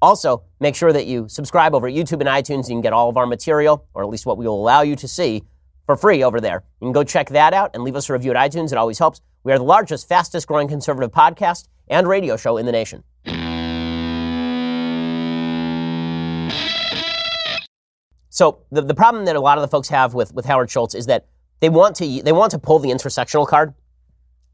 Also, 0.07 0.45
make 0.61 0.77
sure 0.77 0.93
that 0.93 1.07
you 1.07 1.27
subscribe 1.29 1.75
over 1.75 1.89
at 1.89 1.93
YouTube 1.93 2.21
and 2.21 2.29
iTunes. 2.29 2.69
You 2.69 2.77
can 2.77 2.81
get 2.81 2.93
all 2.93 3.09
of 3.09 3.17
our 3.17 3.27
material, 3.27 3.89
or 3.93 4.05
at 4.05 4.09
least 4.09 4.25
what 4.25 4.39
we 4.39 4.47
will 4.47 4.55
allow 4.55 4.83
you 4.83 4.95
to 4.95 5.09
see, 5.09 5.43
for 5.85 5.97
free 5.97 6.23
over 6.23 6.41
there. 6.41 6.63
You 6.81 6.85
can 6.85 6.93
go 6.93 7.03
check 7.03 7.31
that 7.31 7.53
out 7.53 7.73
and 7.75 7.83
leave 7.83 7.97
us 7.97 8.09
a 8.09 8.13
review 8.13 8.31
at 8.31 8.37
iTunes. 8.37 8.71
It 8.71 8.79
always 8.79 9.01
helps. 9.01 9.21
We 9.43 9.53
are 9.53 9.59
the 9.59 9.65
largest, 9.65 10.09
fastest 10.09 10.47
growing 10.47 10.69
conservative 10.69 11.11
podcast 11.11 11.67
and 11.89 12.07
radio 12.07 12.37
show 12.37 12.57
in 12.57 12.67
the 12.67 12.71
nation. 12.71 13.03
So 18.31 18.61
the, 18.71 18.83
the 18.83 18.95
problem 18.95 19.25
that 19.25 19.35
a 19.35 19.41
lot 19.41 19.59
of 19.59 19.63
the 19.63 19.69
folks 19.69 19.89
have 19.89 20.15
with, 20.15 20.33
with 20.33 20.45
Howard 20.45 20.71
Schultz 20.71 20.95
is 20.95 21.07
that 21.07 21.27
they 21.59 21.69
want 21.69 21.97
to 21.97 22.23
they 22.23 22.31
want 22.31 22.53
to 22.53 22.61
pull 22.61 22.79
the 22.79 22.91
intersectional 22.91 23.45
card 23.45 23.75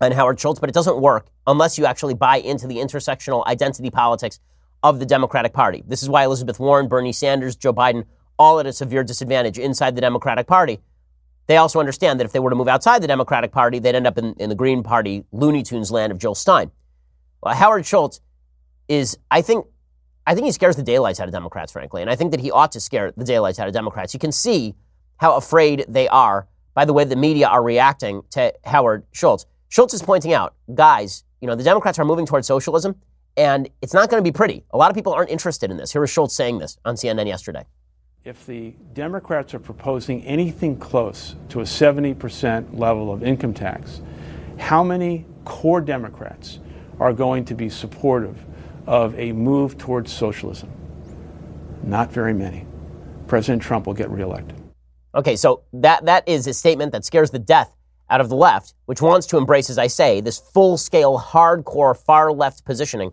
on 0.01 0.13
Howard 0.13 0.41
Schultz, 0.41 0.61
but 0.61 0.71
it 0.71 0.75
doesn't 0.75 0.99
work 0.99 1.27
unless 1.47 1.77
you 1.77 1.85
actually 1.85 2.15
buy 2.15 2.39
into 2.39 2.67
the 2.67 2.77
intersectional 2.77 3.45
identity 3.47 3.91
politics 3.91 4.41
of 4.83 4.99
the 4.99 5.07
Democratic 5.07 5.53
Party. 5.53 5.83
This 5.87 6.03
is 6.03 6.09
why 6.09 6.25
Elizabeth 6.25 6.59
Warren, 6.59 6.89
Bernie 6.89 7.13
Sanders, 7.13 7.57
Joe 7.57 7.73
Biden, 7.73 8.05
all 8.39 8.59
at 8.61 8.67
a 8.67 8.73
severe 8.73 9.05
disadvantage 9.05 9.59
inside 9.59 9.95
the 9.95 10.01
Democratic 10.01 10.47
Party. 10.47 10.81
They 11.47 11.57
also 11.57 11.81
understand 11.81 12.21
that 12.21 12.25
if 12.25 12.33
they 12.33 12.39
were 12.39 12.51
to 12.51 12.57
move 12.57 12.69
outside 12.69 13.03
the 13.03 13.09
Democratic 13.09 13.53
Party, 13.53 13.79
they'd 13.79 13.95
end 13.95 14.07
up 14.07 14.19
in, 14.19 14.35
in 14.35 14.49
the 14.49 14.55
Green 14.55 14.83
Party 14.83 15.25
Looney 15.33 15.63
Tunes 15.63 15.91
land 15.91 16.13
of 16.13 16.19
Jill 16.19 16.35
Stein. 16.35 16.71
Well, 17.43 17.55
Howard 17.55 17.85
Schultz 17.85 18.21
is, 18.89 19.19
I 19.31 19.43
think, 19.43 19.67
I 20.27 20.35
think 20.35 20.47
he 20.47 20.53
scares 20.53 20.77
the 20.77 20.83
daylights 20.83 21.21
out 21.21 21.27
of 21.27 21.33
Democrats, 21.33 21.73
frankly, 21.73 22.01
and 22.01 22.11
I 22.11 22.17
think 22.17 22.31
that 22.31 22.41
he 22.41 22.51
ought 22.51 22.73
to 22.73 22.81
scare 22.81 23.13
the 23.17 23.25
daylights 23.25 23.59
out 23.59 23.67
of 23.67 23.75
Democrats. 23.75 24.15
You 24.15 24.21
can 24.21 24.33
see 24.33 24.75
how 25.17 25.37
afraid 25.37 25.85
they 25.89 26.09
are 26.09 26.49
by 26.75 26.85
the 26.85 26.93
way 26.93 27.05
the 27.05 27.17
media 27.17 27.49
are 27.49 27.63
reacting 27.63 28.23
to 28.31 28.53
Howard 28.65 29.05
Schultz. 29.13 29.47
Schultz 29.69 29.95
is 29.95 30.03
pointing 30.03 30.33
out, 30.33 30.55
guys, 30.75 31.25
you 31.41 31.49
know, 31.49 31.55
the 31.55 31.65
Democrats 31.65 31.99
are 31.99 32.05
moving 32.05 32.27
towards 32.27 32.47
socialism, 32.47 32.95
and 33.37 33.69
it's 33.81 33.95
not 33.95 34.11
going 34.11 34.23
to 34.23 34.29
be 34.29 34.35
pretty. 34.35 34.65
A 34.71 34.77
lot 34.77 34.91
of 34.91 34.97
people 34.97 35.13
aren't 35.13 35.31
interested 35.31 35.71
in 35.71 35.77
this. 35.77 35.93
Here 35.93 36.01
was 36.01 36.11
Schultz 36.11 36.35
saying 36.35 36.59
this 36.59 36.79
on 36.85 36.97
CNN 36.97 37.27
yesterday. 37.27 37.65
If 38.25 38.47
the 38.47 38.75
Democrats 38.93 39.53
are 39.55 39.59
proposing 39.59 40.23
anything 40.25 40.77
close 40.77 41.35
to 41.49 41.61
a 41.61 41.65
70% 41.65 42.79
level 42.79 43.13
of 43.13 43.25
income 43.25 43.53
tax, 43.53 44.01
how 44.59 44.85
many 44.85 45.27
core 45.45 45.81
Democrats 45.81 46.61
are 47.01 47.13
going 47.13 47.45
to 47.47 47.55
be 47.55 47.69
supportive 47.69 48.45
of 48.87 49.19
a 49.19 49.33
move 49.33 49.77
towards 49.77 50.13
socialism? 50.13 50.71
Not 51.83 52.13
very 52.13 52.33
many. 52.33 52.67
President 53.27 53.63
Trump 53.63 53.87
will 53.87 53.95
get 53.95 54.09
reelected. 54.11 54.57
Okay, 55.15 55.37
so 55.37 55.63
that, 55.73 56.05
that 56.05 56.29
is 56.29 56.47
a 56.47 56.55
statement 56.55 56.93
that 56.93 57.05
scares 57.05 57.31
the 57.31 57.39
death 57.39 57.75
out 58.09 58.21
of 58.21 58.29
the 58.29 58.37
left, 58.37 58.75
which 58.87 59.03
wants 59.03 59.27
to 59.27 59.37
embrace, 59.37 59.69
as 59.69 59.79
I 59.79 59.87
say, 59.87 60.21
this 60.21 60.39
full 60.39 60.77
scale, 60.77 61.19
hardcore, 61.19 61.97
far 61.97 62.33
left 62.33 62.65
positioning. 62.65 63.11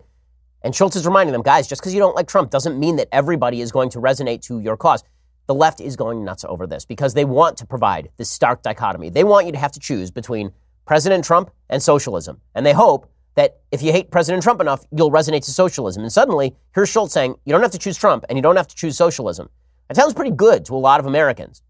And 0.61 0.75
Schultz 0.75 0.95
is 0.95 1.05
reminding 1.05 1.33
them, 1.33 1.41
guys, 1.41 1.67
just 1.67 1.81
because 1.81 1.93
you 1.93 1.99
don't 1.99 2.15
like 2.15 2.27
Trump 2.27 2.49
doesn't 2.49 2.77
mean 2.77 2.97
that 2.97 3.07
everybody 3.11 3.61
is 3.61 3.71
going 3.71 3.89
to 3.91 3.99
resonate 3.99 4.41
to 4.43 4.59
your 4.59 4.75
cause. 4.75 5.03
The 5.47 5.55
left 5.55 5.81
is 5.81 5.95
going 5.95 6.23
nuts 6.23 6.45
over 6.47 6.67
this 6.67 6.85
because 6.85 7.13
they 7.13 7.25
want 7.25 7.57
to 7.57 7.65
provide 7.65 8.09
this 8.17 8.29
stark 8.29 8.61
dichotomy. 8.61 9.09
They 9.09 9.23
want 9.23 9.45
you 9.45 9.51
to 9.53 9.57
have 9.57 9.71
to 9.71 9.79
choose 9.79 10.11
between 10.11 10.51
President 10.85 11.23
Trump 11.23 11.51
and 11.69 11.81
socialism. 11.81 12.41
And 12.55 12.65
they 12.65 12.73
hope 12.73 13.09
that 13.35 13.59
if 13.71 13.81
you 13.81 13.91
hate 13.91 14.11
President 14.11 14.43
Trump 14.43 14.59
enough, 14.59 14.83
you'll 14.91 15.11
resonate 15.11 15.45
to 15.45 15.51
socialism. 15.51 16.03
And 16.03 16.11
suddenly, 16.11 16.55
here's 16.75 16.89
Schultz 16.89 17.13
saying, 17.13 17.35
you 17.45 17.53
don't 17.53 17.61
have 17.61 17.71
to 17.71 17.77
choose 17.77 17.97
Trump 17.97 18.25
and 18.27 18.37
you 18.37 18.41
don't 18.41 18.57
have 18.57 18.67
to 18.67 18.75
choose 18.75 18.97
socialism. 18.97 19.49
That 19.87 19.95
sounds 19.95 20.13
pretty 20.13 20.31
good 20.31 20.65
to 20.65 20.75
a 20.75 20.77
lot 20.77 20.99
of 20.99 21.05
Americans. 21.05 21.61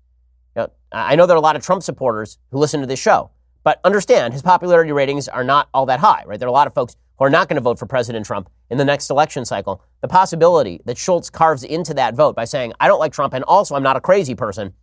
You 0.56 0.64
know, 0.64 0.72
I 0.92 1.16
know 1.16 1.26
there 1.26 1.36
are 1.36 1.38
a 1.38 1.42
lot 1.42 1.56
of 1.56 1.64
Trump 1.64 1.84
supporters 1.84 2.40
who 2.52 2.58
listen 2.58 2.82
to 2.82 2.88
this 2.88 3.00
show, 3.00 3.30
but 3.64 3.80
understand 3.84 4.34
his 4.34 4.42
popularity 4.42 4.92
ratings 4.92 5.28
are 5.28 5.44
not 5.44 5.70
all 5.74 5.86
that 5.86 6.00
high, 6.00 6.24
right? 6.26 6.40
There 6.40 6.48
are 6.48 6.50
a 6.50 6.54
lot 6.54 6.68
of 6.68 6.74
folks 6.74 6.96
who 7.20 7.26
are 7.26 7.30
not 7.30 7.50
going 7.50 7.56
to 7.56 7.62
vote 7.62 7.78
for 7.78 7.86
President 7.86 8.26
Trump 8.26 8.50
in 8.70 8.78
the 8.78 8.86
next 8.86 9.10
election 9.10 9.44
cycle. 9.46 9.84
The 10.02 10.08
possibility 10.08 10.82
that 10.86 10.98
Schultz 10.98 11.30
carves 11.30 11.64
into 11.64 11.94
that 11.96 12.16
vote 12.16 12.36
by 12.36 12.46
saying, 12.46 12.74
I 12.80 12.88
don't 12.88 13.00
like 13.00 13.12
Trump 13.12 13.34
and 13.34 13.44
also 13.44 13.76
I'm 13.76 13.84
not 13.84 13.98
a 13.98 14.02
crazy 14.02 14.36
person, 14.36 14.74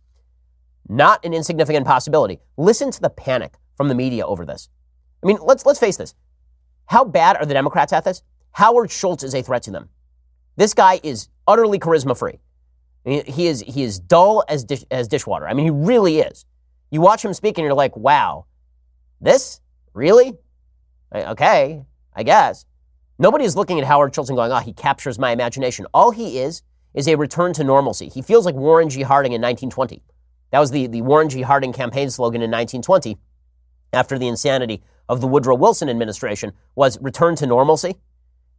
not 0.87 1.25
an 1.25 1.33
insignificant 1.33 1.85
possibility. 1.85 2.39
Listen 2.55 2.91
to 2.91 3.01
the 3.01 3.09
panic 3.09 3.55
from 3.75 3.87
the 3.87 3.95
media 3.95 4.25
over 4.25 4.45
this. 4.45 4.69
I 5.23 5.27
mean, 5.27 5.39
let's, 5.41 5.65
let's 5.65 5.79
face 5.79 5.97
this. 5.97 6.13
How 6.85 7.03
bad 7.03 7.37
are 7.37 7.45
the 7.45 7.53
Democrats 7.53 7.91
at 7.91 8.05
this? 8.05 8.21
Howard 8.51 8.91
Schultz 8.91 9.23
is 9.23 9.33
a 9.33 9.41
threat 9.41 9.63
to 9.63 9.71
them. 9.71 9.89
This 10.55 10.73
guy 10.73 10.99
is 11.03 11.29
utterly 11.47 11.79
charisma 11.79 12.17
free. 12.17 12.39
He 13.03 13.47
is, 13.47 13.61
he 13.61 13.83
is 13.83 13.99
dull 13.99 14.43
as, 14.47 14.63
dish, 14.63 14.83
as 14.91 15.07
dishwater. 15.07 15.47
I 15.47 15.53
mean, 15.53 15.65
he 15.65 15.71
really 15.71 16.19
is. 16.19 16.45
You 16.91 17.01
watch 17.01 17.23
him 17.23 17.33
speak 17.33 17.57
and 17.57 17.63
you're 17.63 17.73
like, 17.73 17.95
wow, 17.95 18.45
this? 19.21 19.61
Really? 19.93 20.33
Okay, 21.13 21.83
I 22.17 22.23
guess. 22.23 22.65
Nobody 23.19 23.45
is 23.45 23.55
looking 23.55 23.79
at 23.79 23.85
Howard 23.85 24.13
Schultz 24.13 24.29
and 24.29 24.35
going, 24.35 24.51
oh, 24.51 24.57
he 24.57 24.73
captures 24.73 25.17
my 25.17 25.31
imagination. 25.31 25.85
All 25.93 26.11
he 26.11 26.39
is 26.39 26.63
is 26.93 27.07
a 27.07 27.15
return 27.15 27.53
to 27.53 27.63
normalcy. 27.63 28.09
He 28.09 28.21
feels 28.21 28.45
like 28.45 28.55
Warren 28.55 28.89
G. 28.89 29.03
Harding 29.03 29.33
in 29.33 29.41
1920. 29.41 30.01
That 30.51 30.59
was 30.59 30.71
the, 30.71 30.87
the 30.87 31.03
Warren 31.03 31.29
G. 31.29 31.43
Harding 31.43 31.73
campaign 31.73 32.09
slogan 32.09 32.41
in 32.41 32.49
1920 32.49 33.17
after 33.93 34.17
the 34.17 34.27
insanity 34.27 34.81
of 35.07 35.21
the 35.21 35.27
Woodrow 35.27 35.55
Wilson 35.55 35.89
administration 35.89 36.53
was 36.75 36.99
return 37.01 37.35
to 37.37 37.47
normalcy. 37.47 37.95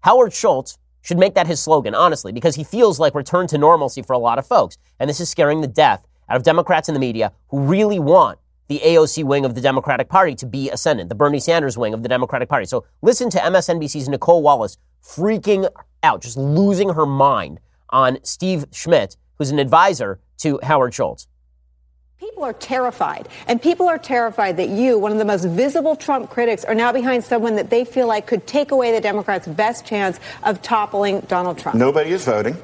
Howard 0.00 0.32
Schultz 0.32 0.78
should 1.02 1.18
make 1.18 1.34
that 1.34 1.46
his 1.46 1.60
slogan, 1.60 1.94
honestly, 1.94 2.32
because 2.32 2.54
he 2.54 2.64
feels 2.64 2.98
like 2.98 3.14
return 3.14 3.46
to 3.48 3.58
normalcy 3.58 4.02
for 4.02 4.12
a 4.12 4.18
lot 4.18 4.38
of 4.38 4.46
folks. 4.46 4.78
And 4.98 5.10
this 5.10 5.20
is 5.20 5.28
scaring 5.28 5.60
the 5.60 5.66
death 5.66 6.06
out 6.28 6.36
of 6.36 6.42
Democrats 6.42 6.88
in 6.88 6.94
the 6.94 7.00
media 7.00 7.32
who 7.48 7.60
really 7.60 7.98
want 7.98 8.38
the 8.68 8.80
AOC 8.84 9.24
wing 9.24 9.44
of 9.44 9.54
the 9.54 9.60
Democratic 9.60 10.08
Party 10.08 10.34
to 10.36 10.46
be 10.46 10.70
ascendant, 10.70 11.08
the 11.08 11.14
Bernie 11.14 11.40
Sanders 11.40 11.76
wing 11.78 11.94
of 11.94 12.02
the 12.02 12.08
Democratic 12.08 12.48
Party. 12.48 12.66
So 12.66 12.84
listen 13.02 13.30
to 13.30 13.38
MSNBC's 13.38 14.08
Nicolle 14.08 14.42
Wallace 14.42 14.76
freaking 15.02 15.68
out, 16.02 16.22
just 16.22 16.36
losing 16.36 16.90
her 16.90 17.06
mind 17.06 17.60
on 17.90 18.18
Steve 18.22 18.66
Schmidt, 18.72 19.16
who's 19.38 19.50
an 19.50 19.58
advisor 19.58 20.20
to 20.38 20.60
Howard 20.62 20.92
Schultz. 20.94 21.26
People 22.18 22.44
are 22.44 22.52
terrified, 22.52 23.28
and 23.46 23.62
people 23.62 23.88
are 23.88 23.96
terrified 23.96 24.56
that 24.56 24.68
you, 24.68 24.98
one 24.98 25.12
of 25.12 25.18
the 25.18 25.24
most 25.24 25.44
visible 25.44 25.94
Trump 25.96 26.28
critics, 26.28 26.64
are 26.64 26.74
now 26.74 26.92
behind 26.92 27.22
someone 27.24 27.54
that 27.56 27.70
they 27.70 27.84
feel 27.84 28.08
like 28.08 28.26
could 28.26 28.46
take 28.46 28.72
away 28.72 28.92
the 28.92 29.00
Democrats' 29.00 29.46
best 29.46 29.86
chance 29.86 30.18
of 30.42 30.60
toppling 30.60 31.20
Donald 31.20 31.58
Trump. 31.58 31.78
Nobody 31.78 32.10
is 32.10 32.24
voting. 32.24 32.56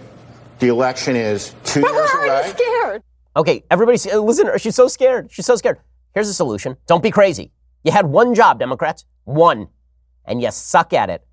The 0.58 0.68
election 0.68 1.14
is 1.16 1.54
two 1.64 1.82
but 1.82 1.92
years 1.92 2.10
away. 2.16 2.52
scared. 2.56 3.02
Okay, 3.36 3.64
everybody, 3.70 3.98
listen. 4.18 4.50
She's 4.58 4.74
so 4.74 4.88
scared. 4.88 5.30
She's 5.30 5.46
so 5.46 5.56
scared. 5.56 5.78
Here's 6.14 6.28
a 6.28 6.34
solution. 6.34 6.76
Don't 6.86 7.02
be 7.02 7.10
crazy. 7.10 7.52
You 7.82 7.90
had 7.90 8.06
one 8.06 8.34
job, 8.34 8.60
Democrats, 8.60 9.04
one, 9.24 9.68
and 10.24 10.40
you 10.40 10.50
suck 10.50 10.92
at 10.92 11.10
it. 11.10 11.26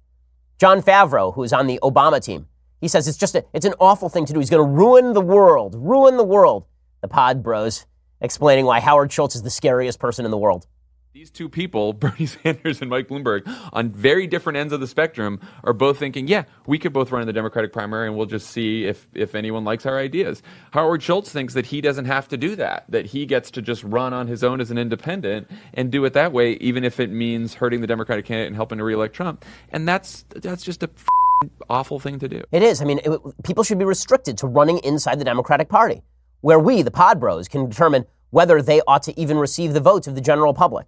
Jon 0.60 0.82
Favreau, 0.82 1.34
who's 1.34 1.54
on 1.54 1.68
the 1.68 1.80
Obama 1.84 2.24
team, 2.24 2.48
he 2.82 2.88
says 2.88 3.08
it's 3.08 3.18
just 3.18 3.36
a, 3.36 3.46
it's 3.54 3.66
an 3.66 3.76
awful 3.80 4.10
thing 4.10 4.26
to 4.26 4.34
do. 4.34 4.40
He's 4.40 4.50
going 4.50 4.68
to 4.68 4.72
ruin 4.72 5.14
the 5.14 5.22
world, 5.22 5.76
ruin 5.78 6.18
the 6.18 6.24
world. 6.24 6.66
The 7.02 7.08
Pod 7.08 7.44
Bros 7.44 7.86
explaining 8.22 8.66
why 8.66 8.80
Howard 8.80 9.12
Schultz 9.12 9.36
is 9.36 9.44
the 9.44 9.50
scariest 9.50 10.00
person 10.00 10.26
in 10.26 10.32
the 10.32 10.38
world. 10.38 10.68
These 11.14 11.30
two 11.30 11.50
people, 11.50 11.92
Bernie 12.02 12.26
Sanders 12.26 12.80
and 12.80 12.90
Mike 12.90 13.10
Bloomberg, 13.10 13.42
on 13.74 13.90
very 13.90 14.28
different 14.28 14.56
ends 14.56 14.72
of 14.72 14.80
the 14.80 14.88
spectrum, 14.88 15.42
are 15.66 15.74
both 15.74 16.00
thinking, 16.00 16.26
yeah, 16.30 16.46
we 16.68 16.80
could 16.80 16.94
both 16.94 17.12
run 17.12 17.22
in 17.22 17.28
the 17.28 17.34
Democratic 17.34 17.74
primary 17.74 18.08
and 18.08 18.16
we'll 18.16 18.26
just 18.26 18.50
see 18.50 18.86
if, 18.86 19.10
if 19.14 19.36
anyone 19.36 19.66
likes 19.66 19.86
our 19.86 19.98
ideas. 19.98 20.42
Howard 20.72 21.04
Schultz 21.04 21.30
thinks 21.30 21.54
that 21.54 21.66
he 21.66 21.82
doesn't 21.82 22.06
have 22.06 22.30
to 22.30 22.38
do 22.38 22.56
that, 22.56 22.86
that 22.88 23.08
he 23.08 23.26
gets 23.26 23.52
to 23.52 23.62
just 23.62 23.84
run 23.84 24.14
on 24.14 24.28
his 24.28 24.42
own 24.42 24.62
as 24.62 24.72
an 24.72 24.78
independent 24.78 25.52
and 25.74 25.92
do 25.92 26.06
it 26.06 26.14
that 26.14 26.32
way, 26.32 26.54
even 26.54 26.86
if 26.86 26.98
it 26.98 27.10
means 27.10 27.56
hurting 27.56 27.82
the 27.82 27.88
Democratic 27.88 28.24
candidate 28.24 28.48
and 28.48 28.56
helping 28.56 28.78
to 28.78 28.86
reelect 28.86 29.14
Trump. 29.14 29.44
And 29.70 29.86
that's, 29.86 30.24
that's 30.30 30.64
just 30.64 30.82
a 30.82 30.90
awful 31.70 32.00
thing 32.00 32.20
to 32.20 32.30
do. 32.30 32.42
It 32.54 32.64
is. 32.64 32.82
I 32.82 32.86
mean, 32.86 33.02
it, 33.04 33.20
people 33.44 33.66
should 33.66 33.80
be 33.80 33.86
restricted 33.86 34.38
to 34.38 34.48
running 34.48 34.78
inside 34.80 35.20
the 35.20 35.26
Democratic 35.26 35.68
Party, 35.68 36.04
where 36.40 36.60
we, 36.60 36.84
the 36.84 36.92
Pod 36.92 37.20
Bros, 37.20 37.50
can 37.50 37.68
determine 37.68 38.06
whether 38.30 38.62
they 38.62 38.80
ought 38.88 39.04
to 39.04 39.20
even 39.20 39.38
receive 39.38 39.74
the 39.74 39.82
votes 39.82 40.08
of 40.08 40.16
the 40.16 40.22
general 40.22 40.54
public. 40.54 40.88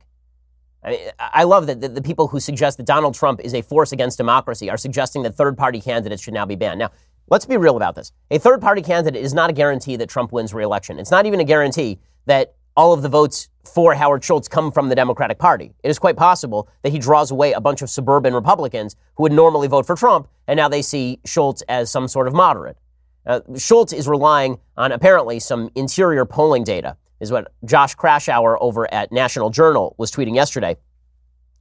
I, 0.84 0.90
mean, 0.90 1.00
I 1.20 1.44
love 1.44 1.68
that 1.68 1.96
the, 1.96 2.02
people 2.02 2.28
who 2.28 2.40
suggest 2.40 2.78
that 2.78 2.86
Donald 2.86 3.16
Trump 3.16 3.40
is 3.42 3.54
a 3.54 3.62
force 3.62 3.92
against 3.92 4.18
democracy 4.18 4.70
are 4.70 4.78
suggesting 4.78 5.24
that 5.24 5.36
third 5.36 5.58
party 5.58 5.80
candidates 5.80 6.22
should 6.22 6.34
now 6.34 6.46
be 6.46 6.56
banned. 6.56 6.80
Now, 6.80 6.92
let's 7.30 7.46
be 7.46 7.58
real 7.58 7.78
about 7.78 7.96
this. 7.96 8.12
A 8.32 8.40
third 8.40 8.62
party 8.62 8.82
candidate 8.82 9.22
is 9.22 9.34
not 9.34 9.50
a 9.50 9.54
guarantee 9.54 9.96
that 9.96 10.10
Trump 10.10 10.32
wins 10.32 10.54
reelection. 10.54 11.00
It's 11.00 11.12
not 11.12 11.26
even 11.26 11.40
a 11.40 11.46
guarantee 11.46 12.00
that 12.26 12.56
all 12.76 12.92
of 12.92 13.02
the 13.02 13.10
votes 13.10 13.50
for 13.64 13.94
Howard 13.94 14.24
Schultz 14.24 14.48
come 14.48 14.72
from 14.72 14.90
the 14.90 14.96
Democratic 14.96 15.38
Party. 15.38 15.74
It 15.84 15.90
is 15.90 16.00
quite 16.00 16.18
possible 16.18 16.68
that 16.82 16.92
he 16.92 17.00
draws 17.00 17.32
away 17.32 17.54
a 17.54 17.62
bunch 17.62 17.82
of 17.82 17.90
suburban 17.90 18.34
Republicans 18.34 18.96
who 19.16 19.24
would 19.24 19.32
normally 19.32 19.68
vote 19.68 19.86
for 19.86 19.96
Trump, 19.96 20.28
and 20.48 20.58
now 20.58 20.68
they 20.68 20.82
see 20.82 21.20
Schultz 21.26 21.62
as 21.70 21.90
some 21.90 22.08
sort 22.08 22.28
of 22.28 22.34
moderate. 22.34 22.78
Uh, 23.26 23.40
Schultz 23.58 23.94
is 23.94 24.08
relying 24.08 24.60
on 24.76 24.92
apparently 24.92 25.40
some 25.40 25.70
interior 25.76 26.26
polling 26.26 26.64
data 26.64 26.98
is 27.24 27.32
what 27.32 27.52
Josh 27.66 27.96
Kraushaar 27.96 28.58
over 28.60 28.94
at 28.94 29.12
National 29.12 29.50
Journal 29.50 29.96
was 29.98 30.12
tweeting 30.12 30.36
yesterday. 30.36 30.76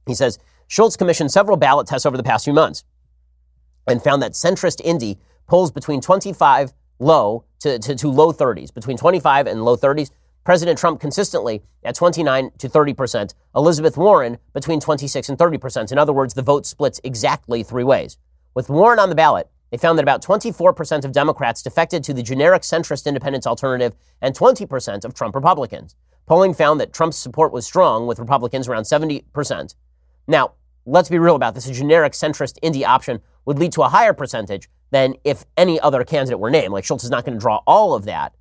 He 0.05 0.13
says 0.13 0.37
Schultz 0.67 0.97
commissioned 0.97 1.31
several 1.31 1.57
ballot 1.57 1.87
tests 1.87 2.05
over 2.05 2.17
the 2.17 2.23
past 2.23 2.43
few 2.43 2.53
months 2.53 2.83
and 3.87 4.03
found 4.03 4.21
that 4.21 4.33
centrist 4.33 4.81
Indy 4.83 5.17
polls 5.47 5.71
between 5.71 6.01
25 6.01 6.73
low 6.99 7.45
to, 7.61 7.79
to, 7.79 7.95
to 7.95 8.07
low 8.09 8.33
30s, 8.33 8.73
between 8.73 8.97
25 8.97 9.47
and 9.47 9.63
low 9.63 9.77
30s. 9.77 10.11
President 10.43 10.77
Trump 10.77 10.99
consistently 10.99 11.63
at 11.85 11.95
29 11.95 12.51
to 12.57 12.67
30 12.67 12.93
percent. 12.93 13.33
Elizabeth 13.55 13.95
Warren 13.95 14.37
between 14.53 14.81
26 14.81 15.29
and 15.29 15.39
30 15.39 15.57
percent. 15.57 15.91
In 15.93 15.97
other 15.97 16.11
words, 16.11 16.33
the 16.33 16.41
vote 16.41 16.65
splits 16.65 16.99
exactly 17.05 17.63
three 17.63 17.85
ways. 17.85 18.17
With 18.53 18.69
Warren 18.69 18.99
on 18.99 19.07
the 19.07 19.15
ballot, 19.15 19.49
they 19.73 19.77
found 19.77 19.97
that 19.97 20.03
about 20.03 20.21
24% 20.21 21.03
of 21.03 21.11
Democrats 21.11 21.63
defected 21.63 22.03
to 22.03 22.13
the 22.13 22.21
generic 22.21 22.61
centrist 22.61 23.07
independence 23.07 23.47
alternative 23.47 23.95
and 24.21 24.35
20% 24.35 25.03
of 25.03 25.15
Trump 25.15 25.33
Republicans. 25.33 25.95
Polling 26.27 26.53
found 26.53 26.79
that 26.79 26.93
Trump's 26.93 27.17
support 27.17 27.51
was 27.51 27.65
strong, 27.65 28.05
with 28.05 28.19
Republicans 28.19 28.67
around 28.67 28.83
70%. 28.83 29.73
Now, 30.27 30.51
let's 30.85 31.09
be 31.09 31.17
real 31.17 31.35
about 31.35 31.55
this. 31.55 31.67
A 31.67 31.73
generic 31.73 32.13
centrist 32.13 32.59
indie 32.61 32.85
option 32.85 33.19
would 33.45 33.57
lead 33.57 33.71
to 33.71 33.81
a 33.81 33.89
higher 33.89 34.13
percentage 34.13 34.69
than 34.91 35.15
if 35.23 35.43
any 35.57 35.79
other 35.79 36.03
candidate 36.03 36.39
were 36.39 36.51
named. 36.51 36.71
Like 36.71 36.85
Schultz 36.85 37.03
is 37.03 37.09
not 37.09 37.25
going 37.25 37.33
to 37.33 37.41
draw 37.41 37.63
all 37.65 37.95
of 37.95 38.05
that. 38.05 38.35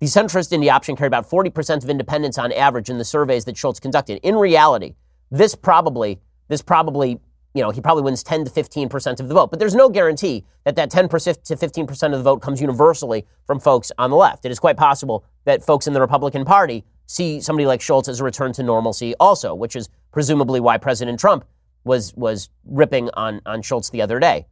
The 0.00 0.06
centrist 0.06 0.50
indie 0.50 0.72
option 0.72 0.96
carried 0.96 1.06
about 1.06 1.30
40% 1.30 1.84
of 1.84 1.88
independents 1.88 2.36
on 2.36 2.50
average 2.50 2.90
in 2.90 2.98
the 2.98 3.04
surveys 3.04 3.44
that 3.44 3.56
Schultz 3.56 3.78
conducted. 3.78 4.18
In 4.24 4.34
reality, 4.34 4.96
this 5.30 5.54
probably, 5.54 6.18
this 6.48 6.62
probably 6.62 7.20
you 7.54 7.62
know, 7.62 7.70
he 7.70 7.80
probably 7.80 8.02
wins 8.02 8.22
10 8.22 8.44
to 8.44 8.50
15% 8.50 9.20
of 9.20 9.28
the 9.28 9.34
vote. 9.34 9.50
But 9.50 9.58
there's 9.58 9.74
no 9.74 9.88
guarantee 9.88 10.44
that 10.64 10.76
that 10.76 10.90
10 10.90 11.08
to 11.08 11.16
15% 11.16 12.04
of 12.04 12.12
the 12.12 12.22
vote 12.22 12.42
comes 12.42 12.60
universally 12.60 13.26
from 13.46 13.58
folks 13.58 13.90
on 13.98 14.10
the 14.10 14.16
left. 14.16 14.44
It 14.44 14.52
is 14.52 14.58
quite 14.58 14.76
possible 14.76 15.24
that 15.44 15.64
folks 15.64 15.86
in 15.86 15.92
the 15.92 16.00
Republican 16.00 16.44
Party 16.44 16.84
see 17.06 17.40
somebody 17.40 17.66
like 17.66 17.80
Schultz 17.80 18.08
as 18.08 18.20
a 18.20 18.24
return 18.24 18.52
to 18.52 18.62
normalcy 18.62 19.14
also, 19.18 19.54
which 19.54 19.76
is 19.76 19.88
presumably 20.12 20.60
why 20.60 20.76
President 20.76 21.18
Trump 21.18 21.44
was, 21.84 22.14
was 22.14 22.50
ripping 22.64 23.08
on, 23.14 23.40
on 23.46 23.62
Schultz 23.62 23.88
the 23.90 24.02
other 24.02 24.20
day. 24.20 24.46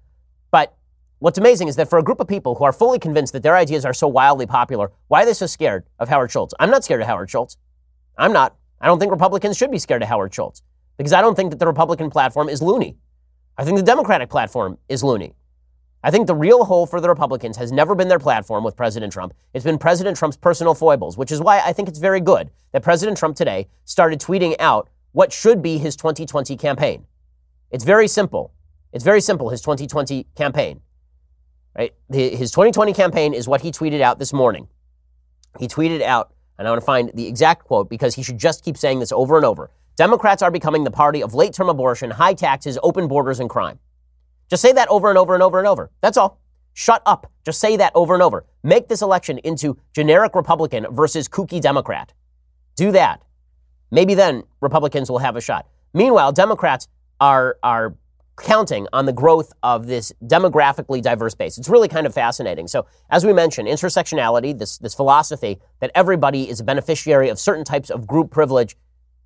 But 0.50 0.74
what's 1.18 1.36
amazing 1.36 1.68
is 1.68 1.76
that 1.76 1.90
for 1.90 1.98
a 1.98 2.02
group 2.02 2.18
of 2.18 2.26
people 2.26 2.54
who 2.54 2.64
are 2.64 2.72
fully 2.72 2.98
convinced 2.98 3.34
that 3.34 3.42
their 3.42 3.56
ideas 3.56 3.84
are 3.84 3.92
so 3.92 4.08
wildly 4.08 4.46
popular, 4.46 4.90
why 5.08 5.22
are 5.22 5.26
they 5.26 5.34
so 5.34 5.46
scared 5.46 5.84
of 5.98 6.08
Howard 6.08 6.30
Schultz? 6.30 6.54
I'm 6.58 6.70
not 6.70 6.82
scared 6.82 7.02
of 7.02 7.06
Howard 7.06 7.28
Schultz. 7.28 7.58
I'm 8.16 8.32
not. 8.32 8.56
I 8.80 8.86
don't 8.86 8.98
think 8.98 9.10
Republicans 9.10 9.56
should 9.56 9.70
be 9.70 9.78
scared 9.78 10.02
of 10.02 10.08
Howard 10.08 10.32
Schultz 10.32 10.62
because 10.96 11.12
I 11.12 11.20
don't 11.20 11.34
think 11.34 11.50
that 11.50 11.58
the 11.58 11.66
Republican 11.66 12.10
platform 12.10 12.48
is 12.48 12.62
loony. 12.62 12.96
I 13.58 13.64
think 13.64 13.76
the 13.76 13.82
Democratic 13.82 14.28
platform 14.28 14.78
is 14.88 15.02
loony. 15.02 15.34
I 16.02 16.10
think 16.10 16.26
the 16.26 16.34
real 16.34 16.64
hole 16.64 16.86
for 16.86 17.00
the 17.00 17.08
Republicans 17.08 17.56
has 17.56 17.72
never 17.72 17.94
been 17.94 18.08
their 18.08 18.18
platform 18.18 18.62
with 18.62 18.76
President 18.76 19.12
Trump. 19.12 19.34
It's 19.54 19.64
been 19.64 19.78
President 19.78 20.16
Trump's 20.16 20.36
personal 20.36 20.74
foibles, 20.74 21.18
which 21.18 21.32
is 21.32 21.40
why 21.40 21.60
I 21.60 21.72
think 21.72 21.88
it's 21.88 21.98
very 21.98 22.20
good 22.20 22.50
that 22.72 22.82
President 22.82 23.16
Trump 23.16 23.36
today 23.36 23.66
started 23.84 24.20
tweeting 24.20 24.54
out 24.60 24.88
what 25.12 25.32
should 25.32 25.62
be 25.62 25.78
his 25.78 25.96
2020 25.96 26.56
campaign. 26.56 27.06
It's 27.70 27.84
very 27.84 28.06
simple. 28.06 28.52
It's 28.92 29.02
very 29.02 29.20
simple, 29.20 29.48
his 29.48 29.60
2020 29.62 30.26
campaign. 30.36 30.80
Right? 31.76 31.92
His 32.10 32.50
2020 32.50 32.92
campaign 32.92 33.34
is 33.34 33.48
what 33.48 33.62
he 33.62 33.70
tweeted 33.70 34.00
out 34.00 34.18
this 34.18 34.32
morning. 34.32 34.68
He 35.58 35.68
tweeted 35.68 36.02
out, 36.02 36.32
and 36.58 36.68
I 36.68 36.70
want 36.70 36.80
to 36.80 36.86
find 36.86 37.10
the 37.14 37.26
exact 37.26 37.64
quote 37.64 37.90
because 37.90 38.14
he 38.14 38.22
should 38.22 38.38
just 38.38 38.64
keep 38.64 38.76
saying 38.76 39.00
this 39.00 39.10
over 39.10 39.36
and 39.36 39.44
over. 39.44 39.70
Democrats 39.96 40.42
are 40.42 40.50
becoming 40.50 40.84
the 40.84 40.90
party 40.90 41.22
of 41.22 41.34
late 41.34 41.54
term 41.54 41.68
abortion, 41.68 42.10
high 42.10 42.34
taxes, 42.34 42.78
open 42.82 43.08
borders, 43.08 43.40
and 43.40 43.48
crime. 43.48 43.78
Just 44.48 44.62
say 44.62 44.72
that 44.72 44.88
over 44.88 45.08
and 45.08 45.18
over 45.18 45.34
and 45.34 45.42
over 45.42 45.58
and 45.58 45.66
over. 45.66 45.90
That's 46.02 46.16
all. 46.16 46.38
Shut 46.74 47.02
up. 47.06 47.32
Just 47.44 47.58
say 47.58 47.76
that 47.78 47.92
over 47.94 48.12
and 48.12 48.22
over. 48.22 48.44
Make 48.62 48.88
this 48.88 49.00
election 49.00 49.38
into 49.38 49.78
generic 49.94 50.34
Republican 50.34 50.86
versus 50.90 51.28
kooky 51.28 51.60
Democrat. 51.60 52.12
Do 52.76 52.92
that. 52.92 53.22
Maybe 53.90 54.14
then 54.14 54.42
Republicans 54.60 55.10
will 55.10 55.18
have 55.18 55.36
a 55.36 55.40
shot. 55.40 55.66
Meanwhile, 55.94 56.32
Democrats 56.32 56.88
are, 57.18 57.56
are 57.62 57.96
counting 58.36 58.86
on 58.92 59.06
the 59.06 59.12
growth 59.12 59.54
of 59.62 59.86
this 59.86 60.12
demographically 60.22 61.00
diverse 61.00 61.34
base. 61.34 61.56
It's 61.56 61.70
really 61.70 61.88
kind 61.88 62.06
of 62.06 62.12
fascinating. 62.12 62.68
So, 62.68 62.86
as 63.08 63.24
we 63.24 63.32
mentioned, 63.32 63.68
intersectionality, 63.68 64.58
this, 64.58 64.76
this 64.76 64.94
philosophy 64.94 65.58
that 65.80 65.90
everybody 65.94 66.48
is 66.50 66.60
a 66.60 66.64
beneficiary 66.64 67.30
of 67.30 67.38
certain 67.38 67.64
types 67.64 67.88
of 67.88 68.06
group 68.06 68.30
privilege 68.30 68.76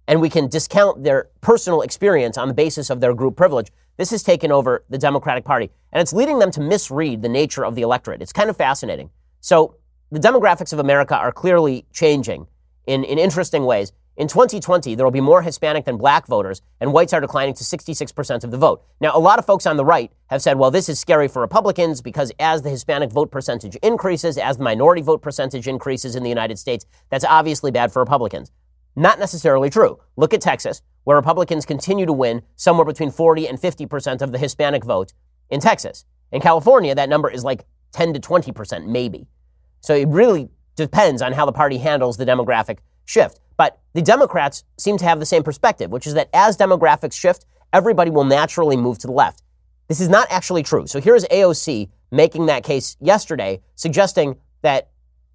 and 0.09 0.21
we 0.21 0.29
can 0.29 0.49
discount 0.49 1.05
their 1.05 1.29
personal 1.41 1.83
experience 1.83 2.37
on 2.37 2.49
the 2.49 2.55
basis 2.55 2.91
of 2.91 3.01
their 3.01 3.15
group 3.15 3.37
privilege. 3.37 3.71
This 3.97 4.11
has 4.11 4.23
taken 4.23 4.51
over 4.51 4.85
the 4.89 4.99
Democratic 4.99 5.45
Party, 5.45 5.71
and 5.93 6.01
it's 6.01 6.13
leading 6.13 6.39
them 6.39 6.51
to 6.53 6.61
misread 6.61 7.23
the 7.23 7.29
nature 7.29 7.65
of 7.65 7.75
the 7.75 7.83
electorate. 7.83 8.23
It's 8.23 8.33
kind 8.33 8.51
of 8.51 8.57
fascinating. 8.57 9.11
So, 9.41 9.77
the 10.11 10.19
demographics 10.19 10.73
of 10.73 10.81
America 10.81 11.17
are 11.17 11.31
clearly 11.31 11.87
changing 11.93 12.49
in, 12.87 13.05
in 13.05 13.19
interesting 13.19 13.65
ways. 13.65 13.93
In 14.17 14.29
2020, 14.29 14.97
there 14.97 15.07
will 15.07 15.11
be 15.11 15.21
more 15.21 15.41
Hispanic 15.41 15.85
than 15.85 15.97
black 15.97 16.27
voters, 16.27 16.61
and 16.81 16.93
whites 16.93 17.13
are 17.13 17.21
declining 17.21 17.55
to 17.55 17.65
66% 17.65 18.45
of 18.45 18.51
the 18.51 18.59
vote. 18.59 18.83
Now, 19.01 19.17
a 19.17 19.19
lot 19.19 19.39
of 19.39 19.47
folks 19.47 19.65
on 19.67 19.77
the 19.77 19.85
right 19.85 20.13
have 20.27 20.43
said, 20.43 20.59
well, 20.59 20.71
this 20.71 20.89
is 20.89 20.99
scary 20.99 21.29
for 21.29 21.41
Republicans 21.41 22.03
because 22.03 22.33
as 22.39 22.61
the 22.61 22.69
Hispanic 22.69 23.13
vote 23.13 23.31
percentage 23.31 23.77
increases, 23.77 24.37
as 24.37 24.59
the 24.59 24.65
minority 24.65 25.01
vote 25.01 25.23
percentage 25.23 25.69
increases 25.69 26.17
in 26.17 26.23
the 26.23 26.29
United 26.29 26.59
States, 26.59 26.85
that's 27.09 27.25
obviously 27.25 27.71
bad 27.71 27.93
for 27.93 28.01
Republicans. 28.01 28.51
Not 28.97 29.19
necessarily 29.19 29.71
true. 29.71 29.99
Look 30.17 30.35
at 30.35 30.41
Texas, 30.41 30.83
where 31.05 31.17
Republicans 31.17 31.65
continue 31.65 32.07
to 32.07 32.13
win 32.13 32.43
somewhere 32.57 32.85
between 32.85 33.11
40 33.11 33.47
and 33.47 33.59
50% 33.59 34.23
of 34.23 34.33
the 34.33 34.39
Hispanic 34.39 34.85
vote 34.85 35.13
in 35.49 35.61
Texas. 35.61 36.05
In 36.33 36.41
California, 36.41 36.95
that 36.95 37.09
number 37.09 37.31
is 37.31 37.45
like 37.45 37.65
10 37.93 38.15
to 38.15 38.21
20%, 38.21 38.87
maybe. 38.87 39.27
So 39.81 39.95
it 39.95 40.09
really, 40.09 40.51
depends 40.81 41.21
on 41.23 41.33
how 41.33 41.45
the 41.47 41.53
party 41.53 41.79
handles 41.79 42.17
the 42.17 42.25
demographic 42.25 42.79
shift. 43.05 43.41
But 43.57 43.79
the 43.93 44.03
Democrats 44.03 44.65
seem 44.79 44.97
to 44.99 45.05
have 45.05 45.21
the 45.21 45.27
same 45.27 45.43
perspective, 45.43 45.91
which 45.91 46.07
is 46.07 46.15
that 46.15 46.31
as 46.33 46.57
demographics 46.57 47.13
shift, 47.13 47.45
everybody 47.73 48.11
will 48.11 48.25
naturally 48.25 48.77
move 48.77 48.99
to 48.99 49.07
the 49.07 49.13
left. 49.13 49.43
This 49.89 50.01
is 50.01 50.09
not 50.09 50.27
actually 50.31 50.63
true. 50.63 50.87
So 50.87 51.01
here's 51.01 51.25
AOC 51.27 51.91
making 52.11 52.47
that 52.47 52.65
case 52.65 52.97
yesterday, 53.01 53.61
suggesting 53.75 54.37
that 54.63 54.89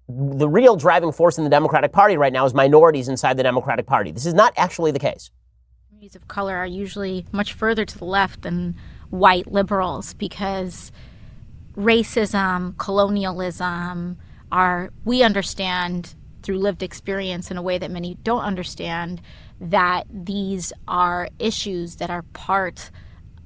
the 0.08 0.48
real 0.48 0.76
driving 0.76 1.12
force 1.12 1.38
in 1.38 1.44
the 1.44 1.50
Democratic 1.50 1.92
Party 1.92 2.16
right 2.16 2.32
now 2.32 2.44
is 2.44 2.54
minorities 2.54 3.08
inside 3.08 3.36
the 3.36 3.42
Democratic 3.42 3.86
Party. 3.86 4.12
This 4.12 4.26
is 4.26 4.34
not 4.34 4.52
actually 4.56 4.92
the 4.92 4.98
case. 4.98 5.30
Communities 5.88 6.14
of 6.14 6.28
color 6.28 6.56
are 6.56 6.66
usually 6.66 7.26
much 7.32 7.52
further 7.52 7.84
to 7.84 7.98
the 7.98 8.04
left 8.04 8.42
than 8.42 8.76
white 9.10 9.50
liberals 9.50 10.14
because 10.14 10.92
racism, 11.76 12.76
colonialism 12.78 14.16
are, 14.52 14.90
we 15.04 15.22
understand 15.22 16.14
through 16.42 16.58
lived 16.58 16.82
experience 16.82 17.50
in 17.50 17.56
a 17.56 17.62
way 17.62 17.76
that 17.76 17.90
many 17.90 18.16
don't 18.22 18.42
understand 18.42 19.20
that 19.60 20.06
these 20.08 20.72
are 20.86 21.28
issues 21.40 21.96
that 21.96 22.10
are 22.10 22.22
part 22.22 22.90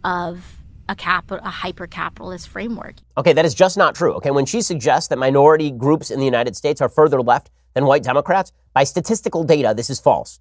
of 0.04 0.59
a 0.90 0.94
cap 0.96 1.30
a 1.30 1.48
hyper 1.48 1.86
capitalist 1.86 2.48
framework. 2.48 2.96
Okay, 3.16 3.32
that 3.32 3.44
is 3.44 3.54
just 3.54 3.76
not 3.76 3.94
true. 3.94 4.14
Okay, 4.14 4.32
when 4.32 4.44
she 4.44 4.60
suggests 4.60 5.08
that 5.08 5.18
minority 5.18 5.70
groups 5.70 6.10
in 6.10 6.18
the 6.18 6.24
United 6.24 6.56
States 6.56 6.80
are 6.80 6.88
further 6.88 7.22
left 7.22 7.50
than 7.74 7.86
white 7.86 8.02
Democrats, 8.02 8.52
by 8.74 8.82
statistical 8.82 9.44
data, 9.44 9.72
this 9.76 9.88
is 9.88 10.00
false. 10.00 10.40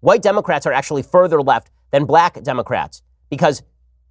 White 0.00 0.22
Democrats 0.22 0.66
are 0.66 0.72
actually 0.72 1.02
further 1.02 1.42
left 1.42 1.70
than 1.90 2.06
black 2.06 2.42
Democrats 2.42 3.02
because 3.28 3.62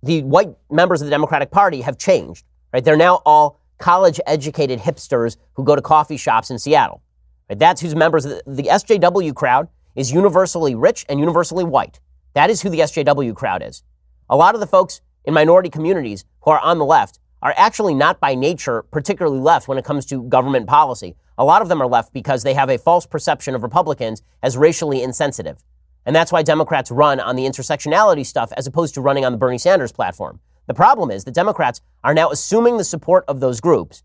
the 0.03 0.21
white 0.23 0.55
members 0.69 1.01
of 1.01 1.07
the 1.07 1.11
Democratic 1.11 1.49
Party 1.49 1.81
have 1.81 1.97
changed. 1.97 2.45
Right? 2.71 2.85
They're 2.85 2.95
now 2.95 3.21
all 3.25 3.59
college 3.79 4.19
educated 4.27 4.79
hipsters 4.79 5.37
who 5.53 5.63
go 5.63 5.75
to 5.75 5.81
coffee 5.81 6.17
shops 6.17 6.51
in 6.51 6.59
Seattle. 6.59 7.01
Right? 7.49 7.57
That's 7.57 7.81
who's 7.81 7.95
members 7.95 8.25
of 8.25 8.31
the, 8.31 8.43
the 8.45 8.69
SJW 8.69 9.33
crowd 9.33 9.67
is 9.95 10.11
universally 10.11 10.75
rich 10.75 11.03
and 11.09 11.19
universally 11.19 11.63
white. 11.63 11.99
That 12.33 12.51
is 12.51 12.61
who 12.61 12.69
the 12.69 12.79
SJW 12.81 13.35
crowd 13.35 13.63
is. 13.63 13.83
A 14.29 14.35
lot 14.35 14.53
of 14.53 14.61
the 14.61 14.67
folks 14.67 15.01
in 15.29 15.33
minority 15.35 15.69
communities 15.69 16.25
who 16.41 16.49
are 16.49 16.59
on 16.59 16.79
the 16.79 16.85
left 16.85 17.19
are 17.43 17.53
actually 17.55 17.93
not 17.93 18.19
by 18.19 18.33
nature 18.33 18.81
particularly 18.91 19.39
left 19.39 19.67
when 19.67 19.77
it 19.77 19.85
comes 19.85 20.03
to 20.07 20.23
government 20.23 20.65
policy. 20.65 21.15
A 21.37 21.45
lot 21.45 21.61
of 21.61 21.69
them 21.69 21.81
are 21.83 21.87
left 21.87 22.11
because 22.13 22.41
they 22.41 22.55
have 22.55 22.69
a 22.69 22.79
false 22.79 23.05
perception 23.05 23.53
of 23.53 23.61
Republicans 23.61 24.23
as 24.41 24.57
racially 24.57 25.03
insensitive. 25.03 25.63
And 26.03 26.15
that's 26.15 26.31
why 26.31 26.41
Democrats 26.41 26.89
run 26.89 27.19
on 27.19 27.35
the 27.35 27.45
intersectionality 27.45 28.25
stuff 28.25 28.51
as 28.57 28.65
opposed 28.65 28.95
to 28.95 29.01
running 29.01 29.23
on 29.23 29.31
the 29.31 29.37
Bernie 29.37 29.59
Sanders 29.59 29.91
platform. 29.91 30.39
The 30.65 30.73
problem 30.73 31.11
is 31.11 31.25
the 31.25 31.31
Democrats 31.31 31.79
are 32.03 32.15
now 32.15 32.31
assuming 32.31 32.77
the 32.77 32.83
support 32.83 33.23
of 33.27 33.39
those 33.39 33.61
groups. 33.61 34.01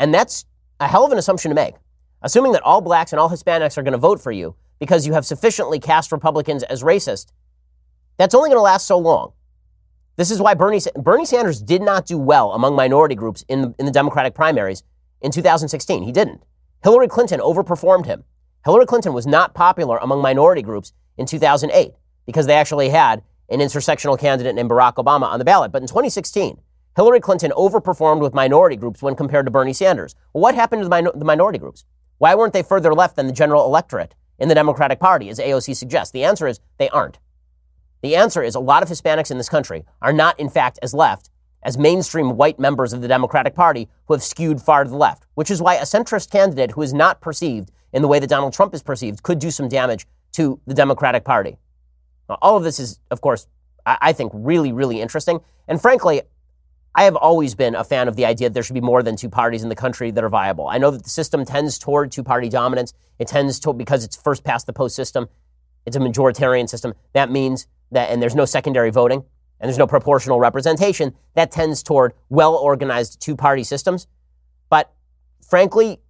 And 0.00 0.14
that's 0.14 0.46
a 0.80 0.88
hell 0.88 1.04
of 1.04 1.12
an 1.12 1.18
assumption 1.18 1.50
to 1.50 1.54
make. 1.54 1.74
Assuming 2.22 2.52
that 2.52 2.62
all 2.62 2.80
blacks 2.80 3.12
and 3.12 3.20
all 3.20 3.28
Hispanics 3.28 3.76
are 3.76 3.82
going 3.82 3.92
to 3.92 3.98
vote 3.98 4.20
for 4.20 4.32
you 4.32 4.56
because 4.78 5.06
you 5.06 5.12
have 5.12 5.26
sufficiently 5.26 5.78
cast 5.78 6.10
Republicans 6.10 6.62
as 6.62 6.82
racist, 6.82 7.32
that's 8.16 8.34
only 8.34 8.48
going 8.48 8.56
to 8.56 8.62
last 8.62 8.86
so 8.86 8.96
long. 8.96 9.34
This 10.16 10.30
is 10.30 10.40
why 10.40 10.54
Bernie, 10.54 10.80
Bernie 10.94 11.26
Sanders 11.26 11.60
did 11.60 11.82
not 11.82 12.06
do 12.06 12.18
well 12.18 12.52
among 12.52 12.76
minority 12.76 13.14
groups 13.14 13.44
in 13.48 13.62
the, 13.62 13.74
in 13.78 13.86
the 13.86 13.92
Democratic 13.92 14.34
primaries 14.34 14.84
in 15.20 15.32
2016. 15.32 16.02
He 16.02 16.12
didn't. 16.12 16.44
Hillary 16.84 17.08
Clinton 17.08 17.40
overperformed 17.40 18.06
him. 18.06 18.24
Hillary 18.64 18.86
Clinton 18.86 19.12
was 19.12 19.26
not 19.26 19.54
popular 19.54 19.98
among 19.98 20.22
minority 20.22 20.62
groups 20.62 20.92
in 21.18 21.26
2008 21.26 21.94
because 22.26 22.46
they 22.46 22.54
actually 22.54 22.90
had 22.90 23.22
an 23.48 23.60
intersectional 23.60 24.18
candidate 24.18 24.54
named 24.54 24.70
Barack 24.70 24.94
Obama 24.94 25.24
on 25.24 25.38
the 25.38 25.44
ballot. 25.44 25.72
But 25.72 25.82
in 25.82 25.88
2016, 25.88 26.60
Hillary 26.96 27.20
Clinton 27.20 27.52
overperformed 27.56 28.20
with 28.20 28.34
minority 28.34 28.76
groups 28.76 29.02
when 29.02 29.16
compared 29.16 29.46
to 29.46 29.50
Bernie 29.50 29.72
Sanders. 29.72 30.14
Well, 30.32 30.42
what 30.42 30.54
happened 30.54 30.82
to 30.82 30.88
the, 30.88 31.02
min- 31.02 31.18
the 31.18 31.24
minority 31.24 31.58
groups? 31.58 31.84
Why 32.18 32.34
weren't 32.34 32.52
they 32.52 32.62
further 32.62 32.94
left 32.94 33.16
than 33.16 33.26
the 33.26 33.32
general 33.32 33.64
electorate 33.64 34.14
in 34.38 34.48
the 34.48 34.54
Democratic 34.54 35.00
Party, 35.00 35.28
as 35.28 35.40
AOC 35.40 35.74
suggests? 35.74 36.12
The 36.12 36.24
answer 36.24 36.46
is 36.46 36.60
they 36.78 36.88
aren't. 36.90 37.18
The 38.04 38.16
answer 38.16 38.42
is 38.42 38.54
a 38.54 38.60
lot 38.60 38.82
of 38.82 38.90
Hispanics 38.90 39.30
in 39.30 39.38
this 39.38 39.48
country 39.48 39.86
are 40.02 40.12
not, 40.12 40.38
in 40.38 40.50
fact, 40.50 40.78
as 40.82 40.92
left 40.92 41.30
as 41.62 41.78
mainstream 41.78 42.36
white 42.36 42.58
members 42.58 42.92
of 42.92 43.00
the 43.00 43.08
Democratic 43.08 43.54
Party 43.54 43.88
who 44.04 44.12
have 44.12 44.22
skewed 44.22 44.60
far 44.60 44.84
to 44.84 44.90
the 44.90 44.96
left, 44.98 45.26
which 45.36 45.50
is 45.50 45.62
why 45.62 45.76
a 45.76 45.84
centrist 45.84 46.30
candidate 46.30 46.72
who 46.72 46.82
is 46.82 46.92
not 46.92 47.22
perceived 47.22 47.70
in 47.94 48.02
the 48.02 48.08
way 48.08 48.18
that 48.18 48.28
Donald 48.28 48.52
Trump 48.52 48.74
is 48.74 48.82
perceived 48.82 49.22
could 49.22 49.38
do 49.38 49.50
some 49.50 49.68
damage 49.68 50.06
to 50.32 50.60
the 50.66 50.74
Democratic 50.74 51.24
Party. 51.24 51.56
Now, 52.28 52.36
all 52.42 52.58
of 52.58 52.62
this 52.62 52.78
is, 52.78 53.00
of 53.10 53.22
course, 53.22 53.46
I, 53.86 53.96
I 54.02 54.12
think 54.12 54.32
really, 54.34 54.70
really 54.70 55.00
interesting. 55.00 55.40
And 55.66 55.80
frankly, 55.80 56.20
I 56.94 57.04
have 57.04 57.16
always 57.16 57.54
been 57.54 57.74
a 57.74 57.84
fan 57.84 58.06
of 58.06 58.16
the 58.16 58.26
idea 58.26 58.50
that 58.50 58.52
there 58.52 58.62
should 58.62 58.74
be 58.74 58.82
more 58.82 59.02
than 59.02 59.16
two 59.16 59.30
parties 59.30 59.62
in 59.62 59.70
the 59.70 59.74
country 59.74 60.10
that 60.10 60.22
are 60.22 60.28
viable. 60.28 60.68
I 60.68 60.76
know 60.76 60.90
that 60.90 61.04
the 61.04 61.08
system 61.08 61.46
tends 61.46 61.78
toward 61.78 62.12
two 62.12 62.22
party 62.22 62.50
dominance. 62.50 62.92
It 63.18 63.28
tends 63.28 63.58
to, 63.60 63.72
because 63.72 64.04
it's 64.04 64.14
first 64.14 64.44
past 64.44 64.66
the 64.66 64.74
post 64.74 64.94
system, 64.94 65.30
it's 65.86 65.96
a 65.96 66.00
majoritarian 66.00 66.68
system. 66.68 66.94
That 67.12 67.30
means 67.30 67.66
that, 67.90 68.10
and 68.10 68.20
there's 68.20 68.34
no 68.34 68.44
secondary 68.44 68.90
voting 68.90 69.24
and 69.60 69.68
there's 69.68 69.78
no 69.78 69.86
proportional 69.86 70.40
representation, 70.40 71.14
that 71.34 71.50
tends 71.50 71.82
toward 71.82 72.12
well 72.28 72.54
organized 72.54 73.20
two 73.20 73.36
party 73.36 73.64
systems. 73.64 74.06
But 74.68 74.92
frankly, 75.48 76.00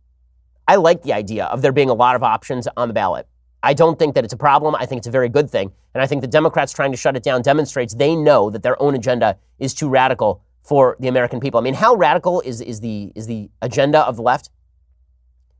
I 0.66 0.77
like 0.77 1.03
the 1.03 1.12
idea 1.12 1.45
of 1.47 1.62
there 1.62 1.72
being 1.72 1.91
a 1.91 1.95
lot 1.95 2.16
of 2.16 2.22
options 2.22 2.66
on 2.77 2.89
the 2.89 2.95
ballot. 2.95 3.27
I 3.62 3.75
don't 3.75 3.99
think 3.99 4.14
that 4.14 4.25
it's 4.25 4.33
a 4.33 4.39
problem. 4.39 4.75
I 4.75 4.87
think 4.87 4.99
it's 4.99 5.07
a 5.07 5.11
very 5.11 5.29
good 5.29 5.51
thing. 5.51 5.72
And 5.95 6.03
I 6.03 6.07
think 6.07 6.20
the 6.20 6.29
Democrats 6.29 6.72
trying 6.72 6.91
to 6.91 6.97
shut 6.97 7.16
it 7.16 7.22
down 7.22 7.43
demonstrates 7.43 7.95
they 7.95 8.14
know 8.16 8.51
that 8.51 8.62
their 8.62 8.81
own 8.83 8.95
agenda 8.95 9.39
is 9.59 9.72
too 9.72 9.89
radical 9.89 10.43
for 10.62 10.97
the 11.01 11.09
American 11.09 11.41
people. 11.41 11.61
I 11.61 11.62
mean, 11.62 11.75
how 11.75 11.95
radical 11.95 12.41
is, 12.41 12.61
is, 12.61 12.81
the, 12.81 13.12
is 13.14 13.27
the 13.27 13.51
agenda 13.62 14.01
of 14.01 14.16
the 14.16 14.22
left? 14.22 14.51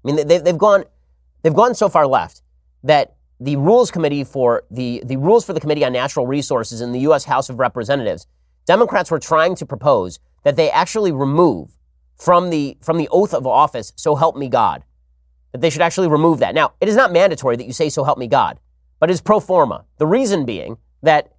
I 0.05 0.13
mean, 0.13 0.27
they, 0.27 0.39
they've, 0.39 0.59
gone, 0.59 0.85
they've 1.43 1.55
gone 1.55 1.75
so 1.75 1.89
far 1.89 2.07
left 2.07 2.43
that 2.83 3.17
the 3.41 3.57
rules 3.57 3.91
committee 3.91 4.25
for 4.25 4.65
the, 4.71 5.03
the 5.05 5.17
rules 5.17 5.45
for 5.45 5.53
the 5.53 5.61
Committee 5.61 5.85
on 5.85 5.93
Natural 5.93 6.27
Resources 6.27 6.81
in 6.81 6.93
the 6.93 7.01
U.S. 7.01 7.25
House 7.25 7.49
of 7.49 7.59
Representatives, 7.59 8.27
Democrats 8.67 9.11
were 9.11 9.19
trying 9.19 9.55
to 9.57 9.67
propose 9.67 10.19
that 10.45 10.57
they 10.57 10.71
actually 10.71 11.13
remove 11.13 11.77
from 12.17 12.51
the, 12.51 12.77
from 12.81 12.97
the 12.97 13.09
oath 13.11 13.35
of 13.35 13.47
office, 13.47 13.93
so 13.97 14.15
help 14.15 14.37
me 14.37 14.49
God, 14.49 14.85
that 15.53 15.61
they 15.61 15.71
should 15.71 15.83
actually 15.83 16.09
remove 16.09 16.39
that. 16.39 16.55
Now, 16.55 16.73
it 16.81 16.89
is 16.89 16.97
not 16.97 17.13
mandatory 17.13 17.57
that 17.57 17.67
you 17.67 17.73
say, 17.73 17.89
so 17.89 18.05
help 18.05 18.19
me 18.19 18.29
God, 18.29 18.61
but 19.01 19.11
it 19.11 19.13
is 19.13 19.21
pro 19.21 19.41
forma. 19.41 19.85
The 19.99 20.07
reason 20.07 20.45
being 20.45 20.79
that 21.03 21.33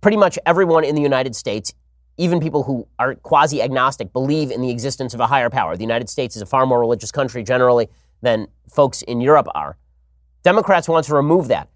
pretty 0.00 0.16
much 0.16 0.38
everyone 0.46 0.84
in 0.84 0.94
the 0.94 1.02
United 1.02 1.34
States, 1.34 1.72
even 2.18 2.40
people 2.40 2.62
who 2.62 2.86
are 2.98 3.14
quasi 3.14 3.62
agnostic, 3.62 4.12
believe 4.12 4.50
in 4.50 4.60
the 4.60 4.70
existence 4.70 5.14
of 5.14 5.20
a 5.20 5.26
higher 5.26 5.50
power. 5.50 5.76
The 5.76 5.82
United 5.82 6.08
States 6.08 6.36
is 6.36 6.42
a 6.42 6.46
far 6.46 6.66
more 6.66 6.78
religious 6.78 7.10
country 7.10 7.42
generally 7.42 7.88
than 8.20 8.46
folks 8.70 9.02
in 9.02 9.20
Europe 9.20 9.48
are. 9.54 9.76
Democrats 10.42 10.88
want 10.88 11.04
to 11.04 11.14
remove 11.14 11.48
that. 11.48 11.68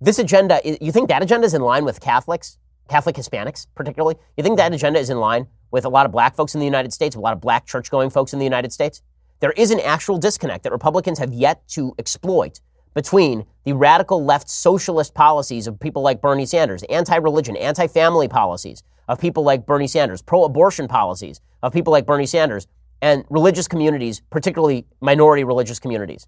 This 0.00 0.18
agenda, 0.18 0.60
you 0.64 0.92
think 0.92 1.08
that 1.08 1.22
agenda 1.22 1.46
is 1.46 1.54
in 1.54 1.62
line 1.62 1.84
with 1.84 2.00
Catholics, 2.00 2.58
Catholic 2.88 3.16
Hispanics 3.16 3.66
particularly? 3.74 4.16
You 4.36 4.44
think 4.44 4.58
that 4.58 4.74
agenda 4.74 4.98
is 4.98 5.08
in 5.08 5.18
line 5.18 5.46
with 5.70 5.86
a 5.86 5.88
lot 5.88 6.04
of 6.04 6.12
black 6.12 6.34
folks 6.34 6.54
in 6.54 6.60
the 6.60 6.66
United 6.66 6.92
States, 6.92 7.16
a 7.16 7.20
lot 7.20 7.32
of 7.32 7.40
black 7.40 7.64
church 7.64 7.90
going 7.90 8.10
folks 8.10 8.34
in 8.34 8.38
the 8.38 8.44
United 8.44 8.72
States? 8.72 9.00
There 9.40 9.52
is 9.52 9.70
an 9.70 9.80
actual 9.80 10.18
disconnect 10.18 10.64
that 10.64 10.72
Republicans 10.72 11.18
have 11.18 11.32
yet 11.32 11.66
to 11.68 11.94
exploit 11.98 12.60
between 12.94 13.46
the 13.64 13.72
radical 13.72 14.22
left 14.22 14.50
socialist 14.50 15.14
policies 15.14 15.66
of 15.66 15.80
people 15.80 16.02
like 16.02 16.20
Bernie 16.20 16.44
Sanders, 16.44 16.82
anti 16.84 17.16
religion, 17.16 17.56
anti 17.56 17.86
family 17.86 18.28
policies 18.28 18.82
of 19.08 19.18
people 19.18 19.42
like 19.42 19.64
Bernie 19.64 19.86
Sanders, 19.86 20.20
pro 20.20 20.44
abortion 20.44 20.86
policies 20.86 21.40
of 21.62 21.72
people 21.72 21.92
like 21.92 22.04
Bernie 22.04 22.26
Sanders, 22.26 22.66
and 23.00 23.24
religious 23.30 23.66
communities, 23.66 24.20
particularly 24.30 24.86
minority 25.00 25.44
religious 25.44 25.78
communities. 25.78 26.26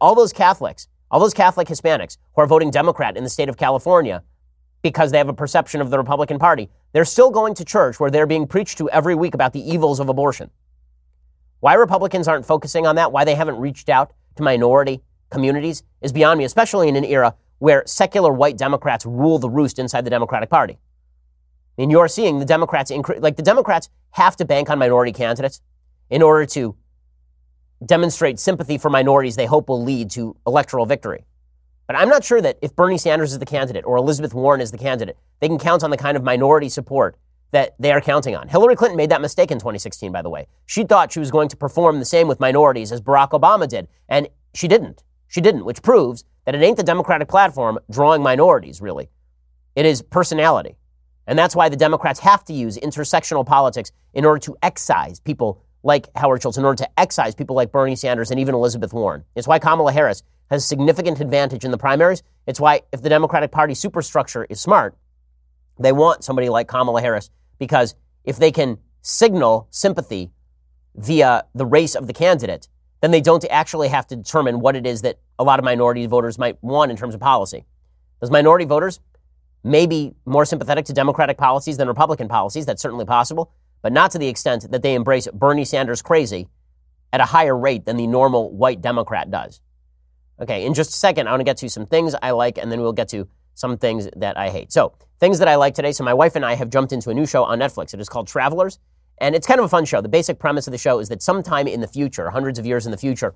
All 0.00 0.14
those 0.14 0.32
Catholics, 0.32 0.88
all 1.10 1.20
those 1.20 1.34
Catholic 1.34 1.68
Hispanics 1.68 2.18
who 2.34 2.42
are 2.42 2.46
voting 2.46 2.70
Democrat 2.70 3.16
in 3.16 3.24
the 3.24 3.30
state 3.30 3.48
of 3.48 3.56
California 3.56 4.22
because 4.82 5.10
they 5.10 5.18
have 5.18 5.28
a 5.28 5.34
perception 5.34 5.80
of 5.80 5.90
the 5.90 5.98
Republican 5.98 6.38
Party, 6.38 6.70
they're 6.92 7.04
still 7.04 7.30
going 7.30 7.54
to 7.54 7.64
church 7.64 7.98
where 7.98 8.10
they're 8.10 8.26
being 8.26 8.46
preached 8.46 8.78
to 8.78 8.88
every 8.90 9.14
week 9.14 9.34
about 9.34 9.52
the 9.52 9.60
evils 9.60 10.00
of 10.00 10.08
abortion. 10.08 10.50
Why 11.60 11.74
Republicans 11.74 12.28
aren't 12.28 12.46
focusing 12.46 12.86
on 12.86 12.96
that, 12.96 13.10
why 13.10 13.24
they 13.24 13.34
haven't 13.34 13.56
reached 13.56 13.88
out 13.88 14.12
to 14.36 14.42
minority 14.42 15.02
communities, 15.30 15.82
is 16.00 16.12
beyond 16.12 16.38
me, 16.38 16.44
especially 16.44 16.88
in 16.88 16.96
an 16.96 17.04
era 17.04 17.34
where 17.58 17.82
secular 17.86 18.32
white 18.32 18.56
Democrats 18.56 19.04
rule 19.04 19.38
the 19.38 19.50
roost 19.50 19.78
inside 19.78 20.04
the 20.04 20.10
Democratic 20.10 20.48
Party. 20.48 20.78
And 21.76 21.90
you're 21.90 22.08
seeing 22.08 22.38
the 22.38 22.44
Democrats, 22.44 22.90
incre- 22.90 23.20
like 23.20 23.36
the 23.36 23.42
Democrats 23.42 23.88
have 24.12 24.36
to 24.36 24.44
bank 24.44 24.70
on 24.70 24.78
minority 24.78 25.12
candidates 25.12 25.60
in 26.10 26.22
order 26.22 26.46
to 26.46 26.76
demonstrate 27.84 28.38
sympathy 28.38 28.78
for 28.78 28.90
minorities 28.90 29.36
they 29.36 29.46
hope 29.46 29.68
will 29.68 29.82
lead 29.82 30.10
to 30.12 30.36
electoral 30.46 30.86
victory. 30.86 31.24
But 31.86 31.96
I'm 31.96 32.08
not 32.08 32.24
sure 32.24 32.40
that 32.42 32.58
if 32.60 32.76
Bernie 32.76 32.98
Sanders 32.98 33.32
is 33.32 33.38
the 33.38 33.46
candidate 33.46 33.84
or 33.86 33.96
Elizabeth 33.96 34.34
Warren 34.34 34.60
is 34.60 34.70
the 34.70 34.78
candidate, 34.78 35.16
they 35.40 35.48
can 35.48 35.58
count 35.58 35.82
on 35.82 35.90
the 35.90 35.96
kind 35.96 36.16
of 36.16 36.22
minority 36.22 36.68
support 36.68 37.16
that 37.50 37.74
they 37.78 37.92
are 37.92 38.00
counting 38.00 38.36
on. 38.36 38.48
Hillary 38.48 38.76
Clinton 38.76 38.96
made 38.96 39.10
that 39.10 39.22
mistake 39.22 39.50
in 39.50 39.58
2016, 39.58 40.12
by 40.12 40.20
the 40.20 40.28
way. 40.28 40.46
She 40.66 40.84
thought 40.84 41.12
she 41.12 41.20
was 41.20 41.30
going 41.30 41.48
to 41.48 41.56
perform 41.56 41.98
the 41.98 42.04
same 42.04 42.28
with 42.28 42.40
minorities 42.40 42.92
as 42.92 43.00
Barack 43.00 43.30
Obama 43.30 43.66
did, 43.66 43.88
and 44.08 44.28
she 44.52 44.68
didn't. 44.68 45.02
She 45.28 45.40
didn't, 45.40 45.64
which 45.64 45.82
proves 45.82 46.24
that 46.44 46.54
it 46.54 46.62
ain't 46.62 46.76
the 46.76 46.82
Democratic 46.82 47.28
platform 47.28 47.78
drawing 47.90 48.22
minorities, 48.22 48.82
really. 48.82 49.08
It 49.76 49.86
is 49.86 50.02
personality. 50.02 50.76
And 51.26 51.38
that's 51.38 51.54
why 51.54 51.68
the 51.68 51.76
Democrats 51.76 52.20
have 52.20 52.44
to 52.46 52.52
use 52.52 52.78
intersectional 52.78 53.46
politics 53.46 53.92
in 54.14 54.24
order 54.24 54.40
to 54.40 54.56
excise 54.62 55.20
people 55.20 55.62
like 55.82 56.08
Howard 56.16 56.42
Schultz, 56.42 56.58
in 56.58 56.64
order 56.64 56.82
to 56.84 57.00
excise 57.00 57.34
people 57.34 57.56
like 57.56 57.72
Bernie 57.72 57.96
Sanders 57.96 58.30
and 58.30 58.40
even 58.40 58.54
Elizabeth 58.54 58.92
Warren. 58.92 59.24
It's 59.34 59.46
why 59.46 59.58
Kamala 59.58 59.92
Harris 59.92 60.22
has 60.50 60.64
significant 60.64 61.20
advantage 61.20 61.64
in 61.64 61.70
the 61.70 61.78
primaries. 61.78 62.22
It's 62.46 62.60
why, 62.60 62.82
if 62.92 63.02
the 63.02 63.08
Democratic 63.08 63.50
Party 63.50 63.74
superstructure 63.74 64.46
is 64.48 64.60
smart, 64.60 64.96
they 65.78 65.92
want 65.92 66.24
somebody 66.24 66.48
like 66.48 66.68
Kamala 66.68 67.00
Harris 67.00 67.30
because 67.58 67.94
if 68.24 68.38
they 68.38 68.50
can 68.50 68.78
signal 69.02 69.68
sympathy 69.70 70.30
via 70.96 71.44
the 71.54 71.66
race 71.66 71.94
of 71.94 72.06
the 72.06 72.12
candidate, 72.12 72.68
then 73.00 73.10
they 73.10 73.20
don't 73.20 73.44
actually 73.50 73.88
have 73.88 74.06
to 74.08 74.16
determine 74.16 74.60
what 74.60 74.74
it 74.74 74.86
is 74.86 75.02
that 75.02 75.18
a 75.38 75.44
lot 75.44 75.58
of 75.58 75.64
minority 75.64 76.06
voters 76.06 76.38
might 76.38 76.62
want 76.62 76.90
in 76.90 76.96
terms 76.96 77.14
of 77.14 77.20
policy. 77.20 77.64
Those 78.20 78.30
minority 78.30 78.64
voters 78.64 79.00
may 79.62 79.86
be 79.86 80.14
more 80.24 80.44
sympathetic 80.44 80.86
to 80.86 80.92
Democratic 80.92 81.36
policies 81.36 81.76
than 81.76 81.86
Republican 81.86 82.28
policies. 82.28 82.66
That's 82.66 82.82
certainly 82.82 83.04
possible, 83.04 83.52
but 83.82 83.92
not 83.92 84.10
to 84.12 84.18
the 84.18 84.28
extent 84.28 84.70
that 84.70 84.82
they 84.82 84.94
embrace 84.94 85.28
Bernie 85.32 85.64
Sanders 85.64 86.02
crazy 86.02 86.48
at 87.12 87.20
a 87.20 87.24
higher 87.24 87.56
rate 87.56 87.86
than 87.86 87.96
the 87.96 88.06
normal 88.06 88.50
white 88.52 88.80
Democrat 88.80 89.30
does. 89.30 89.60
Okay, 90.40 90.64
in 90.64 90.74
just 90.74 90.90
a 90.90 90.94
second, 90.94 91.26
I 91.26 91.32
want 91.32 91.40
to 91.40 91.44
get 91.44 91.56
to 91.58 91.68
some 91.68 91.86
things 91.86 92.14
I 92.22 92.30
like, 92.30 92.58
and 92.58 92.70
then 92.70 92.80
we'll 92.80 92.92
get 92.92 93.08
to 93.08 93.26
some 93.54 93.76
things 93.76 94.08
that 94.16 94.38
I 94.38 94.50
hate. 94.50 94.72
So, 94.72 94.94
things 95.18 95.40
that 95.40 95.48
I 95.48 95.56
like 95.56 95.74
today. 95.74 95.90
So, 95.90 96.04
my 96.04 96.14
wife 96.14 96.36
and 96.36 96.44
I 96.44 96.54
have 96.54 96.70
jumped 96.70 96.92
into 96.92 97.10
a 97.10 97.14
new 97.14 97.26
show 97.26 97.42
on 97.44 97.58
Netflix. 97.58 97.92
It 97.92 98.00
is 98.00 98.08
called 98.08 98.28
Travelers, 98.28 98.78
and 99.18 99.34
it's 99.34 99.46
kind 99.46 99.58
of 99.58 99.66
a 99.66 99.68
fun 99.68 99.84
show. 99.84 100.00
The 100.00 100.08
basic 100.08 100.38
premise 100.38 100.68
of 100.68 100.72
the 100.72 100.78
show 100.78 101.00
is 101.00 101.08
that 101.08 101.22
sometime 101.22 101.66
in 101.66 101.80
the 101.80 101.88
future, 101.88 102.30
hundreds 102.30 102.58
of 102.58 102.66
years 102.66 102.86
in 102.86 102.92
the 102.92 102.98
future, 102.98 103.34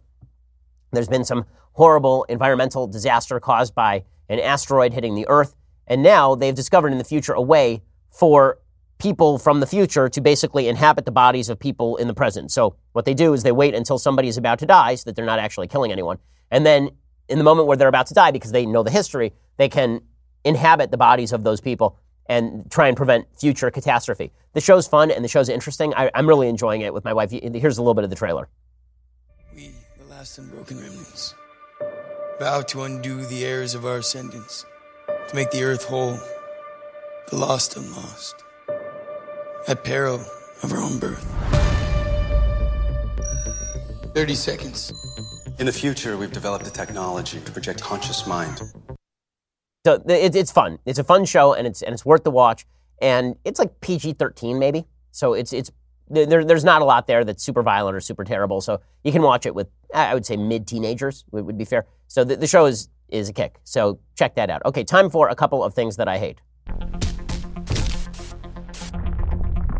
there's 0.92 1.08
been 1.08 1.24
some 1.24 1.44
horrible 1.72 2.24
environmental 2.24 2.86
disaster 2.86 3.40
caused 3.40 3.74
by 3.74 4.04
an 4.28 4.38
asteroid 4.38 4.92
hitting 4.92 5.14
the 5.14 5.26
Earth. 5.28 5.56
And 5.86 6.02
now 6.02 6.34
they've 6.34 6.54
discovered 6.54 6.92
in 6.92 6.98
the 6.98 7.04
future 7.04 7.32
a 7.32 7.42
way 7.42 7.82
for 8.10 8.58
people 9.02 9.36
from 9.36 9.58
the 9.58 9.66
future 9.66 10.08
to 10.08 10.20
basically 10.20 10.68
inhabit 10.68 11.04
the 11.04 11.10
bodies 11.10 11.48
of 11.48 11.58
people 11.58 11.96
in 11.96 12.06
the 12.06 12.14
present. 12.14 12.52
So 12.52 12.76
what 12.92 13.04
they 13.04 13.14
do 13.14 13.32
is 13.32 13.42
they 13.42 13.50
wait 13.50 13.74
until 13.74 13.98
somebody 13.98 14.28
is 14.28 14.36
about 14.36 14.60
to 14.60 14.66
die 14.66 14.94
so 14.94 15.02
that 15.06 15.16
they're 15.16 15.26
not 15.26 15.40
actually 15.40 15.66
killing 15.66 15.90
anyone. 15.90 16.18
And 16.52 16.64
then 16.64 16.90
in 17.28 17.38
the 17.38 17.44
moment 17.44 17.66
where 17.66 17.76
they're 17.76 17.88
about 17.88 18.06
to 18.06 18.14
die, 18.14 18.30
because 18.30 18.52
they 18.52 18.64
know 18.64 18.84
the 18.84 18.92
history, 18.92 19.32
they 19.56 19.68
can 19.68 20.02
inhabit 20.44 20.92
the 20.92 20.96
bodies 20.96 21.32
of 21.32 21.42
those 21.42 21.60
people 21.60 21.98
and 22.26 22.70
try 22.70 22.86
and 22.86 22.96
prevent 22.96 23.26
future 23.36 23.70
catastrophe. 23.72 24.30
The 24.52 24.60
show's 24.60 24.86
fun 24.86 25.10
and 25.10 25.24
the 25.24 25.28
show's 25.28 25.48
interesting. 25.48 25.92
I, 25.94 26.08
am 26.14 26.28
really 26.28 26.48
enjoying 26.48 26.82
it 26.82 26.94
with 26.94 27.04
my 27.04 27.12
wife. 27.12 27.32
Here's 27.32 27.78
a 27.78 27.82
little 27.82 27.94
bit 27.94 28.04
of 28.04 28.10
the 28.10 28.16
trailer. 28.16 28.48
We, 29.54 29.72
the 29.98 30.04
last 30.04 30.38
unbroken 30.38 30.78
remnants, 30.78 31.34
vow 32.38 32.60
to 32.62 32.82
undo 32.82 33.24
the 33.26 33.44
errors 33.44 33.74
of 33.74 33.84
our 33.84 33.96
ascendants, 33.96 34.64
to 35.28 35.34
make 35.34 35.50
the 35.50 35.64
earth 35.64 35.84
whole, 35.86 36.18
the 37.28 37.36
lost 37.36 37.76
unlost, 37.76 38.44
at 39.68 39.84
peril 39.84 40.24
of 40.62 40.72
our 40.72 40.78
own 40.78 40.98
birth. 40.98 41.22
30 44.14 44.34
seconds. 44.34 44.92
In 45.58 45.66
the 45.66 45.72
future, 45.72 46.16
we've 46.16 46.32
developed 46.32 46.66
a 46.66 46.72
technology 46.72 47.40
to 47.40 47.52
project 47.52 47.80
conscious 47.80 48.26
mind. 48.26 48.60
So 49.84 50.02
it, 50.06 50.36
it's 50.36 50.52
fun. 50.52 50.78
It's 50.86 50.98
a 50.98 51.04
fun 51.04 51.24
show, 51.24 51.54
and 51.54 51.66
it's 51.66 51.82
and 51.82 51.92
it's 51.92 52.04
worth 52.04 52.24
the 52.24 52.30
watch. 52.30 52.66
And 53.00 53.36
it's 53.44 53.58
like 53.58 53.80
PG 53.80 54.14
thirteen, 54.14 54.58
maybe. 54.58 54.86
So 55.10 55.34
it's 55.34 55.52
it's 55.52 55.70
there, 56.08 56.44
there's 56.44 56.64
not 56.64 56.82
a 56.82 56.84
lot 56.84 57.06
there 57.06 57.24
that's 57.24 57.42
super 57.42 57.62
violent 57.62 57.96
or 57.96 58.00
super 58.00 58.24
terrible. 58.24 58.60
So 58.60 58.80
you 59.02 59.12
can 59.12 59.22
watch 59.22 59.46
it 59.46 59.54
with 59.54 59.68
I 59.94 60.14
would 60.14 60.26
say 60.26 60.36
mid 60.36 60.66
teenagers 60.66 61.24
would, 61.32 61.46
would 61.46 61.58
be 61.58 61.64
fair. 61.64 61.86
So 62.06 62.22
the, 62.22 62.36
the 62.36 62.46
show 62.46 62.66
is 62.66 62.88
is 63.08 63.28
a 63.28 63.32
kick. 63.32 63.58
So 63.64 63.98
check 64.14 64.34
that 64.36 64.50
out. 64.50 64.64
Okay, 64.64 64.84
time 64.84 65.10
for 65.10 65.28
a 65.28 65.34
couple 65.34 65.64
of 65.64 65.74
things 65.74 65.96
that 65.96 66.08
I 66.08 66.18
hate. 66.18 66.40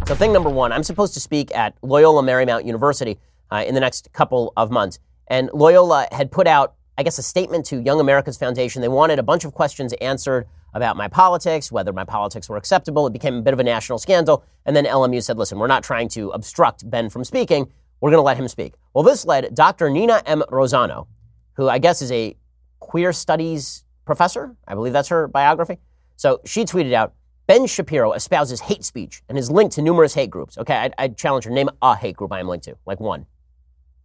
So 0.07 0.17
thing 0.17 0.33
number 0.33 0.51
one, 0.51 0.73
I'm 0.73 0.83
supposed 0.83 1.15
to 1.15 1.21
speak 1.21 1.55
at 1.55 1.75
Loyola 1.81 2.23
Marymount 2.23 2.67
University 2.67 3.19
uh, 3.51 3.65
in 3.67 3.75
the 3.75 3.81
next 3.81 4.13
couple 4.13 4.53
of 4.57 4.71
months. 4.71 4.99
And 5.29 5.49
Loyola 5.55 6.09
had 6.11 6.31
put 6.31 6.47
out, 6.47 6.75
I 6.99 7.03
guess, 7.03 7.19
a 7.19 7.23
statement 7.23 7.65
to 7.67 7.81
Young 7.81 8.01
America's 8.01 8.37
Foundation. 8.37 8.83
They 8.83 8.89
wanted 8.89 9.21
a 9.21 9.23
bunch 9.23 9.45
of 9.45 9.55
questions 9.55 9.93
answered 9.95 10.49
about 10.75 10.97
my 10.97 11.07
politics, 11.07 11.71
whether 11.71 11.93
my 11.93 12.05
politics 12.05 12.49
were 12.49 12.57
acceptable. 12.57 13.07
It 13.07 13.13
became 13.13 13.37
a 13.37 13.43
bit 13.43 13.55
of 13.55 13.61
a 13.61 13.65
national 13.65 13.99
scandal. 13.99 14.45
And 14.67 14.75
then 14.75 14.87
LMU 14.87 15.23
said, 15.23 15.39
listen, 15.39 15.59
we're 15.59 15.69
not 15.69 15.85
trying 15.85 16.09
to 16.11 16.31
obstruct 16.31 16.91
Ben 16.91 17.09
from 17.09 17.25
speaking. 17.25 17.71
We're 18.01 18.11
going 18.11 18.19
to 18.19 18.27
let 18.27 18.37
him 18.37 18.49
speak. 18.49 18.75
Well, 18.95 19.05
this 19.05 19.25
led 19.25 19.55
Dr. 19.55 19.89
Nina 19.89 20.23
M. 20.27 20.43
Lozano, 20.51 21.07
who 21.55 21.69
I 21.69 21.79
guess 21.79 22.03
is 22.03 22.11
a 22.11 22.37
queer 22.81 23.13
studies 23.13 23.85
professor. 24.05 24.57
I 24.67 24.75
believe 24.75 24.93
that's 24.93 25.09
her 25.09 25.29
biography. 25.29 25.79
So 26.17 26.41
she 26.45 26.65
tweeted 26.65 26.93
out, 26.93 27.15
Ben 27.47 27.67
Shapiro 27.67 28.13
espouses 28.13 28.61
hate 28.61 28.85
speech 28.85 29.23
and 29.29 29.37
is 29.37 29.51
linked 29.51 29.75
to 29.75 29.83
numerous 29.83 30.15
hate 30.15 30.31
groups. 30.31 30.57
Okay, 30.59 30.75
I'd, 30.75 30.95
I'd 30.97 31.17
challenge 31.17 31.45
her. 31.45 31.51
Name 31.51 31.69
a 31.83 31.97
hate 31.97 32.17
group 32.17 32.33
I 32.33 32.41
am 32.41 32.49
linked 32.49 32.67
to, 32.67 32.77
like 32.87 33.01
one. 33.01 33.27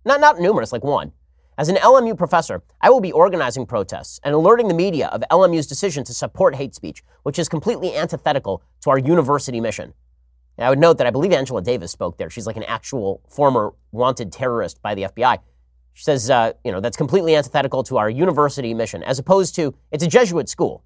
Not, 0.05 0.19
not 0.19 0.39
numerous, 0.39 0.71
like 0.71 0.83
one. 0.83 1.11
As 1.59 1.69
an 1.69 1.75
LMU 1.77 2.17
professor, 2.17 2.61
I 2.81 2.89
will 2.89 3.01
be 3.01 3.11
organizing 3.11 3.65
protests 3.65 4.19
and 4.23 4.33
alerting 4.33 4.67
the 4.67 4.73
media 4.73 5.07
of 5.07 5.23
LMU's 5.31 5.67
decision 5.67 6.03
to 6.05 6.13
support 6.13 6.55
hate 6.55 6.75
speech, 6.75 7.03
which 7.23 7.39
is 7.39 7.49
completely 7.49 7.95
antithetical 7.95 8.63
to 8.81 8.89
our 8.89 8.97
university 8.97 9.59
mission. 9.59 9.93
And 10.57 10.65
I 10.65 10.69
would 10.69 10.79
note 10.79 10.97
that 10.97 11.07
I 11.07 11.11
believe 11.11 11.31
Angela 11.31 11.61
Davis 11.61 11.91
spoke 11.91 12.17
there. 12.17 12.29
She's 12.29 12.47
like 12.47 12.57
an 12.57 12.63
actual 12.63 13.21
former 13.27 13.73
wanted 13.91 14.31
terrorist 14.31 14.81
by 14.81 14.95
the 14.95 15.03
FBI. 15.03 15.39
She 15.93 16.03
says, 16.03 16.29
uh, 16.29 16.53
you 16.63 16.71
know, 16.71 16.79
that's 16.79 16.97
completely 16.97 17.35
antithetical 17.35 17.83
to 17.83 17.97
our 17.97 18.09
university 18.09 18.73
mission, 18.73 19.01
as 19.03 19.17
opposed 19.17 19.55
to, 19.55 19.73
it's 19.91 20.03
a 20.03 20.07
Jesuit 20.07 20.49
school, 20.49 20.83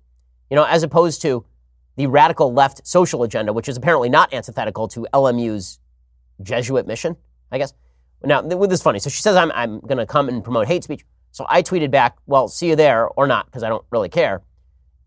you 0.49 0.55
know, 0.55 0.63
as 0.63 0.83
opposed 0.83 1.21
to 1.23 1.45
the 1.95 2.07
radical 2.07 2.53
left 2.53 2.85
social 2.85 3.23
agenda, 3.23 3.53
which 3.53 3.69
is 3.69 3.77
apparently 3.77 4.09
not 4.09 4.33
antithetical 4.33 4.87
to 4.89 5.07
LMU's 5.13 5.79
Jesuit 6.41 6.87
mission, 6.87 7.15
I 7.51 7.57
guess. 7.57 7.73
Now, 8.23 8.41
this 8.41 8.79
is 8.79 8.83
funny. 8.83 8.99
So 8.99 9.09
she 9.09 9.21
says, 9.21 9.35
I'm, 9.35 9.51
I'm 9.51 9.79
going 9.79 9.97
to 9.97 10.05
come 10.05 10.29
and 10.29 10.43
promote 10.43 10.67
hate 10.67 10.83
speech. 10.83 11.05
So 11.31 11.45
I 11.49 11.63
tweeted 11.63 11.91
back, 11.91 12.17
well, 12.27 12.47
see 12.47 12.67
you 12.67 12.75
there 12.75 13.07
or 13.07 13.25
not, 13.27 13.45
because 13.45 13.63
I 13.63 13.69
don't 13.69 13.85
really 13.89 14.09
care. 14.09 14.41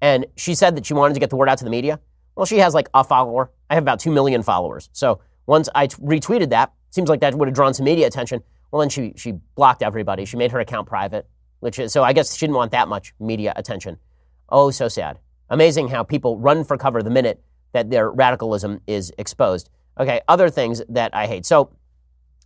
And 0.01 0.27
she 0.37 0.55
said 0.55 0.77
that 0.77 0.87
she 0.87 0.95
wanted 0.95 1.15
to 1.15 1.21
get 1.21 1.31
the 1.31 1.37
word 1.37 1.49
out 1.49 1.59
to 1.59 1.65
the 1.65 1.71
media. 1.71 2.01
Well, 2.35 2.47
she 2.47 2.59
has 2.59 2.75
like 2.75 2.89
a 2.93 3.05
follower. 3.05 3.51
I 3.71 3.75
have 3.75 3.85
about 3.85 4.01
2 4.01 4.11
million 4.11 4.43
followers. 4.43 4.89
So 4.93 5.21
once 5.47 5.69
I 5.75 5.87
t- 5.87 5.97
retweeted 6.03 6.51
that, 6.51 6.73
seems 6.91 7.09
like 7.09 7.21
that 7.21 7.35
would 7.35 7.49
have 7.49 7.55
drawn 7.55 7.75
some 7.75 7.85
media 7.85 8.07
attention. 8.07 8.43
Well, 8.71 8.81
then 8.81 8.89
she, 8.89 9.13
she 9.17 9.33
blocked 9.55 9.83
everybody. 9.83 10.25
She 10.25 10.37
made 10.37 10.51
her 10.53 10.61
account 10.61 10.89
private, 10.89 11.29
which 11.61 11.79
is, 11.79 11.93
so 11.93 12.03
I 12.03 12.13
guess 12.13 12.35
she 12.35 12.47
didn't 12.47 12.57
want 12.57 12.73
that 12.73 12.89
much 12.89 13.15
media 13.21 13.53
attention. 13.55 13.99
Oh, 14.49 14.71
so 14.71 14.89
sad. 14.89 15.21
Amazing 15.55 15.87
how 15.87 16.03
people 16.03 16.37
run 16.37 16.65
for 16.65 16.77
cover 16.77 17.01
the 17.01 17.11
minute 17.11 17.41
that 17.75 17.89
their 17.89 18.11
radicalism 18.11 18.81
is 18.89 19.13
exposed. 19.19 19.71
Okay, 20.01 20.21
other 20.27 20.51
things 20.51 20.83
that 20.89 21.15
I 21.15 21.29
hate. 21.29 21.47
So 21.47 21.71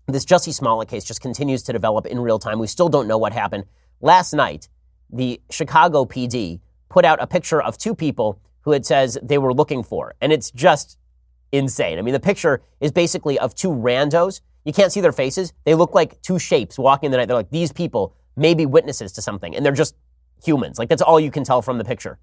this 0.06 0.26
Jussie 0.26 0.52
Smollett 0.52 0.90
case 0.90 1.04
just 1.04 1.22
continues 1.22 1.62
to 1.62 1.72
develop 1.72 2.04
in 2.04 2.20
real 2.20 2.38
time. 2.38 2.58
We 2.58 2.66
still 2.66 2.90
don't 2.90 3.08
know 3.08 3.16
what 3.16 3.32
happened. 3.32 3.64
Last 4.02 4.34
night, 4.34 4.68
the 5.08 5.40
Chicago 5.48 6.04
PD 6.04 6.60
put 6.90 7.06
out 7.06 7.22
a 7.22 7.26
picture 7.26 7.62
of 7.62 7.78
two 7.78 7.94
people 7.94 8.42
who 8.60 8.72
it 8.72 8.84
says 8.84 9.16
they 9.22 9.38
were 9.38 9.54
looking 9.54 9.82
for, 9.82 10.14
and 10.20 10.30
it's 10.30 10.50
just 10.50 10.98
insane. 11.50 11.98
I 11.98 12.02
mean, 12.02 12.12
the 12.12 12.20
picture 12.20 12.60
is 12.78 12.92
basically 12.92 13.38
of 13.38 13.54
two 13.54 13.70
randos. 13.70 14.42
You 14.66 14.74
can't 14.74 14.92
see 14.92 15.00
their 15.00 15.12
faces. 15.12 15.54
They 15.64 15.74
look 15.74 15.94
like 15.94 16.20
two 16.20 16.38
shapes 16.38 16.78
walking 16.78 17.06
in 17.06 17.12
the 17.12 17.16
night. 17.16 17.28
They're 17.28 17.38
like, 17.38 17.48
these 17.48 17.72
people 17.72 18.14
may 18.36 18.52
be 18.52 18.66
witnesses 18.66 19.12
to 19.12 19.22
something, 19.22 19.56
and 19.56 19.64
they're 19.64 19.72
just 19.72 19.94
humans. 20.44 20.78
Like, 20.78 20.90
that's 20.90 21.00
all 21.00 21.18
you 21.18 21.30
can 21.30 21.42
tell 21.42 21.62
from 21.62 21.78
the 21.78 21.84
picture. 21.84 22.18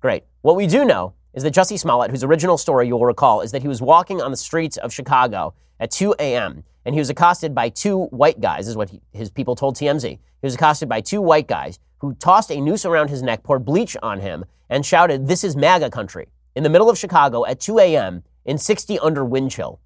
Great. 0.00 0.24
What 0.42 0.56
we 0.56 0.66
do 0.66 0.84
know 0.84 1.14
is 1.34 1.42
that 1.42 1.54
Jussie 1.54 1.78
Smollett, 1.78 2.10
whose 2.10 2.24
original 2.24 2.58
story 2.58 2.88
you'll 2.88 3.04
recall, 3.04 3.40
is 3.40 3.52
that 3.52 3.62
he 3.62 3.68
was 3.68 3.80
walking 3.80 4.20
on 4.20 4.30
the 4.30 4.36
streets 4.36 4.76
of 4.76 4.92
Chicago 4.92 5.54
at 5.78 5.90
2 5.90 6.14
a.m 6.18 6.64
and 6.84 6.94
he 6.94 7.00
was 7.00 7.10
accosted 7.10 7.54
by 7.54 7.68
two 7.68 8.04
white 8.06 8.40
guys, 8.40 8.68
is 8.68 8.76
what 8.76 8.90
he, 8.90 9.00
his 9.12 9.30
people 9.30 9.54
told 9.54 9.76
TMZ. 9.76 10.08
He 10.08 10.18
was 10.42 10.54
accosted 10.54 10.88
by 10.88 11.00
two 11.00 11.20
white 11.20 11.46
guys 11.46 11.78
who 11.98 12.14
tossed 12.14 12.50
a 12.50 12.60
noose 12.60 12.84
around 12.84 13.10
his 13.10 13.22
neck, 13.22 13.42
poured 13.42 13.64
bleach 13.64 13.96
on 14.02 14.20
him, 14.20 14.44
and 14.68 14.84
shouted, 14.86 15.28
This 15.28 15.44
is 15.44 15.56
MAGA 15.56 15.90
country, 15.90 16.28
in 16.54 16.62
the 16.62 16.70
middle 16.70 16.88
of 16.88 16.98
Chicago 16.98 17.44
at 17.44 17.60
2 17.60 17.78
a.m. 17.78 18.22
in 18.44 18.56
60 18.56 18.98
under 19.00 19.24
wind 19.24 19.50
chill. 19.50 19.80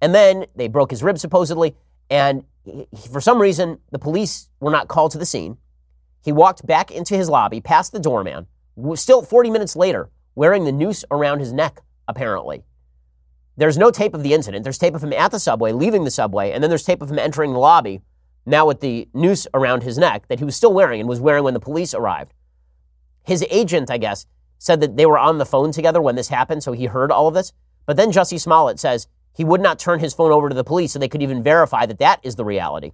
And 0.00 0.14
then 0.14 0.46
they 0.54 0.68
broke 0.68 0.90
his 0.90 1.02
rib, 1.02 1.18
supposedly, 1.18 1.76
and 2.08 2.44
he, 2.64 2.86
for 3.10 3.20
some 3.20 3.40
reason, 3.40 3.78
the 3.90 3.98
police 3.98 4.48
were 4.60 4.70
not 4.70 4.88
called 4.88 5.10
to 5.12 5.18
the 5.18 5.26
scene. 5.26 5.58
He 6.24 6.32
walked 6.32 6.66
back 6.66 6.90
into 6.90 7.16
his 7.16 7.28
lobby, 7.28 7.60
past 7.60 7.92
the 7.92 8.00
doorman, 8.00 8.46
still 8.94 9.22
40 9.22 9.50
minutes 9.50 9.76
later, 9.76 10.10
wearing 10.34 10.64
the 10.64 10.72
noose 10.72 11.04
around 11.10 11.40
his 11.40 11.52
neck, 11.52 11.80
apparently. 12.06 12.62
There's 13.56 13.76
no 13.76 13.90
tape 13.90 14.14
of 14.14 14.22
the 14.22 14.34
incident. 14.34 14.62
There's 14.62 14.78
tape 14.78 14.94
of 14.94 15.02
him 15.02 15.12
at 15.12 15.32
the 15.32 15.40
subway, 15.40 15.72
leaving 15.72 16.04
the 16.04 16.10
subway, 16.10 16.52
and 16.52 16.62
then 16.62 16.70
there's 16.70 16.84
tape 16.84 17.02
of 17.02 17.10
him 17.10 17.18
entering 17.18 17.52
the 17.52 17.58
lobby, 17.58 18.00
now 18.46 18.66
with 18.66 18.80
the 18.80 19.08
noose 19.12 19.46
around 19.52 19.82
his 19.82 19.98
neck 19.98 20.28
that 20.28 20.38
he 20.38 20.44
was 20.44 20.56
still 20.56 20.72
wearing 20.72 21.00
and 21.00 21.08
was 21.08 21.20
wearing 21.20 21.44
when 21.44 21.54
the 21.54 21.60
police 21.60 21.92
arrived. 21.92 22.32
His 23.24 23.44
agent, 23.50 23.90
I 23.90 23.98
guess, 23.98 24.26
said 24.58 24.80
that 24.80 24.96
they 24.96 25.06
were 25.06 25.18
on 25.18 25.38
the 25.38 25.44
phone 25.44 25.72
together 25.72 26.00
when 26.00 26.14
this 26.14 26.28
happened, 26.28 26.62
so 26.62 26.72
he 26.72 26.86
heard 26.86 27.12
all 27.12 27.28
of 27.28 27.34
this. 27.34 27.52
But 27.84 27.96
then 27.96 28.12
Jussie 28.12 28.40
Smollett 28.40 28.78
says 28.78 29.08
he 29.34 29.44
would 29.44 29.60
not 29.60 29.78
turn 29.78 30.00
his 30.00 30.14
phone 30.14 30.32
over 30.32 30.48
to 30.48 30.54
the 30.54 30.64
police 30.64 30.92
so 30.92 30.98
they 30.98 31.08
could 31.08 31.22
even 31.22 31.42
verify 31.42 31.86
that 31.86 31.98
that 31.98 32.20
is 32.22 32.36
the 32.36 32.44
reality. 32.44 32.92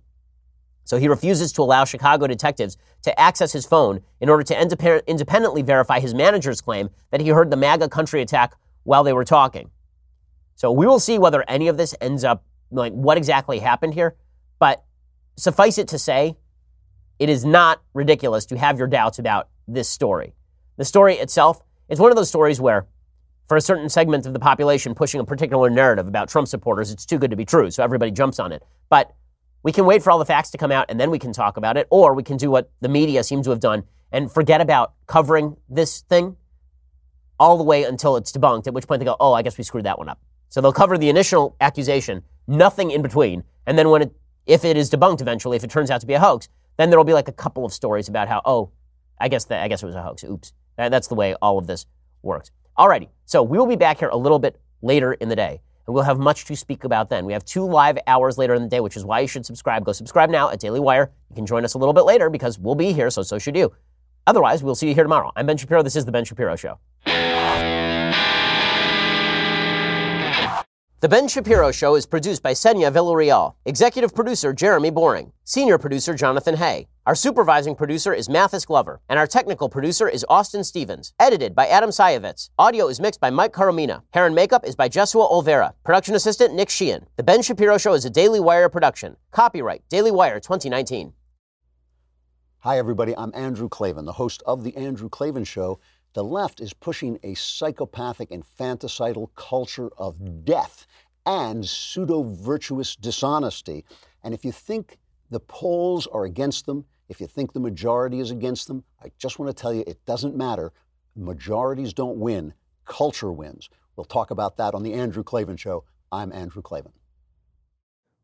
So 0.85 0.99
he 0.99 1.09
refuses 1.09 1.53
to 1.53 1.63
allow 1.63 1.85
Chicago 1.85 2.27
detectives 2.27 2.77
to 3.03 3.19
access 3.19 3.53
his 3.53 3.67
phone 3.67 4.01
in 4.21 4.29
order 4.29 4.43
to 4.45 4.61
independently 5.07 5.63
verify 5.63 6.01
his 6.01 6.15
manager's 6.15 6.61
claim 6.61 6.91
that 7.11 7.21
he 7.21 7.29
heard 7.29 7.51
the 7.51 7.57
MAGA 7.57 7.89
country 7.89 8.21
attack 8.23 8.55
while 8.83 9.03
they 9.03 9.13
were 9.13 9.25
talking. 9.25 9.71
So 10.55 10.71
we 10.71 10.87
will 10.87 11.01
see 11.01 11.19
whether 11.19 11.45
any 11.49 11.69
of 11.69 11.77
this 11.77 11.95
ends 12.01 12.23
up 12.23 12.45
like 12.71 12.93
what 12.93 13.17
exactly 13.17 13.59
happened 13.59 13.95
here. 13.95 14.15
But 14.59 14.85
suffice 15.37 15.79
it 15.79 15.89
to 15.89 15.99
say, 15.99 16.37
it 17.19 17.29
is 17.29 17.45
not 17.45 17.83
ridiculous 17.93 18.47
to 18.47 18.59
have 18.59 18.79
your 18.79 18.89
doubts 18.89 19.19
about 19.19 19.49
this 19.67 19.89
story. 19.89 20.35
The 20.77 20.85
story 20.85 21.15
itself 21.15 21.63
is 21.89 22.01
one 22.01 22.11
of 22.11 22.17
those 22.17 22.29
stories 22.29 22.61
where, 22.61 22.87
for 23.49 23.57
a 23.57 23.61
certain 23.61 23.89
segment 23.89 24.27
of 24.27 24.33
the 24.33 24.39
population 24.39 24.95
pushing 24.95 25.21
a 25.21 25.25
particular 25.25 25.71
narrative 25.71 26.09
about 26.09 26.29
Trump 26.29 26.49
supporters, 26.49 26.91
it's 26.91 27.07
too 27.07 27.19
good 27.19 27.31
to 27.31 27.37
be 27.37 27.45
true, 27.45 27.71
so 27.71 27.83
everybody 27.83 28.11
jumps 28.11 28.39
on 28.39 28.53
it. 28.53 28.63
But 28.89 29.15
we 29.65 29.73
can 29.73 29.87
wait 29.87 30.03
for 30.03 30.13
all 30.13 30.19
the 30.19 30.25
facts 30.25 30.51
to 30.51 30.59
come 30.59 30.71
out 30.71 30.87
and 30.89 31.01
then 31.01 31.11
we 31.11 31.19
can 31.19 31.33
talk 31.33 31.57
about 31.57 31.77
it, 31.77 31.89
or 31.91 32.15
we 32.15 32.23
can 32.23 32.37
do 32.37 32.51
what 32.51 32.71
the 32.81 32.89
media 32.89 33.25
seems 33.25 33.47
to 33.47 33.51
have 33.51 33.61
done 33.61 33.83
and 34.13 34.31
forget 34.31 34.61
about 34.61 34.93
covering 35.09 35.57
this 35.69 36.03
thing 36.03 36.37
all 37.41 37.57
the 37.57 37.65
way 37.65 37.83
until 37.83 38.17
it's 38.17 38.31
debunked, 38.31 38.69
at 38.69 38.75
which 38.75 38.87
point 38.87 39.01
they 39.01 39.05
go, 39.05 39.17
oh, 39.19 39.33
I 39.33 39.43
guess 39.43 39.59
we 39.59 39.65
screwed 39.65 39.87
that 39.87 39.99
one 39.99 40.09
up. 40.09 40.21
So 40.51 40.61
they'll 40.61 40.73
cover 40.73 40.97
the 40.97 41.09
initial 41.09 41.57
accusation, 41.61 42.23
nothing 42.47 42.93
in 42.93 43.03
between, 43.03 43.43
and 43.67 43.77
then 43.77 43.89
when 43.89 44.03
it, 44.03 44.13
if 44.47 44.65
it 44.65 44.77
is 44.77 44.89
debunked 44.91 45.21
eventually, 45.21 45.57
if 45.57 45.65
it 45.65 45.71
turns 45.71 45.91
out 45.91 46.01
to 46.03 46.07
be 46.07 46.15
a 46.15 46.21
hoax, 46.21 46.49
then 46.77 46.91
there'll 46.91 47.05
be 47.05 47.15
like 47.15 47.29
a 47.29 47.33
couple 47.33 47.65
of 47.65 47.73
stories 47.73 48.09
about 48.09 48.29
how, 48.29 48.43
oh, 48.45 48.71
I 49.19 49.29
guess 49.29 49.47
that 49.47 49.63
I 49.63 49.69
guess 49.69 49.83
it 49.83 49.87
was 49.87 49.95
a 49.95 50.03
hoax. 50.03 50.23
Oops. 50.25 50.53
That's 50.77 51.09
the 51.09 51.15
way 51.15 51.35
all 51.41 51.59
of 51.59 51.67
this 51.67 51.87
works. 52.23 52.51
Alrighty. 52.79 53.09
So 53.25 53.43
we 53.43 53.59
will 53.59 53.67
be 53.67 53.77
back 53.77 54.01
here 54.01 54.09
a 54.09 54.17
little 54.17 54.39
bit 54.39 54.61
later 54.83 55.15
in 55.15 55.29
the 55.29 55.37
day, 55.37 55.63
and 55.87 55.95
we'll 55.95 56.05
have 56.05 56.19
much 56.19 56.45
to 56.47 56.57
speak 56.57 56.85
about 56.85 57.11
then. 57.11 57.25
We 57.25 57.33
have 57.33 57.45
two 57.45 57.65
live 57.65 57.99
hours 58.07 58.39
later 58.39 58.55
in 58.55 58.63
the 58.63 58.69
day, 58.69 58.81
which 58.81 58.97
is 58.97 59.05
why 59.05 59.21
you 59.21 59.29
should 59.29 59.45
subscribe. 59.45 59.85
Go 59.85 59.93
subscribe 59.93 60.31
now 60.31 60.51
at 60.51 60.61
Daily 60.61 60.81
Wire. 60.81 61.11
You 61.31 61.37
can 61.37 61.47
join 61.47 61.65
us 61.65 61.75
a 61.75 61.79
little 61.79 61.95
bit 61.95 62.05
later 62.05 62.31
because 62.31 62.59
we'll 62.59 62.75
be 62.75 62.93
here, 62.93 63.11
so 63.11 63.23
so 63.23 63.39
should 63.39 63.57
you. 63.57 63.73
Otherwise, 64.27 64.63
we'll 64.63 64.75
see 64.75 64.89
you 64.89 64.95
here 64.95 65.05
tomorrow. 65.05 65.31
I'm 65.37 65.47
Ben 65.47 65.57
Shapiro. 65.57 65.83
This 65.83 65.97
is 65.97 66.05
the 66.05 66.13
Ben 66.13 66.25
Shapiro 66.25 66.57
Show. 66.57 66.79
The 71.05 71.09
Ben 71.11 71.29
Shapiro 71.29 71.71
Show 71.71 71.97
is 71.97 72.07
produced 72.07 72.43
by 72.43 72.53
Senya 72.53 72.91
Villarreal, 72.91 73.57
executive 73.67 74.15
producer 74.15 74.55
Jeremy 74.55 74.89
Boring, 74.89 75.33
senior 75.45 75.77
producer 75.77 76.15
Jonathan 76.15 76.57
Hay. 76.57 76.89
Our 77.05 77.15
supervising 77.15 77.75
producer 77.75 78.15
is 78.15 78.31
Mathis 78.31 78.65
Glover, 78.65 79.03
and 79.11 79.19
our 79.19 79.27
technical 79.27 79.69
producer 79.69 80.09
is 80.09 80.25
Austin 80.31 80.65
Stevens. 80.65 81.13
Edited 81.21 81.55
by 81.55 81.67
Adam 81.67 81.91
Sajevic. 81.91 82.49
Audio 82.59 82.89
is 82.89 83.01
mixed 83.01 83.21
by 83.21 83.29
Mike 83.29 83.53
Coromina. 83.53 84.01
Hair 84.15 84.25
and 84.25 84.35
makeup 84.35 84.65
is 84.65 84.77
by 84.77 84.89
Jesua 84.89 85.31
Olvera. 85.31 85.75
Production 85.85 86.15
assistant 86.15 86.55
Nick 86.55 86.71
Sheehan. 86.71 87.05
The 87.19 87.23
Ben 87.23 87.43
Shapiro 87.43 87.77
Show 87.77 87.93
is 87.93 88.07
a 88.07 88.11
Daily 88.11 88.41
Wire 88.41 88.71
production. 88.71 89.19
Copyright 89.31 89.83
Daily 89.91 90.11
Wire 90.11 90.41
2019. 90.41 91.13
Hi, 92.61 92.79
everybody. 92.79 93.15
I'm 93.19 93.31
Andrew 93.35 93.69
Klavan, 93.69 94.07
the 94.07 94.13
host 94.13 94.43
of 94.47 94.65
The 94.65 94.75
Andrew 94.75 95.11
Klavan 95.11 95.45
Show. 95.45 95.81
The 96.15 96.25
left 96.25 96.61
is 96.61 96.73
pushing 96.73 97.19
a 97.25 97.35
psychopathic, 97.35 98.31
infanticidal 98.31 99.31
culture 99.35 99.91
of 99.99 100.45
death 100.45 100.87
and 101.27 101.67
pseudo 101.67 102.23
virtuous 102.23 102.95
dishonesty. 102.95 103.85
And 104.23 104.33
if 104.33 104.45
you 104.45 104.53
think 104.53 104.99
the 105.31 105.41
polls 105.41 106.07
are 106.07 106.25
against 106.25 106.67
them, 106.67 106.85
if 107.09 107.21
you 107.21 107.27
think 107.27 107.53
the 107.53 107.61
majority 107.61 108.21
is 108.21 108.31
against 108.31 108.69
them, 108.69 108.85
I 109.03 109.11
just 109.19 109.41
want 109.41 109.55
to 109.55 109.61
tell 109.61 109.75
you 109.75 109.83
it 109.89 110.05
doesn't 110.07 110.37
matter. 110.37 110.73
Majorities 111.17 111.93
don't 111.93 112.19
win, 112.19 112.55
culture 112.85 113.33
wins. 113.33 113.69
We'll 113.97 114.05
talk 114.05 114.31
about 114.31 114.57
that 114.59 114.75
on 114.75 114.85
The 114.85 114.95
Andrew 114.95 115.25
Klavan 115.25 115.57
Show. 115.57 115.85
I'm 116.13 116.33
Andrew 116.33 116.63
Klavan. 116.63 116.93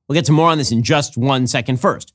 We'll 0.06 0.14
get 0.14 0.26
to 0.26 0.32
more 0.32 0.50
on 0.50 0.58
this 0.58 0.70
in 0.70 0.84
just 0.84 1.16
one 1.16 1.48
second. 1.48 1.80
First, 1.80 2.14